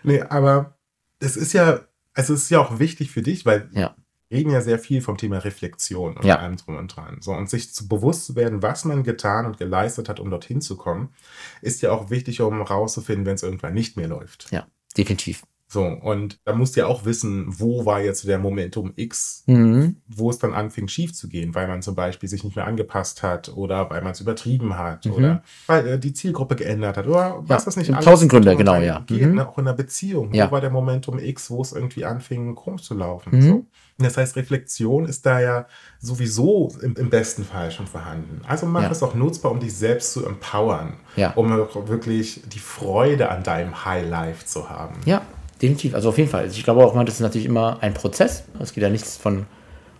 Nee, 0.03 0.23
aber 0.23 0.78
es 1.21 1.37
ist 1.37 1.53
ja, 1.53 1.81
es 2.15 2.31
ist 2.31 2.51
ja 2.51 2.61
auch 2.61 2.79
wichtig 2.79 3.11
für 3.11 3.23
dich, 3.23 3.47
weil 3.47 3.69
Ja. 3.73 3.95
wir 4.29 4.39
reden 4.39 4.51
ja 4.51 4.61
sehr 4.61 4.79
viel 4.79 5.01
vom 5.01 5.17
Thema 5.17 5.39
Reflexion 5.39 6.17
und 6.17 6.25
Ja. 6.25 6.37
allem 6.37 6.57
drum 6.57 6.77
und 6.77 6.95
dran. 6.95 7.19
So, 7.21 7.33
und 7.33 7.49
sich 7.49 7.73
zu 7.73 7.89
bewusst 7.89 8.27
zu 8.27 8.37
werden, 8.37 8.63
was 8.63 8.85
man 8.85 9.03
getan 9.03 9.47
und 9.47 9.59
geleistet 9.59 10.09
hat, 10.09 10.21
um 10.21 10.31
dorthin 10.31 10.61
zu 10.61 10.77
kommen, 10.77 11.15
ist 11.63 11.81
ja 11.83 11.93
auch 11.93 12.11
wichtig, 12.11 12.41
um 12.41 12.61
rauszufinden, 12.63 13.27
wenn 13.27 13.35
es 13.37 13.43
irgendwann 13.43 13.75
nicht 13.75 13.97
mehr 13.97 14.09
läuft. 14.09 14.49
Ja, 14.51 14.67
definitiv. 14.97 15.43
So, 15.71 15.85
und 15.85 16.39
da 16.47 16.55
musst 16.55 16.77
du 16.77 16.81
ja 16.81 16.87
auch 16.87 17.05
wissen, 17.05 17.45
wo 17.49 17.85
war 17.85 18.01
jetzt 18.01 18.27
der 18.27 18.39
Momentum 18.39 18.95
X, 18.97 19.43
Mhm. 19.47 19.97
wo 20.09 20.31
es 20.31 20.39
dann 20.39 20.55
anfing 20.55 20.89
schief 20.89 21.13
zu 21.13 21.29
gehen, 21.29 21.55
weil 21.55 21.69
man 21.69 21.83
zum 21.83 21.95
Beispiel 21.95 22.27
sich 22.27 22.43
nicht 22.43 22.57
mehr 22.57 22.67
angepasst 22.67 23.23
hat 23.23 23.51
oder 23.55 23.91
weil 23.91 24.01
man 24.01 24.13
es 24.13 24.21
übertrieben 24.23 24.79
hat 24.79 25.05
Mhm. 25.05 25.13
oder 25.13 25.43
weil 25.67 25.87
äh, 25.87 25.99
die 25.99 26.15
Zielgruppe 26.15 26.57
geändert 26.57 26.97
hat 26.97 27.07
oder 27.07 27.41
was 27.43 27.63
Ja, 27.63 27.65
das 27.67 27.77
nicht 27.77 27.93
alles 27.93 28.05
tausend 28.05 28.31
Gründe, 28.31 28.57
genau, 28.57 28.77
ja. 28.77 29.01
Geht, 29.01 29.27
Mhm. 29.27 29.35
ne? 29.35 29.47
Auch 29.47 29.59
in 29.59 29.67
der 29.67 29.75
Beziehung. 29.75 30.33
Ja. 30.33 30.47
Wo 30.49 30.53
war 30.53 30.63
der 30.63 30.71
Momentum 30.71 31.19
X, 31.19 31.51
wo 31.51 31.61
es 31.61 31.73
irgendwie 31.73 32.07
anfing, 32.07 32.55
krumm 32.55 32.79
zu 32.79 32.95
laufen? 32.95 33.37
Mhm. 33.37 33.43
So. 33.43 33.67
Das 33.99 34.17
heißt, 34.17 34.37
Reflexion 34.37 35.05
ist 35.05 35.27
da 35.27 35.41
ja 35.41 35.67
sowieso 36.01 36.73
im, 36.83 36.95
im 36.97 37.11
besten 37.11 37.45
Fall 37.45 37.71
schon 37.71 37.87
vorhanden. 37.87 38.41
Also 38.47 38.65
mach 38.65 38.83
Ja. 38.83 38.91
es 38.91 39.03
auch 39.03 39.15
nutzbar, 39.15 39.53
um 39.53 39.61
dich 39.61 39.75
selbst 39.75 40.13
zu 40.13 40.25
empowern, 40.25 40.95
Ja. 41.17 41.33
um 41.33 41.53
auch 41.61 41.89
wirklich 41.89 42.43
die 42.53 42.59
Freude 42.61 43.29
an 43.31 43.43
deinem 43.43 43.85
High 43.85 44.09
Life 44.09 44.47
zu 44.47 44.71
haben. 44.71 44.95
Ja, 45.05 45.23
definitiv. 45.61 45.95
Also 45.95 46.09
auf 46.11 46.19
jeden 46.19 46.31
Fall. 46.31 46.47
Ich 46.47 46.65
glaube 46.65 46.85
auch 46.85 46.95
mal, 46.95 47.05
das 47.05 47.15
ist 47.17 47.21
natürlich 47.21 47.47
immer 47.47 47.79
ein 47.81 47.95
Prozess. 47.95 48.45
Es 48.61 48.73
geht 48.73 48.83
ja 48.83 48.91
nichts 48.91 49.17
von 49.17 49.47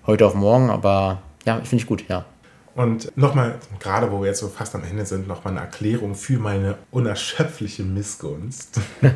heute 0.07 0.27
auf 0.27 0.35
morgen, 0.35 0.71
aber 0.71 1.23
ja, 1.45 1.57
finde 1.57 1.77
ich 1.77 1.87
gut, 1.87 2.09
ja. 2.09 2.25
Und 2.75 3.17
nochmal, 3.17 3.57
gerade 3.81 4.13
wo 4.13 4.21
wir 4.21 4.29
jetzt 4.29 4.39
so 4.39 4.49
fast 4.49 4.75
am 4.75 4.85
Ende 4.85 5.05
sind, 5.05 5.27
nochmal 5.27 5.53
eine 5.55 5.63
Erklärung 5.63 6.15
für 6.15 6.39
meine 6.39 6.77
unerschöpfliche 6.93 7.83
Missgunst. 7.83 8.81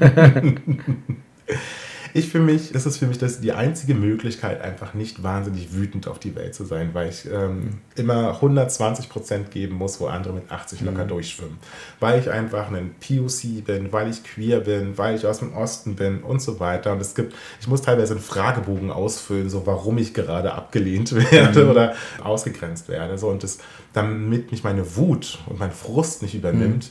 Ich 2.15 2.29
für 2.29 2.41
mich, 2.41 2.73
das 2.73 2.85
ist 2.85 2.99
für 2.99 3.07
mich 3.07 3.19
das 3.19 3.41
die 3.41 3.53
einzige 3.53 3.95
Möglichkeit, 3.95 4.61
einfach 4.61 4.93
nicht 4.93 5.23
wahnsinnig 5.23 5.73
wütend 5.73 6.09
auf 6.09 6.19
die 6.19 6.35
Welt 6.35 6.55
zu 6.55 6.65
sein, 6.65 6.91
weil 6.93 7.09
ich 7.09 7.27
ähm, 7.31 7.79
immer 7.95 8.35
120 8.35 9.09
Prozent 9.09 9.51
geben 9.51 9.77
muss, 9.77 9.99
wo 9.99 10.07
andere 10.07 10.35
mit 10.35 10.51
80 10.51 10.83
locker 10.83 11.05
durchschwimmen. 11.05 11.57
Weil 12.01 12.21
ich 12.21 12.31
einfach 12.31 12.71
ein 12.71 12.95
POC 13.01 13.65
bin, 13.65 13.93
weil 13.93 14.11
ich 14.11 14.25
queer 14.25 14.61
bin, 14.61 14.99
weil 14.99 15.17
ich 15.17 15.27
aus 15.27 15.39
dem 15.39 15.55
Osten 15.55 15.97
bin 15.97 16.23
und 16.23 16.43
so 16.43 16.61
weiter. 16.61 16.93
Und 16.93 17.01
es 17.01 17.15
gibt, 17.15 17.35
ich 17.61 17.69
muss 17.69 17.81
teilweise 17.81 18.13
einen 18.13 18.23
Fragebogen 18.23 18.91
ausfüllen, 18.91 19.49
so 19.49 19.67
warum 19.67 19.97
ich 19.97 20.13
gerade 20.13 20.53
abgelehnt 20.53 21.13
werde 21.33 21.71
oder 21.71 21.95
ausgegrenzt 22.23 22.89
werde. 22.89 23.17
So, 23.17 23.29
und 23.29 23.43
das, 23.43 23.59
damit 23.95 24.51
mich 24.51 24.65
meine 24.65 24.97
Wut 24.97 25.39
und 25.47 25.59
mein 25.59 25.73
Frust 25.73 26.21
nicht 26.21 26.35
übernimmt, 26.35 26.91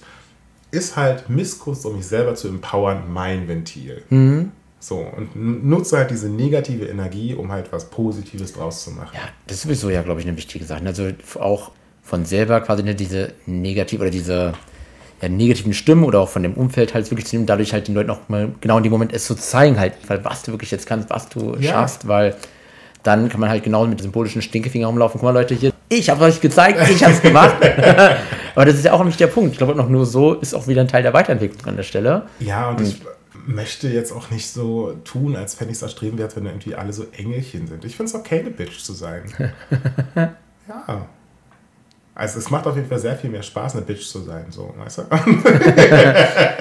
ist 0.72 0.96
halt 0.96 1.30
Missgunst, 1.30 1.86
um 1.86 1.98
mich 1.98 2.08
selber 2.08 2.34
zu 2.36 2.48
empowern, 2.48 3.04
mein 3.12 3.48
Ventil. 3.48 4.04
So, 4.84 4.98
und 5.16 5.36
nutze 5.64 5.96
halt 5.98 6.10
diese 6.10 6.28
negative 6.28 6.86
Energie, 6.86 7.36
um 7.36 7.52
halt 7.52 7.72
was 7.72 7.86
Positives 7.92 8.54
draus 8.54 8.84
zu 8.84 8.90
machen. 8.92 9.12
Ja, 9.14 9.22
das 9.46 9.58
ist 9.58 9.64
sowieso 9.64 9.92
ja, 9.92 10.02
glaube 10.02 10.20
ich, 10.22 10.28
eine 10.28 10.36
wichtige 10.36 10.66
Sache. 10.66 10.82
Also 10.84 11.10
auch 11.40 11.70
von 12.02 12.26
selber 12.26 12.60
quasi 12.62 12.82
ne, 12.82 12.96
diese 12.96 13.34
negativ 13.46 14.02
oder 14.02 14.10
diese 14.10 14.54
ja, 15.22 15.30
negativen 15.30 15.74
Stimmen 15.74 16.04
oder 16.04 16.20
auch 16.20 16.30
von 16.30 16.42
dem 16.42 16.56
Umfeld 16.56 16.96
halt 16.96 17.10
wirklich 17.12 17.28
zu 17.28 17.36
nehmen, 17.36 17.46
dadurch 17.46 17.74
halt 17.74 17.88
den 17.88 17.94
Leuten 17.94 18.10
auch 18.10 18.28
mal 18.28 18.50
genau 18.60 18.78
in 18.78 18.84
dem 18.84 18.92
Moment 18.92 19.14
es 19.14 19.26
zu 19.28 19.36
zeigen, 19.36 19.80
halt, 19.80 19.94
weil 20.08 20.26
was 20.26 20.42
du 20.42 20.52
wirklich 20.52 20.72
jetzt 20.72 20.88
kannst, 20.88 21.12
was 21.12 21.30
du 21.30 21.56
Ja. 21.60 21.74
schaffst, 21.74 22.08
weil 22.08 22.36
dann 23.04 23.30
kann 23.30 23.40
man 23.40 23.50
halt 23.52 23.64
genau 23.64 23.86
mit 23.86 24.02
symbolischen 24.02 24.42
Stinkefinger 24.42 24.88
rumlaufen. 24.88 25.20
Guck 25.20 25.24
mal, 25.26 25.32
Leute, 25.40 25.54
hier, 25.54 25.74
ich 25.90 26.10
habe 26.10 26.24
euch 26.24 26.42
gezeigt, 26.42 26.80
ich 26.90 27.04
habe 27.04 27.14
es 27.14 27.22
gemacht. 27.22 27.56
Aber 28.56 28.66
das 28.66 28.76
ist 28.76 28.86
ja 28.86 28.94
auch 28.94 29.04
nicht 29.04 29.20
der 29.20 29.28
Punkt. 29.28 29.52
Ich 29.52 29.58
glaube, 29.60 29.76
noch 29.76 29.90
nur 29.90 30.08
so 30.08 30.34
ist 30.34 30.56
auch 30.56 30.68
wieder 30.68 30.82
ein 30.82 30.88
Teil 30.88 31.04
der 31.04 31.14
Weiterentwicklung 31.14 31.68
an 31.68 31.76
der 31.76 31.84
Stelle. 31.84 32.24
Ja, 32.40 32.70
und 32.72 32.82
ich 32.82 33.00
möchte 33.48 33.88
jetzt 33.88 34.12
auch 34.12 34.30
nicht 34.32 34.50
so 34.52 34.94
tun, 35.04 35.36
als 35.36 35.56
fände 35.56 35.72
ich 35.72 35.78
es 35.78 35.82
erstrebenswert, 35.84 36.36
wenn 36.36 36.46
irgendwie 36.46 36.76
alle 36.76 36.94
so 36.94 37.06
Engelchen 37.18 37.68
sind. 37.68 37.84
Ich 37.86 37.96
finde 37.96 38.10
es 38.10 38.16
okay, 38.16 38.40
eine 38.40 38.52
Bitch 38.52 38.80
zu 38.80 38.94
sein. 38.94 39.24
ja. 40.16 41.06
Also 42.14 42.40
es 42.40 42.50
macht 42.50 42.68
auf 42.68 42.76
jeden 42.76 42.90
Fall 42.90 43.00
sehr 43.00 43.16
viel 43.16 43.30
mehr 43.30 43.42
Spaß, 43.42 43.74
eine 43.78 43.84
Bitch 43.86 44.06
zu 44.06 44.20
sein, 44.20 44.46
so, 44.50 44.74
weißt 44.78 44.98
du? 45.00 45.02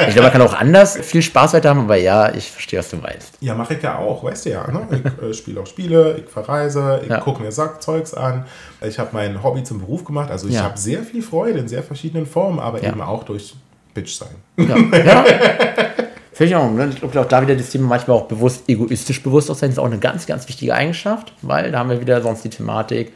Ich 0.08 0.14
glaube, 0.14 0.22
man 0.22 0.32
kann 0.32 0.42
auch 0.42 0.54
anders 0.54 0.96
viel 0.96 1.22
Spaß 1.22 1.52
weiter 1.54 1.70
haben, 1.70 1.80
aber 1.80 1.96
ja, 1.96 2.32
ich 2.34 2.50
verstehe, 2.50 2.78
was 2.78 2.88
du 2.90 2.96
meinst. 2.96 3.34
Ja, 3.40 3.54
mache 3.54 3.74
ich 3.74 3.82
ja 3.82 3.98
auch, 3.98 4.22
weißt 4.24 4.46
du 4.46 4.50
ja. 4.50 4.66
Ne? 4.70 4.86
Ich 4.90 5.22
äh, 5.22 5.34
spiele 5.34 5.60
auch 5.60 5.66
Spiele, 5.66 6.16
ich 6.18 6.28
verreise, 6.30 7.00
ich 7.02 7.10
Ja. 7.10 7.18
gucke 7.20 7.42
mir 7.42 7.52
Sack 7.52 7.82
Zeugs 7.82 8.14
an. 8.14 8.46
Ich 8.80 8.98
habe 8.98 9.10
mein 9.12 9.42
Hobby 9.42 9.62
zum 9.62 9.80
Beruf 9.80 10.04
gemacht. 10.04 10.30
Also 10.30 10.48
ich 10.48 10.54
Ja. 10.54 10.62
habe 10.62 10.78
sehr 10.78 11.02
viel 11.02 11.22
Freude 11.22 11.58
in 11.58 11.68
sehr 11.68 11.82
verschiedenen 11.82 12.26
Formen, 12.26 12.58
aber 12.60 12.80
Ja. 12.82 12.88
eben 12.90 13.00
auch 13.02 13.24
durch 13.24 13.54
Bitch 13.92 14.14
sein. 14.16 14.28
Ja. 14.56 15.24
Finde 16.40 16.54
ich 16.54 16.56
auch. 16.56 16.70
Ne? 16.70 16.88
Ich 16.88 16.98
glaube 16.98 17.20
auch 17.20 17.28
da 17.28 17.42
wieder 17.42 17.54
das 17.54 17.68
Thema 17.68 17.86
manchmal 17.86 18.16
auch 18.16 18.24
bewusst, 18.24 18.66
egoistisch 18.66 19.22
bewusst 19.22 19.50
auch 19.50 19.54
sein, 19.54 19.68
ist 19.68 19.78
auch 19.78 19.84
eine 19.84 19.98
ganz, 19.98 20.24
ganz 20.24 20.48
wichtige 20.48 20.74
Eigenschaft, 20.74 21.34
weil 21.42 21.70
da 21.70 21.80
haben 21.80 21.90
wir 21.90 22.00
wieder 22.00 22.22
sonst 22.22 22.42
die 22.42 22.48
Thematik, 22.48 23.12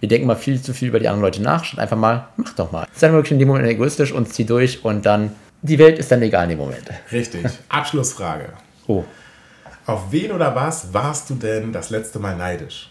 wir 0.00 0.08
denken 0.08 0.26
mal 0.26 0.34
viel 0.34 0.60
zu 0.60 0.74
viel 0.74 0.88
über 0.88 0.98
die 0.98 1.06
anderen 1.06 1.22
Leute 1.22 1.40
nach, 1.40 1.62
statt 1.62 1.78
einfach 1.78 1.96
mal, 1.96 2.26
mach 2.36 2.52
doch 2.54 2.72
mal. 2.72 2.88
Sei 2.92 3.12
wirklich 3.12 3.30
in 3.30 3.38
dem 3.38 3.46
Moment 3.46 3.68
egoistisch 3.68 4.10
und 4.10 4.28
zieh 4.28 4.44
durch 4.44 4.84
und 4.84 5.06
dann, 5.06 5.30
die 5.62 5.78
Welt 5.78 6.00
ist 6.00 6.10
dann 6.10 6.20
egal 6.20 6.42
in 6.42 6.48
dem 6.50 6.58
Moment. 6.58 6.82
Richtig. 7.12 7.46
Abschlussfrage. 7.68 8.46
Oh, 8.88 9.04
Auf 9.86 10.10
wen 10.10 10.32
oder 10.32 10.52
was 10.56 10.92
warst 10.92 11.30
du 11.30 11.36
denn 11.36 11.72
das 11.72 11.90
letzte 11.90 12.18
Mal 12.18 12.34
neidisch? 12.34 12.90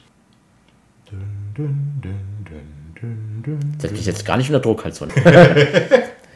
Setzt 3.80 3.93
mich 3.93 4.06
jetzt 4.06 4.26
gar 4.26 4.38
nicht 4.38 4.48
unter 4.48 4.62
Druck 4.62 4.86
halt 4.86 4.96
so. 4.96 5.08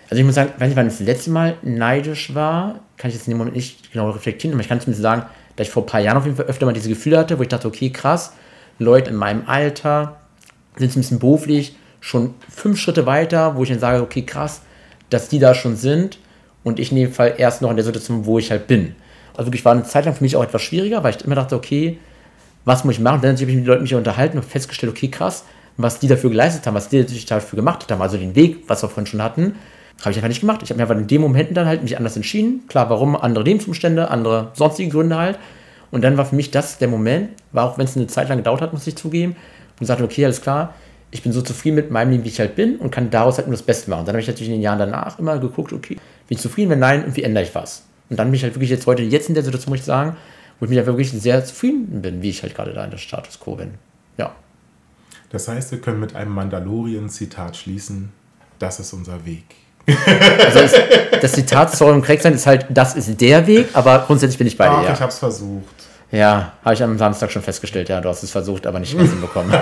Also 0.10 0.22
ich 0.22 0.26
muss 0.26 0.36
sagen, 0.36 0.54
wenn 0.58 0.70
ich 0.70 0.76
wann 0.78 0.86
das 0.86 1.02
letzte 1.02 1.32
Mal 1.32 1.58
neidisch 1.64 2.34
war, 2.34 2.80
kann 2.98 3.10
ich 3.10 3.16
jetzt 3.16 3.28
in 3.28 3.32
dem 3.32 3.38
Moment 3.38 3.56
nicht 3.56 3.92
genau 3.92 4.10
reflektieren, 4.10 4.54
aber 4.54 4.62
ich 4.62 4.70
kann 4.70 4.80
zumindest 4.80 5.04
sagen, 5.04 5.24
dass 5.56 5.68
ich 5.68 5.74
vor 5.74 5.84
ein 5.84 5.88
paar 5.88 6.00
Jahren 6.00 6.18
auf 6.18 6.26
jeden 6.26 6.36
Fall 6.36 6.46
öfter 6.46 6.66
mal 6.66 6.74
diese 6.74 6.90
Gefühle 6.90 7.18
hatte, 7.18 7.38
wo 7.38 7.44
ich 7.44 7.48
dachte, 7.48 7.68
okay, 7.68 7.90
krass, 7.90 8.34
Leute 8.80 9.12
in 9.12 9.16
meinem 9.16 9.44
Alter 9.48 10.18
sind 10.78 10.96
ein 10.96 11.02
bisschen 11.02 11.20
beruflich 11.20 11.76
schon 12.00 12.36
fünf 12.50 12.80
Schritte 12.80 13.06
weiter, 13.06 13.56
wo 13.56 13.64
ich 13.64 13.70
dann 13.70 13.80
sage, 13.80 14.02
okay, 14.02 14.22
krass, 14.22 14.62
dass 15.10 15.30
die 15.30 15.40
da 15.40 15.54
schon 15.54 15.76
sind 15.76 16.20
und 16.64 16.80
ich 16.80 16.92
in 16.92 16.98
dem 16.98 17.12
Fall 17.12 17.36
erst 17.38 17.62
noch 17.62 17.70
in 17.70 17.76
der 17.76 17.86
Situation, 17.86 18.26
wo 18.26 18.40
ich 18.40 18.52
halt 18.52 18.68
bin. 18.68 18.96
Also 19.36 19.48
wirklich 19.48 19.66
war 19.66 19.74
eine 19.74 19.84
Zeit 19.84 20.06
lang 20.06 20.16
für 20.16 20.24
mich 20.24 20.36
auch 20.36 20.44
etwas 20.44 20.62
schwieriger, 20.62 21.04
weil 21.04 21.16
ich 21.16 21.24
immer 21.24 21.36
dachte, 21.36 21.56
okay, 21.56 22.00
was 22.66 22.84
muss 22.84 22.96
ich 22.96 23.00
machen? 23.00 23.22
Dann 23.22 23.36
habe 23.36 23.44
ich 23.44 23.48
mit 23.48 23.58
den 23.58 23.66
Leuten 23.66 23.84
mich 23.84 23.96
unterhalten 23.96 24.38
und 24.38 24.44
festgestellt, 24.44 24.92
okay, 24.92 25.10
krass, 25.10 25.44
was 25.78 26.00
die 26.00 26.08
dafür 26.08 26.30
geleistet 26.30 26.66
haben, 26.66 26.74
was 26.74 26.90
die 26.90 27.04
dafür 27.26 27.56
gemacht 27.56 27.90
haben, 27.92 28.02
also 28.02 28.18
den 28.18 28.36
Weg, 28.36 28.64
was 28.68 28.84
wir 28.84 28.90
vorhin 28.90 29.06
schon 29.06 29.22
hatten, 29.22 29.56
habe 30.02 30.12
ich 30.12 30.18
einfach 30.18 30.30
nicht 30.30 30.42
gemacht. 30.42 30.62
Ich 30.64 30.70
habe 30.70 30.78
mir 30.78 30.84
einfach 30.84 30.98
in 30.98 31.08
dem 31.08 31.22
Moment 31.22 31.56
dann 31.56 31.66
halt 31.68 31.84
mich 31.84 31.98
anders 31.98 32.16
entschieden. 32.16 32.68
Klar, 32.68 32.90
warum? 32.90 33.16
Andere 33.16 33.44
Lebensumstände, 33.44 34.10
andere 34.12 34.52
sonstige 34.54 34.90
Gründe 34.90 35.18
halt. 35.18 35.40
Und 35.92 36.04
dann 36.04 36.18
war 36.18 36.26
für 36.26 36.36
mich 36.36 36.52
das 36.52 36.78
der 36.78 36.88
Moment, 36.88 37.30
war 37.52 37.66
auch 37.66 37.78
wenn 37.78 37.86
es 37.86 37.96
eine 37.96 38.08
Zeit 38.08 38.30
lang 38.30 38.38
gedauert 38.40 38.62
hat, 38.62 38.74
muss 38.74 38.86
ich 38.86 38.96
zugeben, 38.96 39.36
und 39.80 39.86
sagte, 39.86 40.04
okay, 40.04 40.26
alles 40.26 40.42
klar, 40.42 40.74
ich 41.12 41.24
bin 41.24 41.32
so 41.32 41.42
zufrieden 41.42 41.76
mit 41.76 41.92
meinem 41.92 42.12
Leben, 42.12 42.24
wie 42.26 42.30
ich 42.30 42.40
halt 42.40 42.56
bin 42.56 42.78
und 42.78 42.92
kann 42.92 43.10
daraus 43.10 43.38
halt 43.38 43.48
nur 43.48 43.56
das 43.56 43.64
Beste 43.64 43.90
machen. 43.90 44.02
Und 44.02 44.08
dann 44.08 44.14
habe 44.14 44.22
ich 44.22 44.28
natürlich 44.28 44.50
in 44.50 44.56
den 44.56 44.62
Jahren 44.62 44.80
danach 44.80 45.18
immer 45.20 45.38
geguckt, 45.40 45.72
okay, 45.72 45.96
bin 45.96 46.38
ich 46.38 46.40
zufrieden, 46.40 46.72
wenn 46.72 46.80
nein, 46.80 47.02
irgendwie 47.02 47.24
ändere 47.24 47.46
ich 47.46 47.56
was. 47.56 47.86
Und 48.10 48.18
dann 48.18 48.28
bin 48.28 48.36
ich 48.36 48.44
halt 48.44 48.56
wirklich 48.56 48.70
jetzt 48.70 48.86
heute, 48.86 49.04
jetzt 49.04 49.30
in 49.30 49.36
der 49.36 49.44
Situation, 49.44 49.72
muss 49.72 49.80
ich 49.80 49.86
sagen, 49.86 50.18
wo 50.60 50.66
ich 50.66 50.70
mich 50.70 50.78
halt 50.78 50.88
wirklich 50.88 51.12
sehr 51.12 51.44
zufrieden 51.46 52.02
bin, 52.02 52.22
wie 52.22 52.30
ich 52.30 52.44
halt 52.44 52.56
gerade 52.56 52.74
da 52.74 52.84
in 52.84 52.92
der 52.92 52.98
Status 52.98 53.40
Quo 53.40 53.56
bin. 53.56 53.72
Ja. 54.18 54.36
Das 55.30 55.48
heißt, 55.48 55.72
wir 55.72 55.80
können 55.80 56.00
mit 56.00 56.16
einem 56.16 56.32
Mandalorian-Zitat 56.32 57.56
schließen. 57.56 58.12
Das 58.60 58.80
ist 58.80 58.94
unser 58.94 59.26
Weg. 59.26 59.44
Also 60.46 60.60
es, 60.60 60.74
das 61.22 61.32
Zitat 61.32 61.76
Sorry 61.76 61.94
und 61.94 62.02
Craig 62.04 62.22
sein 62.22 62.34
ist 62.34 62.46
halt, 62.46 62.66
das 62.70 62.96
ist 62.96 63.20
der 63.22 63.48
Weg, 63.48 63.68
aber 63.74 64.00
grundsätzlich 64.06 64.38
bin 64.38 64.48
ich 64.48 64.58
bei 64.58 64.68
Ach, 64.70 64.80
dir. 64.82 64.84
ich 64.84 64.90
Ja, 64.96 65.00
habe 65.00 65.12
es 65.12 65.20
versucht. 65.20 65.64
ja 66.12 66.54
habe 66.64 66.74
ich 66.76 66.84
am 66.84 66.98
Samstag 66.98 67.32
schon 67.32 67.42
festgestellt. 67.42 67.88
Ja, 67.90 68.02
du 68.02 68.10
hast 68.10 68.22
es 68.24 68.32
versucht, 68.32 68.68
aber 68.68 68.80
nicht 68.80 68.98
ganz 68.98 69.10
hinbekommen. 69.12 69.52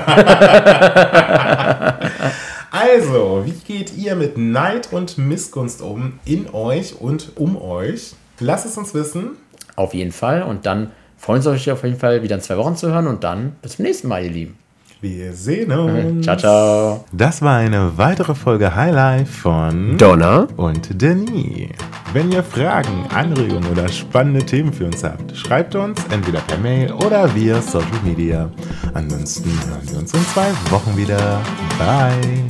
Also, 2.71 3.43
wie 3.45 3.51
geht 3.51 3.95
ihr 3.95 4.15
mit 4.15 4.37
Neid 4.37 4.89
und 4.91 5.17
Missgunst 5.17 5.81
um 5.81 6.19
in 6.25 6.49
euch 6.53 6.99
und 6.99 7.31
um 7.35 7.55
euch? 7.61 8.13
Lasst 8.39 8.65
es 8.65 8.77
uns 8.77 8.93
wissen. 8.93 9.37
Auf 9.77 9.93
jeden 9.93 10.11
Fall. 10.11 10.43
Und 10.43 10.65
dann 10.65 10.91
freuen 11.17 11.41
Sie 11.41 11.49
euch 11.49 11.71
auf 11.71 11.83
jeden 11.83 11.97
Fall 11.97 12.21
wieder 12.21 12.35
in 12.35 12.41
zwei 12.41 12.57
Wochen 12.57 12.75
zu 12.75 12.89
hören. 12.89 13.07
Und 13.07 13.23
dann 13.23 13.55
bis 13.61 13.77
zum 13.77 13.85
nächsten 13.85 14.09
Mal, 14.09 14.25
ihr 14.25 14.31
Lieben. 14.31 14.57
Wir 15.01 15.33
sehen 15.33 15.71
uns. 15.71 16.25
Ciao, 16.25 16.37
ciao. 16.37 17.05
Das 17.11 17.41
war 17.41 17.57
eine 17.57 17.97
weitere 17.97 18.33
Folge 18.33 18.75
Highlife 18.75 19.31
von 19.31 19.97
Donna 19.97 20.47
und 20.57 21.01
Denis. 21.01 21.69
Wenn 22.13 22.31
ihr 22.31 22.43
Fragen, 22.43 23.05
Anregungen 23.13 23.69
oder 23.69 23.87
spannende 23.89 24.45
Themen 24.45 24.71
für 24.71 24.85
uns 24.85 25.03
habt, 25.03 25.35
schreibt 25.35 25.75
uns 25.75 25.99
entweder 26.11 26.39
per 26.41 26.57
Mail 26.57 26.91
oder 26.93 27.33
via 27.35 27.61
Social 27.61 27.85
Media. 28.03 28.49
Ansonsten 28.93 29.49
hören 29.67 29.89
wir 29.91 29.99
uns 29.99 30.13
in 30.13 30.25
zwei 30.27 30.49
Wochen 30.71 30.95
wieder. 30.97 31.41
Bye. 31.77 32.45